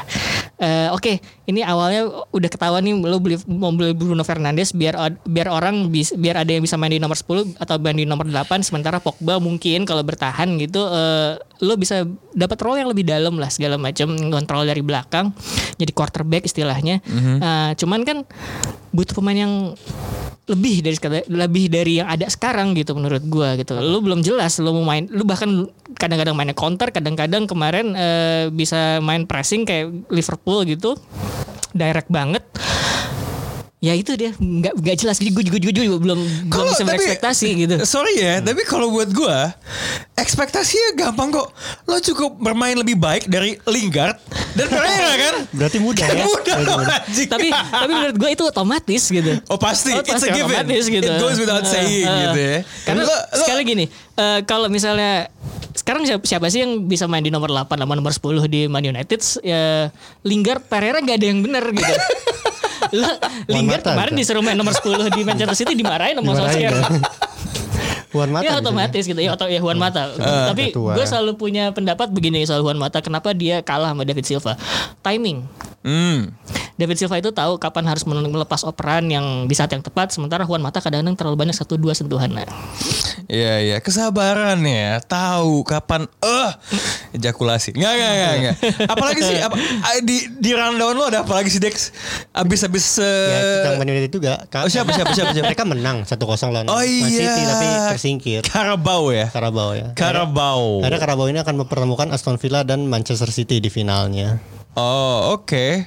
Eh, 0.63 0.89
Oke, 0.95 1.19
ini 1.43 1.59
awalnya 1.59 2.07
udah 2.31 2.49
ketahuan 2.49 2.87
nih 2.87 2.95
lo 2.95 3.19
beli 3.19 3.35
mau 3.51 3.75
beli 3.75 3.91
Bruno 3.91 4.23
Fernandes 4.23 4.71
biar 4.71 4.95
biar 5.27 5.51
orang 5.51 5.91
bis, 5.91 6.15
biar 6.15 6.39
ada 6.39 6.55
yang 6.55 6.63
bisa 6.63 6.79
main 6.79 6.95
di 6.95 7.03
nomor 7.03 7.19
10 7.19 7.59
atau 7.59 7.75
main 7.83 7.99
di 7.99 8.07
nomor 8.07 8.23
8 8.31 8.63
sementara 8.63 9.03
Pogba 9.03 9.43
mungkin 9.43 9.83
kalau 9.83 10.07
bertahan 10.07 10.55
gitu 10.63 10.87
eh, 10.87 11.35
lo 11.59 11.75
bisa 11.75 12.07
dapat 12.31 12.57
role 12.63 12.79
yang 12.79 12.89
lebih 12.95 13.03
dalam 13.03 13.35
lah 13.35 13.51
segala 13.51 13.75
macam 13.75 14.15
kontrol 14.31 14.63
dari 14.63 14.79
belakang 14.79 15.35
jadi 15.75 15.91
quarterback 15.91 16.47
istilahnya. 16.47 17.03
Eh, 17.43 17.71
cuman 17.75 18.07
kan 18.07 18.17
butuh 18.95 19.19
pemain 19.19 19.35
yang 19.35 19.53
lebih 20.43 20.83
dari 20.83 20.97
lebih 21.31 21.65
dari 21.71 21.93
yang 22.03 22.11
ada 22.11 22.27
sekarang 22.27 22.75
gitu 22.75 22.91
menurut 22.99 23.23
gua 23.31 23.55
gitu. 23.55 23.79
Lu 23.79 24.03
belum 24.03 24.19
jelas 24.19 24.59
lu 24.59 24.75
mau 24.75 24.83
main 24.83 25.07
lu 25.07 25.23
bahkan 25.23 25.71
kadang-kadang 25.95 26.35
mainnya 26.35 26.55
counter, 26.57 26.91
kadang-kadang 26.91 27.47
kemarin 27.47 27.95
eh, 27.95 28.51
bisa 28.51 28.99
main 28.99 29.23
pressing 29.23 29.63
kayak 29.63 30.11
Liverpool 30.11 30.67
gitu. 30.67 30.99
Direct 31.71 32.11
banget. 32.11 32.43
Ya 33.83 33.91
itu 33.91 34.15
dia 34.15 34.31
nggak 34.31 34.79
nggak 34.79 34.95
jelas 34.95 35.19
jadi 35.19 35.27
gue 35.29 35.43
juga, 35.43 35.59
juga, 35.59 35.71
juga 35.75 35.97
belum 35.99 35.99
belum 35.99 36.19
Kalau- 36.47 36.71
bisa 36.71 36.79
tapi- 36.79 36.89
berekspektasi 36.95 37.47
gitu. 37.57 37.75
Sorry 37.83 38.15
ya, 38.15 38.39
tapi 38.39 38.63
kalau 38.63 38.87
buat 38.89 39.11
gua 39.11 39.51
ekspektasinya 40.13 40.95
gampang 40.97 41.29
kok. 41.29 41.51
Lo 41.83 41.99
cukup 41.99 42.31
bermain 42.37 42.73
lebih 42.73 42.95
baik 42.95 43.27
dari 43.27 43.59
Lingard 43.65 44.15
dan 44.53 44.67
Pereira 44.67 45.11
kan? 45.25 45.35
Berarti 45.51 45.77
mudah 45.77 45.99
Kan 46.01 46.15
ya. 46.15 46.23
mudah 46.31 46.55
anjing. 46.97 47.27
tapi 47.27 47.47
tapi 47.51 47.91
menurut 47.91 48.15
gue 48.15 48.29
itu 48.31 48.43
otomatis 48.45 49.03
gitu. 49.05 49.31
Oh 49.45 49.59
pasti, 49.59 49.91
Oh, 49.91 49.99
it's 49.99 50.23
a 50.23 50.29
given. 50.29 50.47
otomatis 50.47 50.83
gitu. 50.87 51.03
It 51.05 51.19
goes 51.19 51.35
without 51.35 51.61
Eh, 51.61 51.69
saying 51.69 52.07
eh. 52.07 52.19
gitu 52.23 52.39
ya. 52.39 52.57
Karena 52.85 53.01
Lo- 53.03 53.11
lo- 53.11 53.25
sekali 53.35 53.61
gini, 53.63 53.85
eh, 54.15 54.39
kalau 54.45 54.67
misalnya 54.67 55.27
sekarang 55.73 56.05
siapa, 56.05 56.23
siapa 56.23 56.47
sih 56.47 56.63
yang 56.63 56.87
bisa 56.87 57.03
main 57.03 57.19
di 57.19 57.27
nomor 57.27 57.51
8 57.51 57.75
sama 57.75 57.93
nomor 57.93 58.13
10 58.13 58.47
di 58.47 58.63
Man 58.65 58.81
United? 58.81 59.19
Ya, 59.41 59.91
Lingard, 60.21 60.63
Pereira 60.63 60.97
gak 60.97 61.17
ada 61.17 61.27
yang 61.27 61.41
bener 61.41 61.67
gitu. 61.67 61.83
Lingard 63.49 63.81
kemarin 63.81 64.13
disuruh 64.13 64.45
main 64.45 64.53
nomor 64.53 64.77
10 64.77 65.09
di 65.09 65.21
Manchester 65.25 65.57
City 65.57 65.73
dimarahin 65.73 66.21
sama 66.21 66.37
Solskjaer. 66.37 66.77
Juan 68.13 68.29
Mata 68.29 68.45
ya 68.45 68.55
otomatis 68.55 69.03
gitu 69.03 69.17
ya 69.17 69.33
atau 69.33 69.49
ya 69.49 69.57
Juan 69.57 69.75
Mata. 69.75 70.13
Tapi 70.13 70.69
ketua. 70.69 70.93
gue 70.93 71.03
selalu 71.03 71.33
punya 71.33 71.69
pendapat 71.69 72.07
begini 72.07 72.45
soal 72.45 72.61
Juan 72.61 72.77
Mata. 72.77 73.01
Kenapa 73.01 73.33
dia 73.33 73.59
kalah 73.59 73.91
sama 73.91 74.05
David 74.05 74.23
Silva? 74.23 74.53
Timing. 75.01 75.43
Hmm. 75.83 76.31
David 76.73 76.95
Silva 76.95 77.17
itu 77.17 77.29
tahu 77.29 77.57
kapan 77.57 77.85
harus 77.85 78.01
melepas 78.03 78.63
operan 78.63 79.05
yang 79.05 79.25
di 79.45 79.53
saat 79.53 79.69
yang 79.69 79.81
tepat 79.81 80.09
sementara 80.09 80.41
Juan 80.43 80.61
Mata 80.61 80.77
kadang-kadang 80.77 81.13
terlalu 81.13 81.37
banyak 81.39 81.53
satu 81.53 81.75
dua 81.75 81.91
sentuhan. 81.91 82.29
Nah, 82.29 82.45
Iya 83.25 83.53
iya 83.59 83.77
kesabaran 83.79 84.59
ya 84.61 84.99
tahu 84.99 85.63
kapan 85.63 86.05
eh 86.19 86.51
ejakulasi 87.13 87.71
nggak 87.73 87.93
nggak 87.93 88.11
nggak 88.11 88.33
nggak 88.35 88.55
apalagi 88.89 89.21
sih 89.21 89.37
apa, 89.39 89.55
ah, 89.55 89.95
di 90.01 90.27
di 90.33 90.51
rundown 90.51 90.93
lo 90.93 91.07
ada 91.07 91.21
apa 91.21 91.33
lagi 91.33 91.47
sih 91.47 91.57
Dex 91.57 91.93
abis 92.31 92.61
abis 92.63 92.85
Ya, 92.99 93.05
eh, 93.05 93.53
tentang 93.61 93.73
Man 93.77 93.89
United 93.89 94.11
juga. 94.11 94.33
Ka- 94.47 94.63
Oh, 94.63 94.69
siapa, 94.69 94.91
siapa, 94.91 95.11
siapa, 95.11 95.31
siapa? 95.31 95.45
Mereka 95.45 95.63
menang 95.63 96.03
1-0 96.03 96.19
lawan 96.49 96.65
oh 96.65 96.79
Man 96.79 96.87
iya 97.05 97.31
City 97.31 97.41
tapi 97.43 97.65
tersingkir. 98.03 98.43
Carabao 98.51 99.15
ya 99.15 99.31
Carabao 99.31 99.71
ya. 99.71 99.95
Carabao 99.95 100.83
Karena 100.83 100.99
Carabao 100.99 101.31
ini 101.31 101.39
akan 101.39 101.63
mempertemukan 101.63 102.11
Aston 102.11 102.35
Villa 102.35 102.67
dan 102.67 102.83
Manchester 102.91 103.31
City 103.31 103.63
di 103.63 103.71
finalnya. 103.71 104.43
Oh 104.73 105.37
oke, 105.37 105.85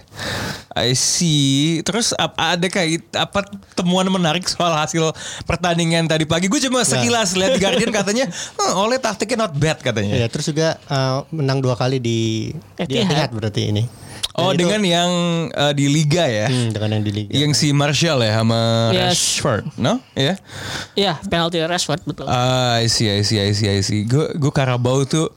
I 0.78 0.94
see. 0.94 1.82
Terus 1.82 2.14
ap- 2.14 2.38
ada 2.38 2.70
kayak 2.70 3.02
apa 3.18 3.42
temuan 3.74 4.06
menarik 4.06 4.46
soal 4.46 4.78
hasil 4.78 5.10
pertandingan 5.42 6.06
tadi 6.06 6.22
pagi? 6.22 6.46
Gue 6.46 6.62
cuma 6.62 6.86
sekilas 6.86 7.34
lihat 7.34 7.58
di 7.58 7.66
Guardian 7.66 7.90
katanya, 7.98 8.30
"Hmm, 8.30 8.86
oleh 8.86 9.02
taktiknya 9.02 9.50
not 9.50 9.58
bad 9.58 9.82
katanya. 9.82 10.14
Ya, 10.14 10.30
terus 10.30 10.46
juga 10.46 10.78
uh, 10.86 11.26
menang 11.34 11.58
dua 11.58 11.74
kali 11.74 11.98
di 11.98 12.54
di 12.78 12.94
Etihad. 12.94 13.10
Etihad 13.10 13.30
berarti 13.34 13.74
ini. 13.74 14.05
Oh 14.34 14.48
Dan 14.48 14.54
itu- 14.54 14.60
dengan 14.62 14.82
yang 14.82 15.10
uh, 15.50 15.72
di 15.72 15.86
Liga 15.86 16.24
ya, 16.24 16.46
Hmm, 16.46 16.68
dengan 16.68 16.88
yang 16.92 17.02
di 17.02 17.12
liga. 17.14 17.32
yang 17.32 17.50
si 17.50 17.72
Martial 17.72 18.20
ya 18.20 18.36
sama 18.36 18.60
Yes. 18.90 19.16
Rashford, 19.16 19.64
no? 19.76 19.98
Ya. 20.12 20.36
ya 20.94 21.16
penalti 21.22 21.56
Rashford 21.58 22.04
betul. 22.04 22.24
Ah, 22.24 22.76
I 22.76 22.86
see, 22.86 23.08
I 23.08 23.20
see, 23.20 23.38
I 23.38 23.50
see, 23.50 23.66
I 23.66 23.80
see. 23.80 24.04
Gue 24.04 24.28
gue 24.30 24.50
Karabau 24.50 25.02
tuh 25.04 25.32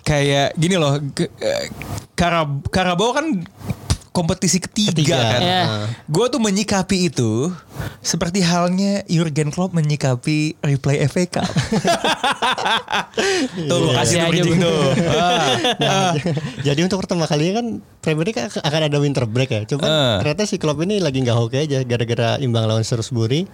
kayak 0.00 0.52
gini 0.54 0.74
loh. 0.74 0.96
ge- 1.06 1.32
eh, 1.38 1.68
Karab 2.14 2.64
Karabau 2.68 3.12
kan 3.12 3.44
kompetisi 4.14 4.62
ketiga, 4.62 4.94
Ketiga. 4.94 5.18
kan. 5.18 5.40
Ya. 5.40 5.62
Gue 6.06 6.26
tuh 6.28 6.38
menyikapi 6.38 7.10
itu 7.10 7.50
seperti 8.00 8.40
halnya 8.40 9.02
Jurgen 9.04 9.50
Klopp 9.50 9.74
menyikapi 9.74 10.54
replay 10.60 11.02
FA 11.04 11.26
Cup. 11.28 11.50
tuh 13.60 13.76
gue 13.80 13.92
kasih 13.92 14.14
Iya 14.14 14.22
tuh 14.22 14.30
aja, 14.30 14.30
bridging 14.30 14.54
Bu. 14.54 14.62
tuh. 14.62 14.82
Ah, 15.10 15.46
Nah, 15.76 16.12
Jadi 16.62 16.80
untuk 16.80 16.98
pertama 17.00 17.24
kalinya 17.24 17.58
kan 17.58 17.66
Premier 17.98 18.24
League 18.24 18.40
ak- 18.40 18.60
akan 18.60 18.80
ada 18.84 18.98
winter 18.98 19.24
break 19.24 19.50
ya. 19.50 19.60
Cuma 19.66 19.82
Eh. 19.82 20.14
ternyata 20.22 20.42
si 20.44 20.56
Klopp 20.56 20.78
ini 20.80 20.98
lagi 20.98 21.18
nggak 21.18 21.34
oke 21.36 21.56
aja 21.56 21.82
gara-gara 21.82 22.38
imbang 22.38 22.64
lawan 22.64 22.82
Shrewsbury. 22.82 23.50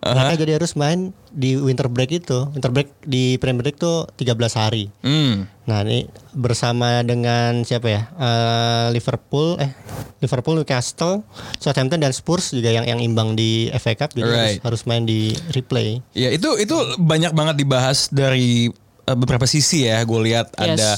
Mereka 0.00 0.34
jadi 0.38 0.52
harus 0.54 0.74
main 0.74 1.10
di 1.28 1.56
winter 1.56 1.88
break 1.88 2.14
itu. 2.14 2.46
Winter 2.48 2.70
break 2.70 3.02
di 3.02 3.34
Premier 3.36 3.64
League 3.64 3.80
tuh 3.80 4.06
13 4.14 4.30
hari. 4.54 4.94
Hmm. 5.00 5.50
Nah 5.64 5.80
ini 5.80 6.04
bersama 6.30 7.00
dengan 7.00 7.62
siapa 7.62 7.88
ya 7.88 8.02
Eh, 8.12 8.86
Liverpool 8.90 9.56
eh 9.56 9.72
Liverpool 10.18 10.56
Newcastle 10.56 11.24
Southampton 11.56 11.98
dan 11.98 12.10
Spurs 12.10 12.50
juga 12.50 12.68
yang 12.68 12.84
yang 12.84 13.00
imbang 13.00 13.32
di 13.32 13.72
FA 13.74 13.94
Cup 13.94 14.12
jadi 14.12 14.22
harus, 14.22 14.36
Right. 14.36 14.60
harus 14.60 14.82
main 14.84 15.02
di 15.02 15.32
replay 15.50 16.04
Ya 16.12 16.28
itu 16.28 16.52
itu 16.56 16.72
banyak 16.96 17.32
banget 17.32 17.56
dibahas 17.56 18.08
dari 18.08 18.68
uh, 19.02 19.14
beberapa 19.14 19.44
sisi 19.44 19.84
ya. 19.84 20.00
Gue 20.02 20.20
lihat 20.26 20.52
Yes. 20.54 20.68
ada 20.74 20.88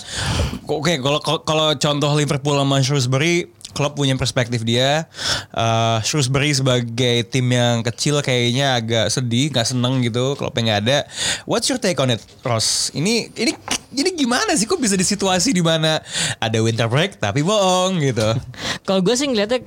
oke 0.65 0.93
kalau 0.97 1.19
kalau- 1.21 1.43
kalau 1.43 1.69
contoh 1.73 2.11
Liverpool 2.13 2.57
sama 2.57 2.77
Shrewsbury 2.81 3.47
Klopp 3.77 4.01
punya 4.01 4.17
perspektif 4.17 4.65
dia. 4.65 5.05
Uh, 5.53 6.01
Shrewsbury 6.01 6.57
sebagai 6.57 7.29
tim 7.29 7.45
yang 7.53 7.85
kecil 7.85 8.25
kayaknya 8.25 8.81
agak 8.81 9.13
sedih, 9.13 9.53
nggak 9.53 9.69
seneng 9.69 10.01
gitu. 10.01 10.33
Kloppnya 10.41 10.73
nggak 10.73 10.81
ada. 10.89 10.99
What's 11.45 11.69
your 11.69 11.77
take 11.77 12.01
on 12.01 12.09
it, 12.09 12.25
Ross? 12.41 12.89
Ini 12.97 13.37
ini 13.37 13.53
jadi 13.93 14.11
gimana 14.17 14.57
sih 14.57 14.65
kok 14.65 14.81
bisa 14.81 14.97
di 14.97 15.05
situasi 15.05 15.53
di 15.53 15.61
mana 15.61 16.01
ada 16.41 16.59
winter 16.65 16.89
break 16.89 17.21
tapi 17.21 17.45
bohong 17.45 18.01
gitu? 18.01 18.33
Kalau 18.89 19.05
gue 19.05 19.13
sih 19.13 19.29
ngeliatnya 19.29 19.61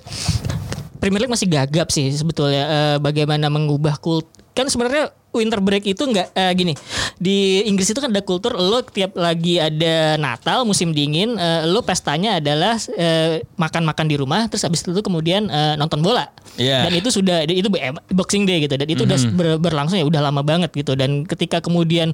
Premier 0.97 1.22
League 1.24 1.34
masih 1.38 1.45
gagap 1.45 1.93
sih 1.93 2.10
sebetulnya 2.12 2.64
eh, 2.66 2.97
bagaimana 2.97 3.47
mengubah 3.47 4.01
kult 4.01 4.28
kan 4.57 4.68
sebenarnya 4.68 5.14
winter 5.30 5.62
break 5.62 5.86
itu 5.86 6.02
nggak 6.02 6.34
eh, 6.34 6.52
gini 6.58 6.74
di 7.22 7.68
Inggris 7.70 7.92
itu 7.94 8.00
kan 8.02 8.10
ada 8.10 8.24
kultur 8.26 8.58
lo 8.58 8.82
tiap 8.82 9.14
lagi 9.14 9.62
ada 9.62 10.18
Natal 10.18 10.66
musim 10.66 10.96
dingin 10.96 11.38
eh, 11.38 11.68
lo 11.70 11.86
pestanya 11.86 12.42
adalah 12.42 12.80
eh, 12.98 13.46
makan-makan 13.60 14.06
di 14.10 14.16
rumah 14.18 14.50
terus 14.50 14.66
habis 14.66 14.82
itu 14.82 15.02
kemudian 15.04 15.48
eh, 15.48 15.76
nonton 15.78 16.02
bola. 16.02 16.32
Iya. 16.60 16.84
dan 16.90 16.92
itu 16.92 17.08
sudah 17.08 17.48
itu 17.48 17.72
Boxing 18.12 18.44
Day 18.44 18.68
gitu 18.68 18.76
dan 18.76 18.90
itu 18.90 19.08
udah 19.08 19.16
ber- 19.32 19.62
berlangsung 19.64 19.96
ya 19.96 20.04
udah 20.04 20.20
lama 20.28 20.44
banget 20.44 20.74
gitu. 20.76 20.92
Dan 20.98 21.24
ketika 21.24 21.64
kemudian 21.64 22.12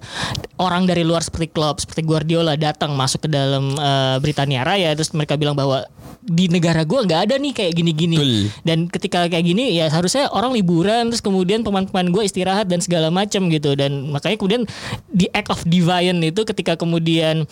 orang 0.62 0.86
dari 0.86 1.02
luar 1.02 1.26
seperti 1.26 1.50
klub 1.50 1.82
seperti 1.82 2.06
Guardiola 2.06 2.54
datang 2.54 2.94
masuk 2.94 3.26
ke 3.26 3.30
dalam 3.32 3.74
eh, 3.74 4.18
Britania 4.22 4.62
Raya 4.62 4.94
terus 4.94 5.10
mereka 5.18 5.34
bilang 5.40 5.58
bahwa 5.58 5.88
di 6.26 6.50
negara 6.50 6.82
gua 6.82 7.06
nggak 7.06 7.22
ada 7.30 7.36
nih 7.38 7.54
kayak 7.54 7.74
gini-gini. 7.78 8.50
Dan 8.66 8.90
ketika 8.90 9.30
kayak 9.30 9.46
gini 9.46 9.78
ya 9.78 9.88
harusnya 9.94 10.26
orang 10.34 10.58
liburan 10.58 11.14
terus 11.14 11.22
kemudian 11.22 11.62
pemain-pemain 11.62 12.10
gue 12.10 12.24
istirahat 12.26 12.66
dan 12.66 12.82
segala 12.82 13.14
macam 13.14 13.46
gitu. 13.54 13.78
Dan 13.78 14.10
makanya 14.10 14.38
kemudian 14.42 14.64
di 15.10 15.30
act 15.32 15.54
of 15.54 15.62
divine 15.70 16.18
itu 16.26 16.42
ketika 16.42 16.74
kemudian 16.74 17.46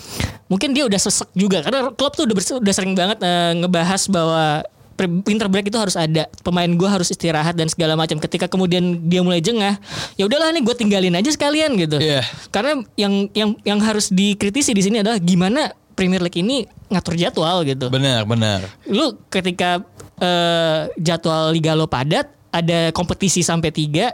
mungkin 0.49 0.73
dia 0.73 0.89
udah 0.89 0.97
sesek 0.97 1.29
juga. 1.37 1.61
Karena 1.61 1.93
klub 1.93 2.17
tuh 2.17 2.25
udah, 2.25 2.35
udah 2.59 2.73
sering 2.73 2.97
banget 2.97 3.21
eh, 3.21 3.53
ngebahas 3.61 4.01
bahwa 4.09 4.65
winter 5.01 5.49
break 5.49 5.69
itu 5.69 5.77
harus 5.77 5.97
ada. 5.97 6.29
Pemain 6.45 6.69
gue 6.69 6.89
harus 6.89 7.09
istirahat 7.09 7.57
dan 7.57 7.69
segala 7.69 7.97
macam 7.97 8.17
ketika 8.21 8.45
kemudian 8.45 9.09
dia 9.09 9.25
mulai 9.25 9.41
jengah 9.41 9.77
ya 10.15 10.29
udahlah 10.29 10.53
nih 10.53 10.61
gue 10.61 10.75
tinggalin 10.77 11.13
aja 11.17 11.29
sekalian 11.33 11.75
gitu. 11.77 11.97
Iya. 11.97 12.21
karena 12.53 12.81
yang 12.97 13.29
yang 13.33 13.49
yang 13.65 13.79
harus 13.81 14.09
dikritisi 14.13 14.71
di 14.73 14.81
sini 14.85 14.97
adalah 15.01 15.17
gimana 15.17 15.73
Premier 15.93 16.21
League 16.25 16.37
ini 16.41 16.65
ngatur 16.93 17.17
jadwal 17.17 17.65
gitu. 17.65 17.89
Benar 17.89 18.23
benar. 18.29 18.63
lu 18.85 19.17
ketika 19.33 19.81
eh, 20.21 20.93
jadwal 21.01 21.51
liga 21.51 21.73
lo 21.73 21.89
padat 21.89 22.29
ada 22.53 22.93
kompetisi 22.93 23.41
sampai 23.41 23.73
tiga 23.73 24.13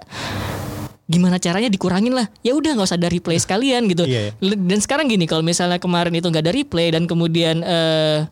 gimana 1.09 1.41
caranya 1.41 1.67
dikurangin 1.73 2.13
lah? 2.13 2.29
Ya 2.45 2.53
udah 2.53 2.77
nggak 2.77 2.85
usah 2.85 2.97
ada 3.01 3.09
replay 3.09 3.41
sekalian 3.41 3.89
gitu. 3.89 4.05
Iya, 4.05 4.37
L- 4.39 4.61
dan 4.69 4.77
sekarang 4.77 5.09
gini 5.09 5.25
kalau 5.25 5.41
misalnya 5.41 5.81
kemarin 5.81 6.13
itu 6.13 6.29
nggak 6.29 6.45
ada 6.45 6.53
replay 6.53 6.93
dan 6.93 7.09
kemudian 7.09 7.65
eh, 7.65 8.29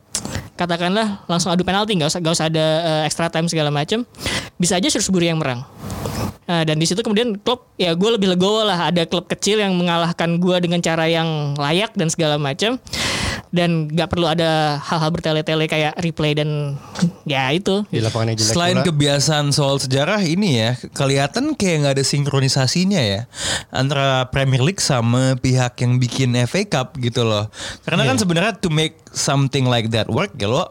katakanlah 0.54 1.26
langsung 1.26 1.50
adu 1.50 1.66
penalti 1.66 1.98
nggak 1.98 2.10
usah 2.10 2.20
nggak 2.22 2.36
usah 2.38 2.48
ada 2.54 2.66
eh, 2.86 3.02
extra 3.10 3.34
time 3.34 3.50
segala 3.50 3.74
macam 3.74 4.06
bisa 4.62 4.78
aja 4.78 4.88
Shrewsbury 4.94 5.34
yang 5.34 5.42
merang. 5.42 5.66
Nah, 6.48 6.64
dan 6.64 6.80
di 6.80 6.88
situ 6.88 7.04
kemudian 7.04 7.36
klub 7.44 7.68
ya 7.76 7.92
gue 7.92 8.10
lebih 8.16 8.32
legowo 8.32 8.64
lah. 8.64 8.88
Ada 8.88 9.04
klub 9.04 9.28
kecil 9.28 9.60
yang 9.60 9.76
mengalahkan 9.76 10.40
gue 10.40 10.56
dengan 10.64 10.80
cara 10.80 11.04
yang 11.10 11.60
layak 11.60 11.92
dan 11.98 12.08
segala 12.08 12.40
macam 12.40 12.80
dan 13.58 13.90
nggak 13.90 14.06
perlu 14.08 14.30
ada 14.30 14.78
hal-hal 14.80 15.10
bertele-tele 15.10 15.66
kayak 15.66 15.98
replay 15.98 16.32
dan 16.32 16.78
ya 17.26 17.50
itu 17.50 17.82
di 17.90 17.98
lapangan 17.98 18.32
yang 18.32 18.38
jelek 18.38 18.54
Selain 18.54 18.78
pula. 18.78 18.86
kebiasaan 18.86 19.46
soal 19.50 19.78
sejarah 19.78 20.22
ini 20.22 20.50
ya, 20.56 20.70
kelihatan 20.94 21.58
kayak 21.58 21.76
nggak 21.82 21.94
ada 21.98 22.06
sinkronisasinya 22.06 23.02
ya 23.02 23.22
antara 23.68 24.30
Premier 24.30 24.62
League 24.62 24.80
sama 24.80 25.34
pihak 25.36 25.74
yang 25.80 25.98
bikin 25.98 26.38
FA 26.46 26.62
Cup 26.64 26.94
gitu 26.98 27.26
loh. 27.26 27.50
Karena 27.82 28.06
kan 28.06 28.16
sebenarnya 28.16 28.54
to 28.56 28.70
make 28.70 28.94
something 29.10 29.66
like 29.66 29.90
that 29.90 30.06
work 30.08 30.30
ya 30.36 30.46
lo, 30.46 30.70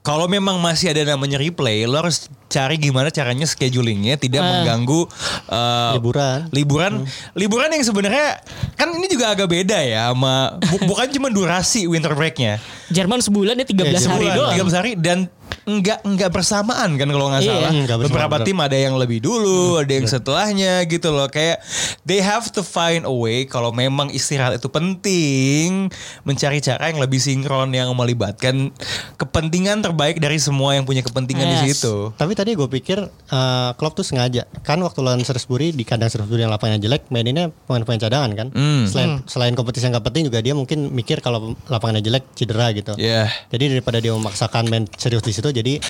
kalau 0.00 0.24
memang 0.24 0.56
masih 0.58 0.94
ada 0.94 1.02
namanya 1.04 1.36
replay, 1.36 1.82
lo 1.84 1.98
harus 1.98 2.30
cari 2.46 2.78
gimana 2.78 3.10
caranya 3.10 3.42
schedulingnya 3.44 4.14
tidak 4.14 4.38
mengganggu 4.40 5.10
uh, 5.48 5.98
Liburan. 5.98 6.46
liburan 6.54 6.92
liburan 7.34 7.66
yang 7.68 7.82
sebenarnya 7.82 8.38
kan 8.74 8.94
ini 8.94 9.10
juga 9.10 9.34
agak 9.34 9.50
beda 9.50 9.74
ya 9.82 10.14
sama 10.14 10.62
bu- 10.62 10.86
bukan 10.86 11.10
cuma 11.10 11.28
durasi 11.28 11.90
winter 12.04 12.12
breaknya. 12.20 12.52
Jerman 12.92 13.18
sebulan 13.24 13.54
ya 13.56 13.64
13 13.64 13.80
hari 14.04 14.28
Sebulan, 14.28 14.36
doang. 14.36 14.52
13 14.60 14.76
hari 14.78 14.92
dan 15.00 15.18
enggak 15.64 16.00
enggak 16.02 16.28
bersamaan 16.28 16.94
kan 16.94 17.06
kalau 17.06 17.26
nggak 17.28 17.42
Iya. 17.42 17.50
salah. 17.50 17.70
Enggak 17.70 17.96
bersamaan, 17.98 18.12
Beberapa 18.28 18.36
tim 18.42 18.58
ada 18.58 18.76
yang 18.76 18.94
lebih 18.94 19.18
dulu, 19.18 19.78
ada 19.78 19.90
yang 19.90 20.04
setelahnya 20.04 20.84
gitu 20.84 21.08
loh. 21.08 21.26
Kayak 21.26 21.60
they 22.02 22.18
have 22.18 22.48
to 22.48 22.60
find 22.60 23.02
a 23.02 23.12
way 23.12 23.44
kalau 23.44 23.68
memang 23.70 24.08
istirahat 24.08 24.56
itu 24.56 24.68
penting, 24.68 25.88
mencari 26.22 26.58
cara 26.58 26.88
yang 26.88 26.98
lebih 26.98 27.16
sinkron 27.16 27.68
yang 27.70 27.92
melibatkan 27.92 28.72
kepentingan 29.14 29.80
terbaik 29.80 30.16
dari 30.16 30.36
semua 30.36 30.72
yang 30.72 30.84
punya 30.84 31.00
kepentingan 31.00 31.44
di 31.46 31.56
Yes. 31.60 31.80
situ. 31.80 32.12
Tapi 32.14 32.32
tadi 32.32 32.52
gue 32.52 32.66
pikir 32.66 32.98
uh, 33.04 33.70
Klopp 33.74 33.94
tuh 33.94 34.02
sengaja 34.02 34.44
kan 34.60 34.78
waktu 34.78 35.00
lawan 35.00 35.20
Shrewsbury 35.20 35.70
di 35.70 35.82
kandang 35.82 36.08
Shrewsbury 36.08 36.40
yang 36.40 36.50
lapangannya 36.50 36.80
jelek 36.80 37.08
maininnya 37.08 37.52
pemain-pemain 37.64 38.00
cadangan 38.00 38.30
kan. 38.34 38.48
Hmm. 38.50 38.84
Selain 38.84 39.10
selain 39.24 39.52
kompetisi 39.52 39.84
yang 39.84 39.94
gak 39.94 40.06
penting 40.06 40.24
juga 40.24 40.40
dia 40.40 40.52
mungkin 40.52 40.88
mikir 40.90 41.20
kalau 41.20 41.52
lapangannya 41.66 42.00
jelek 42.00 42.24
cedera 42.34 42.72
gitu. 42.72 42.96
Ya. 42.96 43.28
Jadi 43.48 43.70
daripada 43.70 43.98
dia 43.98 44.12
memaksakan 44.12 44.66
main 44.66 44.84
serius 44.94 45.20
di 45.20 45.33
situ 45.34 45.50
jadi 45.50 45.82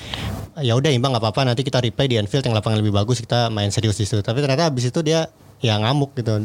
ya 0.57 0.73
udah 0.73 0.89
imbang 0.89 1.11
nggak 1.11 1.21
apa-apa 1.21 1.45
nanti 1.45 1.61
kita 1.61 1.77
replay 1.79 2.07
di 2.07 2.15
Anfield 2.15 2.41
yang 2.41 2.53
lapangan 2.53 2.79
lebih 2.79 2.91
bagus 2.91 3.19
kita 3.19 3.47
main 3.47 3.69
serius 3.69 3.95
di 3.95 4.03
situ. 4.03 4.19
Tapi 4.19 4.39
ternyata 4.39 4.65
habis 4.65 4.85
itu 4.85 4.99
dia 4.99 5.29
ya 5.55 5.77
ngamuk 5.77 6.11
gitu. 6.13 6.35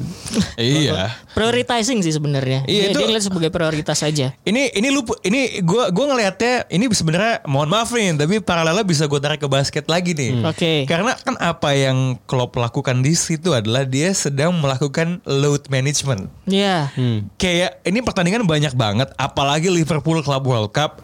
Iya. 0.56 1.10
prioritizing 1.32 1.98
sih 1.98 2.10
sebenarnya 2.10 2.62
Iya, 2.62 2.88
dia, 2.88 2.90
itu- 2.90 3.00
dia 3.00 3.06
ngeliat 3.08 3.24
sebagai 3.24 3.50
prioritas 3.50 3.98
saja 3.98 4.30
Ini 4.40 4.70
ini 4.70 4.88
lu 4.88 5.02
ini 5.22 5.60
gua 5.60 5.88
gua 5.88 6.14
ngelihatnya 6.14 6.68
ini 6.68 6.84
sebenarnya 6.86 7.42
mohon 7.44 7.66
maaf 7.66 7.90
nih 7.90 8.14
tapi 8.14 8.38
paralelnya 8.38 8.84
bisa 8.84 9.06
gue 9.06 9.18
tarik 9.18 9.40
ke 9.40 9.48
basket 9.48 9.84
lagi 9.86 10.12
nih. 10.12 10.44
Oke. 10.44 10.72
Karena 10.84 11.16
kan 11.16 11.34
apa 11.38 11.72
yang 11.72 12.20
Klopp 12.22 12.54
lakukan 12.54 13.00
di 13.00 13.12
situ 13.12 13.50
adalah 13.50 13.82
dia 13.82 14.12
sedang 14.12 14.54
melakukan 14.54 15.18
load 15.24 15.66
management. 15.68 16.30
ya 16.44 16.92
Kayak 17.34 17.82
ini 17.82 17.98
pertandingan 18.00 18.44
banyak 18.44 18.72
banget 18.74 19.10
apalagi 19.16 19.68
Liverpool 19.68 20.20
Club 20.20 20.44
World 20.44 20.70
Cup 20.70 21.02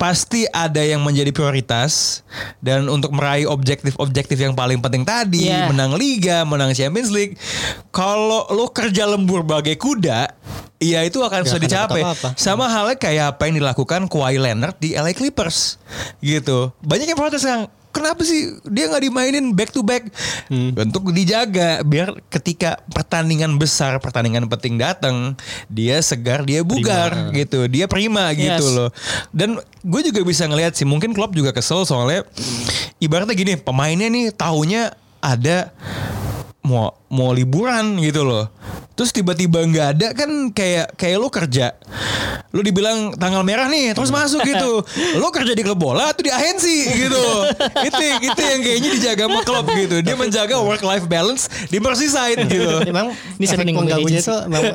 pasti 0.00 0.48
ada 0.48 0.80
yang 0.80 1.04
menjadi 1.04 1.28
prioritas 1.28 2.24
dan 2.64 2.88
untuk 2.88 3.12
meraih 3.12 3.44
objektif-objektif 3.44 4.40
yang 4.40 4.56
paling 4.56 4.80
penting 4.80 5.04
tadi, 5.04 5.52
Iya. 5.52 5.68
menang 5.68 5.92
liga, 5.92 6.40
menang 6.48 6.72
Champions 6.72 7.12
League. 7.12 7.36
Kalau 7.92 8.48
lo 8.48 8.72
kerja 8.72 9.04
lembur 9.04 9.44
bagai 9.44 9.76
kuda, 9.76 10.32
ya 10.80 11.04
itu 11.04 11.20
akan 11.20 11.44
bisa 11.44 11.60
dicapai. 11.60 12.00
Sama 12.40 12.64
halnya 12.72 12.96
kayak 12.96 13.36
apa 13.36 13.52
yang 13.52 13.60
dilakukan 13.60 14.08
Kawhi 14.08 14.40
Leonard 14.40 14.80
di 14.80 14.96
LA 14.96 15.12
Clippers 15.12 15.76
gitu. 16.24 16.72
Banyak 16.80 17.12
yang 17.12 17.20
protes 17.20 17.44
yang 17.44 17.68
kenapa 17.90 18.22
sih 18.22 18.58
dia 18.66 18.86
nggak 18.86 19.02
dimainin 19.02 19.50
back 19.50 19.70
to 19.74 19.82
back 19.82 20.06
untuk 20.78 21.10
dijaga 21.10 21.82
biar 21.82 22.14
ketika 22.30 22.78
pertandingan 22.90 23.58
besar, 23.58 23.98
pertandingan 23.98 24.46
penting 24.46 24.78
datang, 24.78 25.34
dia 25.66 25.98
segar, 26.00 26.46
dia 26.46 26.62
bugar 26.62 27.34
gitu, 27.34 27.66
dia 27.66 27.90
prima 27.90 28.30
gitu 28.36 28.62
Yes. 28.62 28.76
loh. 28.76 28.90
Dan 29.34 29.58
gue 29.82 30.00
juga 30.06 30.20
bisa 30.22 30.46
ngelihat 30.46 30.76
sih 30.76 30.86
mungkin 30.86 31.10
klub 31.16 31.34
juga 31.34 31.50
kesel 31.50 31.82
soalnya 31.82 32.22
ibaratnya 32.98 33.34
gini, 33.34 33.58
pemainnya 33.58 34.06
nih 34.06 34.30
taunya 34.30 34.94
ada 35.20 35.72
mau 36.60 36.99
mau 37.10 37.34
liburan 37.34 37.98
gitu 37.98 38.22
loh. 38.22 38.46
Terus 38.94 39.10
tiba-tiba 39.16 39.64
nggak 39.64 39.86
ada 39.96 40.08
kan 40.12 40.30
kayak 40.54 40.94
kayak 40.94 41.16
lo 41.18 41.32
kerja. 41.32 41.72
Lo 42.52 42.60
dibilang 42.60 43.14
tanggal 43.16 43.40
merah 43.40 43.66
nih, 43.70 43.96
terus 43.96 44.10
masuk 44.10 44.42
gitu. 44.42 44.82
Lo 45.22 45.30
kerja 45.30 45.54
di 45.54 45.62
klub 45.62 45.78
bola 45.78 46.10
atau 46.10 46.20
di 46.20 46.34
agensi 46.34 46.82
gitu. 47.06 47.24
itu 47.86 48.04
itu 48.26 48.40
yang 48.42 48.60
kayaknya 48.60 48.90
dijaga 48.90 49.24
sama 49.30 49.40
klub 49.46 49.66
gitu. 49.70 50.02
Dia 50.02 50.18
menjaga 50.18 50.58
work 50.58 50.82
life 50.82 51.06
balance 51.06 51.46
di 51.70 51.78
Merseyside 51.78 52.50
gitu. 52.50 52.82
Memang 52.90 53.14
Ini 53.38 53.46
efek 53.46 53.54
sering 53.54 53.76
mengganggunya 53.78 54.20
itu 54.20 54.36
memang, 54.50 54.74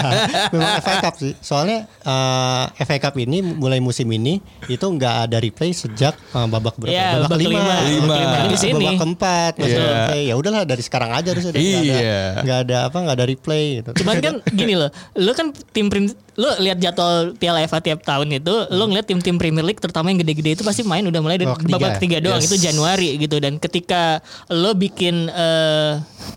memang 0.54 0.70
FA 0.84 0.94
Cup 1.00 1.14
sih. 1.16 1.32
Soalnya 1.40 1.88
eh, 1.88 2.64
FA 2.84 2.96
Cup 3.00 3.16
ini 3.16 3.40
mulai 3.40 3.80
musim 3.80 4.06
ini 4.12 4.38
itu 4.68 4.84
nggak 4.84 5.14
ada 5.26 5.36
replay 5.40 5.72
sejak 5.72 6.14
eh, 6.14 6.46
babak 6.46 6.76
berapa? 6.76 6.92
Iya, 6.92 7.24
babak 7.24 7.40
lima. 7.40 7.58
babak 7.58 7.82
Lima. 7.88 8.14
babak 8.14 8.40
Di 8.52 8.58
sini. 8.60 8.84
Babak 8.84 9.00
keempat 9.00 9.52
masih 9.58 9.72
Iya. 9.74 10.22
Ya 10.30 10.34
udahlah 10.38 10.62
dari 10.68 10.82
sekarang 10.84 11.10
aja 11.10 11.32
harus 11.32 11.50
ada. 11.50 11.56
Nggak 11.76 11.90
ada- 11.90 12.00
Iya. 12.00 12.22
Nggak 12.40 12.58
ada 12.60 12.76
apa 12.84 12.96
nggak 12.98 13.16
ada 13.16 13.26
replay 13.26 13.64
gitu. 13.76 13.90
Cuman 13.96 14.14
kan 14.18 14.34
gini 14.58 14.74
loh, 14.74 14.88
lo 15.14 15.30
kan 15.32 15.46
tim 15.70 15.86
prim, 15.86 16.04
lo 16.34 16.50
lihat 16.58 16.78
jadwal 16.78 17.14
Piala 17.34 17.62
FA 17.64 17.78
tiap 17.78 18.00
tahun 18.00 18.28
itu, 18.34 18.54
lo 18.68 18.84
ngeliat 18.84 19.04
tim-tim 19.04 19.34
Premier 19.34 19.62
League 19.62 19.78
terutama 19.78 20.08
yang 20.08 20.18
gede-gede 20.18 20.50
itu 20.52 20.62
pasti 20.62 20.82
main 20.82 21.02
udah 21.02 21.18
mulai 21.18 21.36
dari 21.36 21.46
Oh, 21.46 21.54
ketiga 21.54 21.74
babak 21.76 21.90
ketiga 21.96 22.16
doang 22.20 22.38
Yes. 22.38 22.48
itu 22.48 22.56
Januari 22.60 23.08
gitu 23.16 23.36
dan 23.36 23.56
ketika 23.56 24.18
lo 24.48 24.72
bikin 24.72 25.26
eh, 25.26 25.92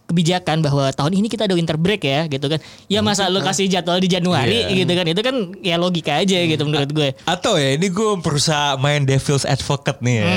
kebijakan 0.06 0.62
bahwa 0.62 0.90
tahun 0.90 1.14
ini 1.16 1.28
kita 1.28 1.44
ada 1.44 1.54
winter 1.54 1.76
break 1.76 2.02
ya 2.02 2.26
gitu 2.26 2.46
kan, 2.48 2.60
ya 2.86 3.00
masa 3.00 3.28
lo 3.28 3.40
kasih 3.40 3.66
jadwal 3.68 3.98
di 3.98 4.08
Januari 4.08 4.66
Iya. 4.66 4.78
gitu 4.78 4.92
kan 4.94 5.06
itu 5.06 5.22
kan 5.22 5.36
ya 5.60 5.76
logika 5.76 6.14
aja 6.16 6.38
gitu 6.40 6.64
menurut 6.64 6.90
gue. 6.90 7.10
Atau 7.24 7.56
ya 7.56 7.74
ini 7.74 7.88
gue 7.88 8.12
berusaha 8.18 8.48
main 8.76 9.02
devil's 9.02 9.44
advocate 9.44 10.00
nih 10.00 10.16
ya. 10.18 10.28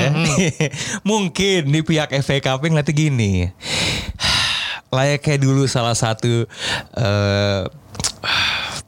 Mungkin 1.03 1.67
di 1.67 1.81
pihak 1.81 2.11
FA 2.19 2.37
Cup 2.39 2.61
ngeliatnya 2.61 2.91
gini. 2.91 3.31
Layaknya 4.91 5.35
dulu 5.39 5.63
salah 5.71 5.95
satu 5.95 6.43
eh, 6.99 7.61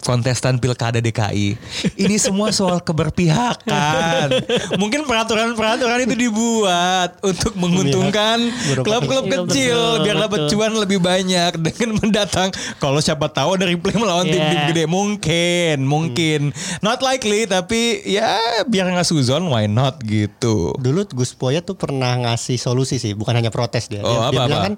kontestan 0.04 0.56
pilkada 0.56 0.99
DKI. 0.99 1.56
Ini 1.95 2.16
semua 2.18 2.51
soal 2.51 2.80
keberpihakan. 2.80 4.28
Mungkin 4.76 5.04
peraturan-peraturan 5.04 6.04
itu 6.04 6.16
dibuat 6.20 7.18
untuk 7.22 7.56
menguntungkan 7.56 8.38
Berapa- 8.43 8.84
klub-klub 8.84 9.24
Iya, 9.24 9.38
kecil 9.41 9.78
betul, 9.80 10.04
biar 10.04 10.16
dapat 10.20 10.39
betul. 10.39 10.49
cuan 10.54 10.74
lebih 10.76 10.99
banyak 10.99 11.51
dengan 11.58 11.89
mendatang. 11.95 12.49
Kalau 12.78 12.99
siapa 12.99 13.28
tahu 13.28 13.56
ada 13.56 13.66
replay 13.66 13.95
melawan 13.95 14.26
tim-tim 14.26 14.41
Yeah. 14.54 14.70
gede 14.70 14.86
mungkin, 14.86 15.78
mungkin 15.84 16.39
not 16.80 16.99
likely 16.99 17.45
tapi 17.45 18.04
ya 18.04 18.38
biar 18.66 18.86
nggak 18.86 19.04
suzon 19.04 19.47
why 19.47 19.66
not 19.66 20.04
gitu. 20.04 20.76
Dulu 20.76 21.08
Gus 21.10 21.32
Poyet 21.32 21.64
tuh 21.64 21.74
pernah 21.74 22.14
ngasih 22.20 22.56
solusi 22.56 22.97
sih, 22.97 23.14
bukan 23.14 23.34
hanya 23.34 23.49
protes 23.49 23.88
dia. 23.88 23.99
Dia, 23.99 24.06
Oh, 24.06 24.20
dia 24.26 24.30
apa, 24.30 24.32
bilang 24.43 24.51
apa? 24.51 24.62
kan 24.62 24.74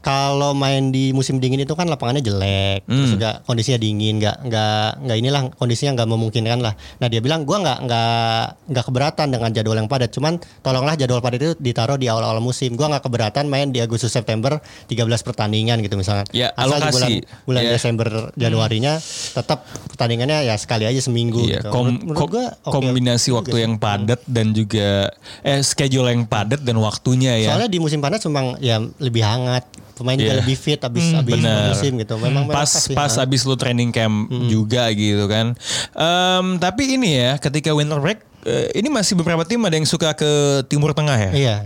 kalau 0.00 0.50
main 0.52 0.90
di 0.90 1.10
musim 1.10 1.36
dingin 1.36 1.58
itu 1.58 1.72
kan 1.72 1.86
lapangannya 1.86 2.20
jelek, 2.20 2.84
Hmm. 2.84 2.92
terus 2.94 3.10
juga 3.10 3.30
kondisinya 3.42 3.78
dingin, 3.78 4.18
nggak 4.18 4.36
nggak 4.44 4.65
nggak 4.96 5.16
inilah 5.16 5.42
kondisinya 5.52 5.92
nggak 5.94 6.08
memungkinkan 6.08 6.58
lah. 6.58 6.72
Nah 6.96 7.06
dia 7.06 7.18
bilang 7.18 7.42
gua 7.42 7.58
nggak 7.58 7.78
nggak 7.82 8.40
nggak 8.68 8.84
keberatan 8.84 9.26
dengan 9.28 9.50
jadwal 9.50 9.76
yang 9.76 9.86
padat, 9.86 10.10
cuman 10.10 10.34
tolonglah 10.60 10.94
jadwal 10.94 11.18
padat 11.18 11.40
itu 11.40 11.52
ditaruh 11.56 11.94
di 11.94 12.06
awal-awal 12.06 12.38
musim. 12.38 12.72
Gua 12.72 12.88
nggak 12.88 13.02
keberatan 13.02 13.46
main 13.46 13.68
di 13.68 13.78
Agustus 13.78 14.10
September 14.10 14.58
13 14.86 14.96
pertandingan 15.22 15.80
gitu 15.80 15.94
misalnya. 15.94 16.24
Ya, 16.30 16.50
Asal 16.52 16.78
di 16.78 16.86
bulan 16.86 17.08
alokasi. 17.08 17.14
bulan 17.44 17.62
Ya. 17.62 17.70
Desember 17.72 18.08
Januarinya 18.34 18.92
tetap 19.32 19.58
pertandingannya 19.86 20.44
ya 20.44 20.54
sekali 20.56 20.84
aja 20.84 21.00
seminggu. 21.00 21.42
Iya, 21.42 21.60
gitu. 21.60 21.68
kom- 21.70 21.96
Menurut- 21.96 22.16
kom- 22.16 22.30
gua 22.30 22.46
oke 22.62 22.74
kombinasi 22.76 23.28
juga 23.28 23.38
waktu 23.42 23.56
yang 23.58 23.74
padat 23.76 24.20
dan 24.24 24.46
juga 24.50 25.10
eh 25.42 25.60
schedule 25.60 26.08
yang 26.08 26.24
padat 26.24 26.60
dan 26.60 26.76
waktunya 26.76 27.36
ya. 27.36 27.50
Soalnya 27.50 27.68
di 27.68 27.78
musim 27.78 27.98
panas 27.98 28.22
memang 28.22 28.58
ya 28.58 28.76
lebih 28.98 29.22
hangat, 29.22 29.64
pemain 29.96 30.14
juga 30.14 30.28
Iya. 30.30 30.40
lebih 30.40 30.54
fit 30.54 30.76
abis 30.78 31.16
abis 31.16 31.32
Bener. 31.34 31.72
musim 31.72 31.92
gitu. 31.96 32.14
Memang 32.16 32.44
memang 32.44 32.54
pas 32.54 32.68
pasti, 32.68 32.92
pas 32.92 33.08
ha. 33.10 33.24
abis 33.24 33.42
lu 33.42 33.56
training 33.56 33.88
camp 33.88 34.14
juga 34.46 34.92
gitu 34.92 35.24
kan. 35.24 35.56
Em, 35.90 36.46
tapi 36.56 36.94
ini 36.94 37.16
ya 37.16 37.32
ketika 37.36 37.72
winter 37.72 37.96
break 37.96 38.20
eh, 38.44 38.70
ini 38.74 38.86
masih 38.86 39.16
beberapa 39.16 39.42
tim 39.42 39.58
ada 39.60 39.74
yang 39.74 39.84
suka 39.84 40.12
ke 40.12 40.30
Timur 40.66 40.92
Tengah 40.92 41.18
ya. 41.18 41.30
Iya. 41.32 41.56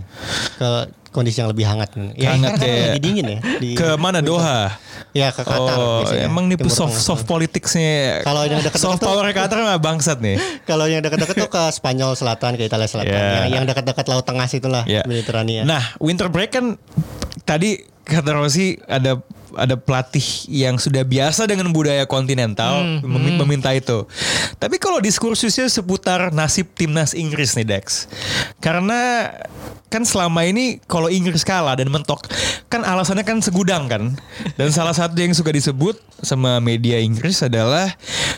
Ke 0.55 0.69
kondisi 1.11 1.37
yang 1.37 1.51
lebih 1.51 1.67
hangat. 1.67 1.91
Ya, 2.15 2.31
Hangat 2.31 2.55
kan 2.55 2.63
kayak- 2.63 2.87
lagi 2.89 3.01
dingin 3.01 3.25
ya. 3.27 3.39
Di, 3.59 3.75
Ke 3.75 3.93
mana 3.95 4.19
Doha? 4.19 4.79
Ya 5.11 5.27
ke 5.27 5.43
Qatar. 5.43 5.75
Oh, 5.75 5.99
biasanya, 6.01 6.23
emang 6.23 6.47
nih 6.47 6.55
Timur 6.55 6.71
soft 6.71 6.95
Tengah. 6.95 7.03
soft 7.03 7.23
politicsnya. 7.25 8.23
Kalau 8.23 8.47
yang 8.47 8.63
dekat-dekat 8.63 8.79
soft 8.79 8.97
tuh- 8.97 9.11
power 9.11 9.27
Qatar 9.29 9.59
mah 9.59 9.75
bangsat 9.75 10.17
nih. 10.17 10.39
Kalau 10.69 10.87
yang 10.87 11.03
dekat-dekat 11.03 11.35
tuh 11.35 11.49
ke 11.49 11.63
Spanyol 11.69 12.15
Selatan, 12.15 12.55
ke 12.55 12.63
Italia 12.63 12.87
Selatan. 12.87 13.11
Iya. 13.11 13.27
Yang, 13.35 13.49
yang 13.51 13.63
dekat-dekat 13.67 14.05
Laut 14.07 14.23
Tengah 14.23 14.47
situlah, 14.47 14.83
Ya. 14.87 15.03
Mediterania. 15.03 15.61
Nah, 15.61 15.83
winter 15.99 16.25
break 16.25 16.55
kan 16.55 16.79
tadi 17.43 17.90
kata 18.05 18.33
Rossi 18.33 18.77
ada 18.85 19.21
ada 19.51 19.75
pelatih 19.75 20.23
yang 20.47 20.79
sudah 20.79 21.03
biasa 21.03 21.43
dengan 21.43 21.75
budaya 21.75 22.07
kontinental 22.07 23.03
memi- 23.03 23.35
meminta 23.35 23.75
itu. 23.75 24.07
Tapi 24.55 24.79
kalau 24.79 25.03
diskursusnya 25.03 25.67
seputar 25.67 26.31
nasib 26.31 26.71
timnas 26.71 27.11
Inggris 27.11 27.59
nih 27.59 27.67
Dex. 27.67 28.07
Karena 28.63 29.27
kan 29.91 30.07
selama 30.07 30.47
ini 30.47 30.79
kalau 30.87 31.11
Inggris 31.11 31.43
kalah 31.43 31.75
dan 31.75 31.91
mentok 31.91 32.23
kan 32.71 32.87
alasannya 32.87 33.27
kan 33.27 33.43
segudang 33.43 33.91
kan. 33.91 34.15
Dan 34.55 34.71
salah 34.71 34.95
satu 34.95 35.19
yang 35.19 35.35
suka 35.35 35.51
disebut 35.51 35.99
sama 36.23 36.63
media 36.63 36.95
Inggris 37.03 37.43
adalah 37.43 37.91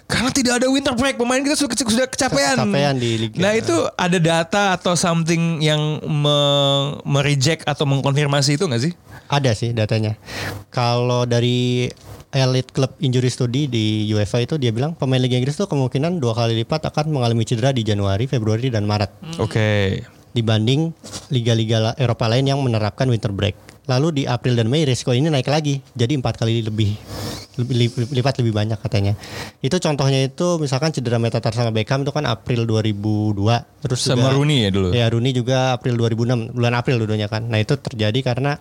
karena 0.10 0.34
tidak 0.34 0.54
ada 0.58 0.68
winter 0.74 0.98
break 0.98 1.22
pemain 1.22 1.46
kita 1.46 1.54
sudah, 1.54 1.78
sudah 1.78 2.08
kecapean. 2.10 2.58
Kecapean 2.58 2.96
di 2.98 3.12
liga. 3.22 3.38
Nah, 3.38 3.54
itu 3.54 3.76
ada 3.94 4.18
data 4.18 4.64
atau 4.74 4.98
something 4.98 5.62
yang 5.62 6.02
me- 6.02 6.98
mereject 7.06 7.70
atau 7.70 7.86
mengkonfirmasi 7.86 8.58
itu 8.58 8.66
nggak 8.66 8.82
sih? 8.90 8.94
Ada 9.30 9.54
sih 9.54 9.70
datanya. 9.78 10.18
Kalau 10.74 11.30
dari 11.30 11.90
Elite 12.34 12.74
Club 12.74 12.98
Injury 12.98 13.30
Study 13.30 13.70
di 13.70 14.10
UEFA 14.10 14.42
itu 14.42 14.58
dia 14.58 14.74
bilang 14.74 14.98
pemain 14.98 15.22
Liga 15.22 15.38
Inggris 15.38 15.54
tuh 15.54 15.70
kemungkinan 15.70 16.18
dua 16.18 16.34
kali 16.34 16.58
lipat 16.66 16.90
akan 16.90 17.14
mengalami 17.14 17.46
cedera 17.46 17.70
di 17.70 17.86
Januari, 17.86 18.26
Februari 18.26 18.74
dan 18.74 18.90
Maret. 18.90 19.38
Oke. 19.38 20.02
Dibanding 20.34 20.92
liga-liga 21.30 21.94
Eropa 21.96 22.28
lain 22.28 22.50
yang 22.50 22.60
menerapkan 22.60 23.08
winter 23.08 23.32
break. 23.32 23.56
Lalu 23.86 24.22
di 24.22 24.24
April 24.26 24.56
dan 24.58 24.68
Mei 24.72 24.88
risiko 24.88 25.12
ini 25.12 25.28
naik 25.28 25.48
lagi, 25.48 25.80
jadi 25.94 26.16
empat 26.16 26.40
kali 26.40 26.64
lebih, 26.64 26.96
lebih 27.54 27.94
lipat 28.10 28.42
lebih 28.42 28.54
banyak 28.54 28.80
katanya. 28.82 29.14
Itu 29.62 29.78
contohnya 29.78 30.26
itu 30.26 30.58
misalkan 30.58 30.90
cedera 30.90 31.22
metatarsal 31.22 31.70
sama 31.70 31.74
Beckham 31.74 32.02
itu 32.02 32.10
kan 32.10 32.26
April 32.26 32.66
2002, 32.66 33.86
terus 33.86 34.00
Sama 34.02 34.26
juga, 34.26 34.34
Rooney 34.34 34.58
ya 34.66 34.70
dulu. 34.74 34.90
Ya 34.90 35.06
Rooney 35.10 35.32
juga 35.38 35.78
April 35.78 36.02
2006, 36.02 36.56
bulan 36.58 36.74
April 36.74 36.98
dulunya 37.06 37.30
kan. 37.30 37.46
Nah 37.46 37.62
itu 37.62 37.78
terjadi 37.78 38.20
karena 38.34 38.58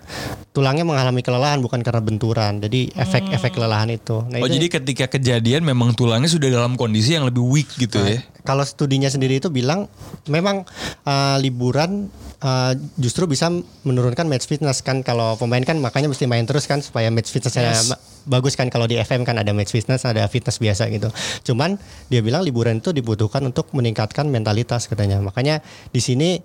tulangnya 0.52 0.84
mengalami 0.84 1.24
kelelahan 1.24 1.64
bukan 1.64 1.80
karena 1.80 2.04
benturan. 2.04 2.60
Jadi 2.60 2.92
efek-efek 2.92 3.56
kelelahan 3.56 3.88
itu. 3.88 4.22
Nah, 4.28 4.44
Oh 4.44 4.48
itu 4.48 4.60
jadi 4.60 4.66
ketika 4.68 5.06
kejadian 5.08 5.64
memang 5.64 5.96
tulangnya 5.96 6.28
sudah 6.28 6.52
dalam 6.52 6.76
kondisi 6.76 7.16
yang 7.16 7.24
lebih 7.24 7.42
weak 7.42 7.68
gitu 7.80 7.96
ya? 8.02 8.20
kalau 8.42 8.66
studinya 8.66 9.06
sendiri 9.06 9.38
itu 9.38 9.48
bilang 9.48 9.86
memang 10.26 10.66
uh, 11.06 11.36
liburan 11.38 12.10
uh, 12.42 12.74
justru 12.98 13.30
bisa 13.30 13.48
menurunkan 13.86 14.26
match 14.26 14.50
fitness 14.50 14.82
kan 14.82 15.06
kalau 15.06 15.38
pemain 15.38 15.62
kan 15.62 15.78
makanya 15.78 16.10
mesti 16.10 16.26
main 16.26 16.42
terus 16.42 16.66
kan 16.66 16.82
supaya 16.82 17.08
match 17.08 17.30
fitnessnya 17.30 17.70
Yes. 17.72 17.94
Bagus 18.26 18.54
kan 18.54 18.68
kalau 18.68 18.86
di 18.86 18.98
FM 18.98 19.22
kan 19.26 19.38
ada 19.38 19.50
match 19.54 19.74
fitness 19.74 20.06
ada 20.06 20.26
fitness 20.26 20.58
biasa 20.58 20.88
gitu. 20.90 21.08
Cuman 21.46 21.78
dia 22.08 22.20
bilang 22.22 22.42
liburan 22.46 22.78
itu 22.78 22.94
dibutuhkan 22.94 23.42
untuk 23.42 23.70
meningkatkan 23.74 24.28
mentalitas 24.28 24.86
katanya. 24.86 25.18
Makanya 25.22 25.60
di 25.90 26.00
sini 26.02 26.40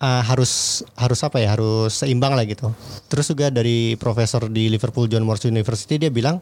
uh, 0.00 0.22
harus 0.24 0.82
harus 0.96 1.20
apa 1.24 1.40
ya 1.40 1.56
harus 1.56 1.92
seimbang 1.92 2.36
lah 2.36 2.44
gitu. 2.44 2.72
Terus 3.08 3.28
juga 3.30 3.52
dari 3.52 3.96
profesor 4.00 4.48
di 4.48 4.72
Liverpool 4.72 5.08
John 5.08 5.24
Moores 5.24 5.44
University 5.48 6.00
dia 6.00 6.12
bilang 6.12 6.40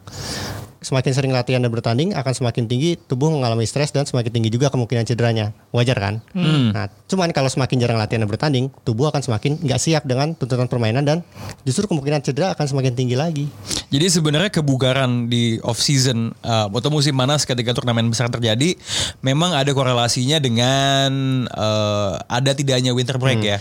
semakin 0.87 1.13
sering 1.19 1.33
latihan 1.35 1.59
dan 1.59 1.75
bertanding 1.75 2.15
akan 2.15 2.31
semakin 2.31 2.71
tinggi 2.71 2.95
tubuh 2.95 3.27
mengalami 3.35 3.67
stres 3.67 3.91
dan 3.91 4.07
semakin 4.07 4.31
tinggi 4.31 4.55
juga 4.55 4.71
kemungkinan 4.71 5.03
cederanya. 5.03 5.51
wajar 5.75 5.99
kan. 5.99 6.15
Nah, 6.33 6.87
cuman 7.11 7.35
kalau 7.35 7.51
semakin 7.51 7.83
jarang 7.83 7.99
latihan 7.99 8.23
dan 8.23 8.31
bertanding, 8.31 8.71
tubuh 8.87 9.11
akan 9.11 9.19
semakin 9.19 9.59
nggak 9.61 9.81
siap 9.83 10.07
dengan 10.07 10.33
tuntutan 10.39 10.71
permainan 10.71 11.03
dan 11.03 11.19
justru 11.67 11.91
kemungkinan 11.91 12.23
cedera 12.23 12.55
akan 12.55 12.71
semakin 12.71 12.95
tinggi 12.95 13.19
lagi. 13.19 13.51
Jadi 13.91 14.07
sebenarnya 14.07 14.49
kebugaran 14.55 15.27
di 15.27 15.59
off 15.67 15.83
season 15.83 16.31
uh, 16.47 16.71
atau 16.71 16.91
musim 16.93 17.13
panas 17.19 17.43
ketika 17.43 17.75
turnamen 17.75 18.07
besar 18.07 18.31
terjadi 18.31 18.79
memang 19.21 19.53
ada 19.53 19.69
korelasinya 19.75 20.39
dengan 20.39 21.45
uh, 21.51 22.19
ada 22.31 22.55
tidaknya 22.55 22.95
winter 22.95 23.19
break 23.19 23.41
ya. 23.43 23.59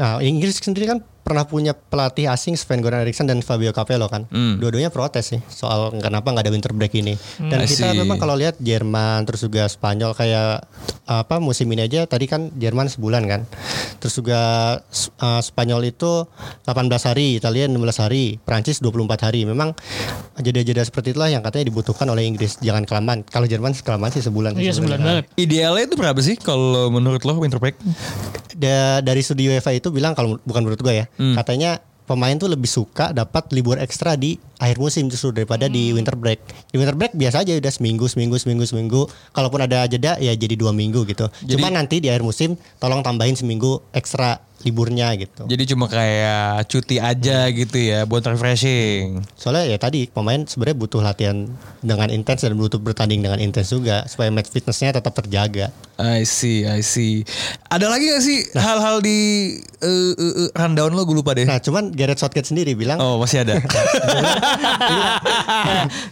Nah, 0.00 0.18
Inggris 0.24 0.58
sendiri 0.58 0.88
kan 0.88 0.98
pernah 1.22 1.46
punya 1.46 1.72
pelatih 1.72 2.26
asing 2.26 2.58
Sven 2.58 2.82
Goran 2.82 3.06
Eriksson 3.06 3.30
dan 3.30 3.38
Fabio 3.40 3.70
Capello 3.70 4.10
kan. 4.10 4.26
Dua-duanya 4.58 4.90
protes 4.90 5.30
sih 5.30 5.40
soal 5.46 5.94
kenapa 6.02 6.34
nggak 6.34 6.44
ada 6.44 6.52
winter 6.52 6.61
break 6.70 6.94
ini. 6.94 7.18
Dan 7.42 7.58
I 7.58 7.66
kita 7.66 7.90
see. 7.90 7.98
memang 7.98 8.22
kalau 8.22 8.38
lihat 8.38 8.62
Jerman 8.62 9.26
terus 9.26 9.42
juga 9.42 9.66
Spanyol 9.66 10.14
kayak 10.14 10.62
apa 11.02 11.42
musim 11.42 11.66
ini 11.74 11.82
aja 11.82 12.06
tadi 12.06 12.30
kan 12.30 12.54
Jerman 12.54 12.86
sebulan 12.86 13.26
kan. 13.26 13.42
Terus 13.98 14.14
juga 14.14 14.40
uh, 15.18 15.40
Spanyol 15.42 15.90
itu 15.90 16.30
18 16.62 16.70
hari, 17.02 17.42
Italia 17.42 17.66
16 17.66 17.74
hari, 17.98 18.38
Prancis 18.38 18.78
24 18.78 19.26
hari. 19.26 19.42
Memang 19.42 19.74
jeda-jeda 20.38 20.86
seperti 20.86 21.10
itulah 21.10 21.26
yang 21.26 21.42
katanya 21.42 21.66
dibutuhkan 21.66 22.06
oleh 22.06 22.22
Inggris. 22.22 22.62
Jangan 22.62 22.86
kelamaan. 22.86 23.26
Kalau 23.26 23.50
Jerman 23.50 23.74
kelamaan 23.74 24.14
sih 24.14 24.22
sebulan. 24.22 24.54
Iya 24.54 24.70
sebulan 24.72 24.98
banget. 25.00 25.24
Idealnya 25.34 25.90
itu 25.90 25.96
berapa 25.98 26.20
sih 26.22 26.38
kalau 26.38 26.86
menurut 26.88 27.26
lo 27.26 27.42
winter 27.42 27.58
break? 27.58 27.74
da- 28.52 29.00
dari 29.00 29.24
studi 29.24 29.48
UEFA 29.48 29.72
itu 29.72 29.88
bilang 29.88 30.12
kalau 30.12 30.36
bukan 30.44 30.60
menurut 30.60 30.78
gue 30.78 30.94
ya, 30.94 31.06
katanya 31.34 31.80
pemain 32.12 32.36
tuh 32.36 32.52
lebih 32.52 32.68
suka 32.68 33.16
dapat 33.16 33.48
libur 33.56 33.80
ekstra 33.80 34.20
di 34.20 34.36
akhir 34.60 34.76
musim 34.76 35.08
justru 35.08 35.32
daripada 35.32 35.64
di 35.72 35.96
winter 35.96 36.12
break. 36.12 36.68
Di 36.68 36.76
winter 36.76 36.92
break 36.92 37.16
biasa 37.16 37.40
aja 37.40 37.56
udah 37.56 37.72
seminggu, 37.72 38.04
seminggu, 38.04 38.36
seminggu, 38.36 38.68
seminggu. 38.68 39.02
Kalaupun 39.32 39.64
ada 39.64 39.88
jeda 39.88 40.20
ya 40.20 40.36
jadi 40.36 40.52
dua 40.60 40.76
minggu 40.76 41.08
gitu. 41.08 41.32
Cuma 41.48 41.72
nanti 41.72 42.04
di 42.04 42.12
akhir 42.12 42.20
musim 42.20 42.60
tolong 42.76 43.00
tambahin 43.00 43.32
seminggu 43.32 43.80
ekstra 43.96 44.44
liburnya 44.62 45.14
gitu. 45.18 45.46
Jadi 45.46 45.62
cuma 45.74 45.86
kayak 45.90 46.66
cuti 46.70 46.96
aja 47.02 47.50
gitu 47.50 47.76
ya 47.78 48.06
buat 48.06 48.22
refreshing. 48.26 49.22
Soalnya 49.34 49.74
ya 49.74 49.78
tadi 49.78 50.06
pemain 50.08 50.46
sebenarnya 50.46 50.76
butuh 50.78 51.00
latihan 51.02 51.46
dengan 51.82 52.08
intens 52.10 52.46
dan 52.46 52.54
butuh 52.54 52.78
bertanding 52.78 53.22
dengan 53.22 53.38
intens 53.42 53.70
juga 53.74 54.06
supaya 54.06 54.30
match 54.30 54.50
fitnessnya 54.50 54.94
tetap 54.94 55.12
terjaga. 55.18 55.74
I 56.02 56.26
see, 56.26 56.66
I 56.66 56.82
see. 56.82 57.22
Ada 57.70 57.86
lagi 57.86 58.10
gak 58.10 58.22
sih 58.24 58.38
hal-hal 58.58 58.98
di 59.04 59.18
uh, 59.84 60.14
uh, 60.18 60.34
uh, 60.46 60.50
rundown 60.58 60.90
lo 60.96 61.06
gue 61.06 61.14
lupa 61.14 61.36
deh. 61.36 61.46
Nah 61.46 61.62
cuman 61.62 61.94
Gareth 61.94 62.22
Southgate 62.22 62.48
sendiri 62.48 62.74
bilang 62.74 62.98
Oh 62.98 63.20
masih 63.22 63.46
ada. 63.46 63.60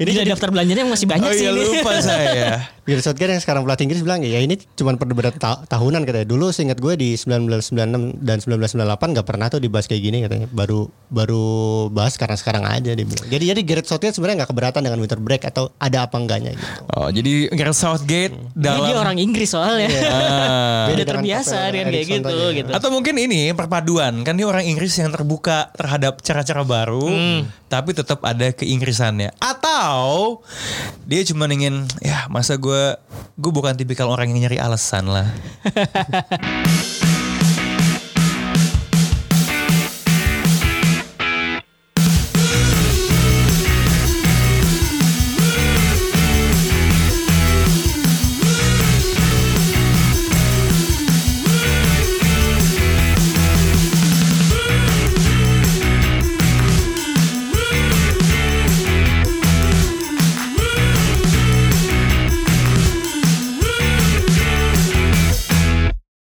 Ini 0.02 0.10
jadi 0.10 0.28
daftar 0.34 0.52
belanjanya 0.52 0.84
masih 0.86 1.06
banyak 1.08 1.30
oh 1.30 1.34
sih 1.34 1.44
iya 1.46 1.52
ini. 1.52 1.62
lupa 1.64 1.92
saya. 2.02 2.50
Gareth 2.90 3.06
Southgate 3.06 3.30
yang 3.30 3.38
sekarang 3.38 3.62
pelatih 3.62 3.86
Inggris 3.86 4.02
bilang 4.02 4.20
ya 4.20 4.36
ini 4.36 4.58
cuma 4.74 4.90
perdebatan 4.92 5.38
ta- 5.38 5.62
tahunan 5.62 6.02
katanya. 6.02 6.26
Dulu 6.26 6.50
seingat 6.50 6.76
gue 6.76 6.98
di 6.98 7.14
1996 7.14 7.78
dan 8.18 8.42
1998 8.42 9.14
nggak 9.14 9.26
pernah 9.26 9.46
tuh 9.46 9.62
dibahas 9.62 9.86
kayak 9.86 10.02
gini 10.02 10.26
katanya. 10.26 10.50
Baru 10.50 10.90
baru 11.06 11.46
bahas 11.88 12.18
karena 12.18 12.34
sekarang 12.34 12.66
aja 12.66 12.90
dia 12.90 13.06
bilang. 13.06 13.26
Jadi 13.26 13.44
jadi 13.46 13.60
Gareth 13.62 13.86
Southgate 13.86 14.12
sebenarnya 14.12 14.42
nggak 14.42 14.50
keberatan 14.50 14.80
dengan 14.82 14.98
winter 14.98 15.16
break 15.16 15.46
atau 15.46 15.70
ada 15.76 16.02
apa 16.02 16.18
enggaknya 16.18 16.52
gitu. 16.52 16.66
Oh 16.90 17.08
jadi 17.08 17.30
Gareth 17.50 17.78
Southgate 17.78 18.34
Ini 18.34 18.58
dalam 18.58 18.82
dia 18.84 18.96
orang 18.98 19.16
Inggris 19.16 19.48
soalnya. 19.48 19.88
Ah. 20.10 20.88
Beda 20.88 21.04
dengan 21.04 21.20
terbiasa 21.20 21.56
dengan 21.68 21.86
kayak 21.86 22.02
Eriksson 22.02 22.16
gitu 22.16 22.30
tadi. 22.32 22.56
gitu. 22.56 22.70
Atau 22.72 22.88
mungkin 22.90 23.14
ini 23.14 23.52
perpaduan 23.52 24.24
kan 24.24 24.34
dia 24.34 24.44
orang 24.44 24.64
Inggris 24.64 24.96
yang 24.96 25.12
terbuka 25.12 25.68
terhadap 25.72 26.18
cara-cara 26.20 26.64
baru, 26.64 27.04
tapi 27.66 27.92
tetap 27.92 28.24
ada 28.24 28.50
keinggrisannya. 28.50 29.30
Atau 29.36 30.40
dia 31.04 31.20
cuma 31.22 31.46
ingin 31.46 31.84
ya 32.00 32.26
masa 32.26 32.56
gue 32.80 32.88
gue 33.36 33.52
bukan 33.52 33.76
tipikal 33.76 34.08
orang 34.08 34.32
yang 34.32 34.48
nyari 34.48 34.56
alasan 34.56 35.04
lah. 35.12 35.28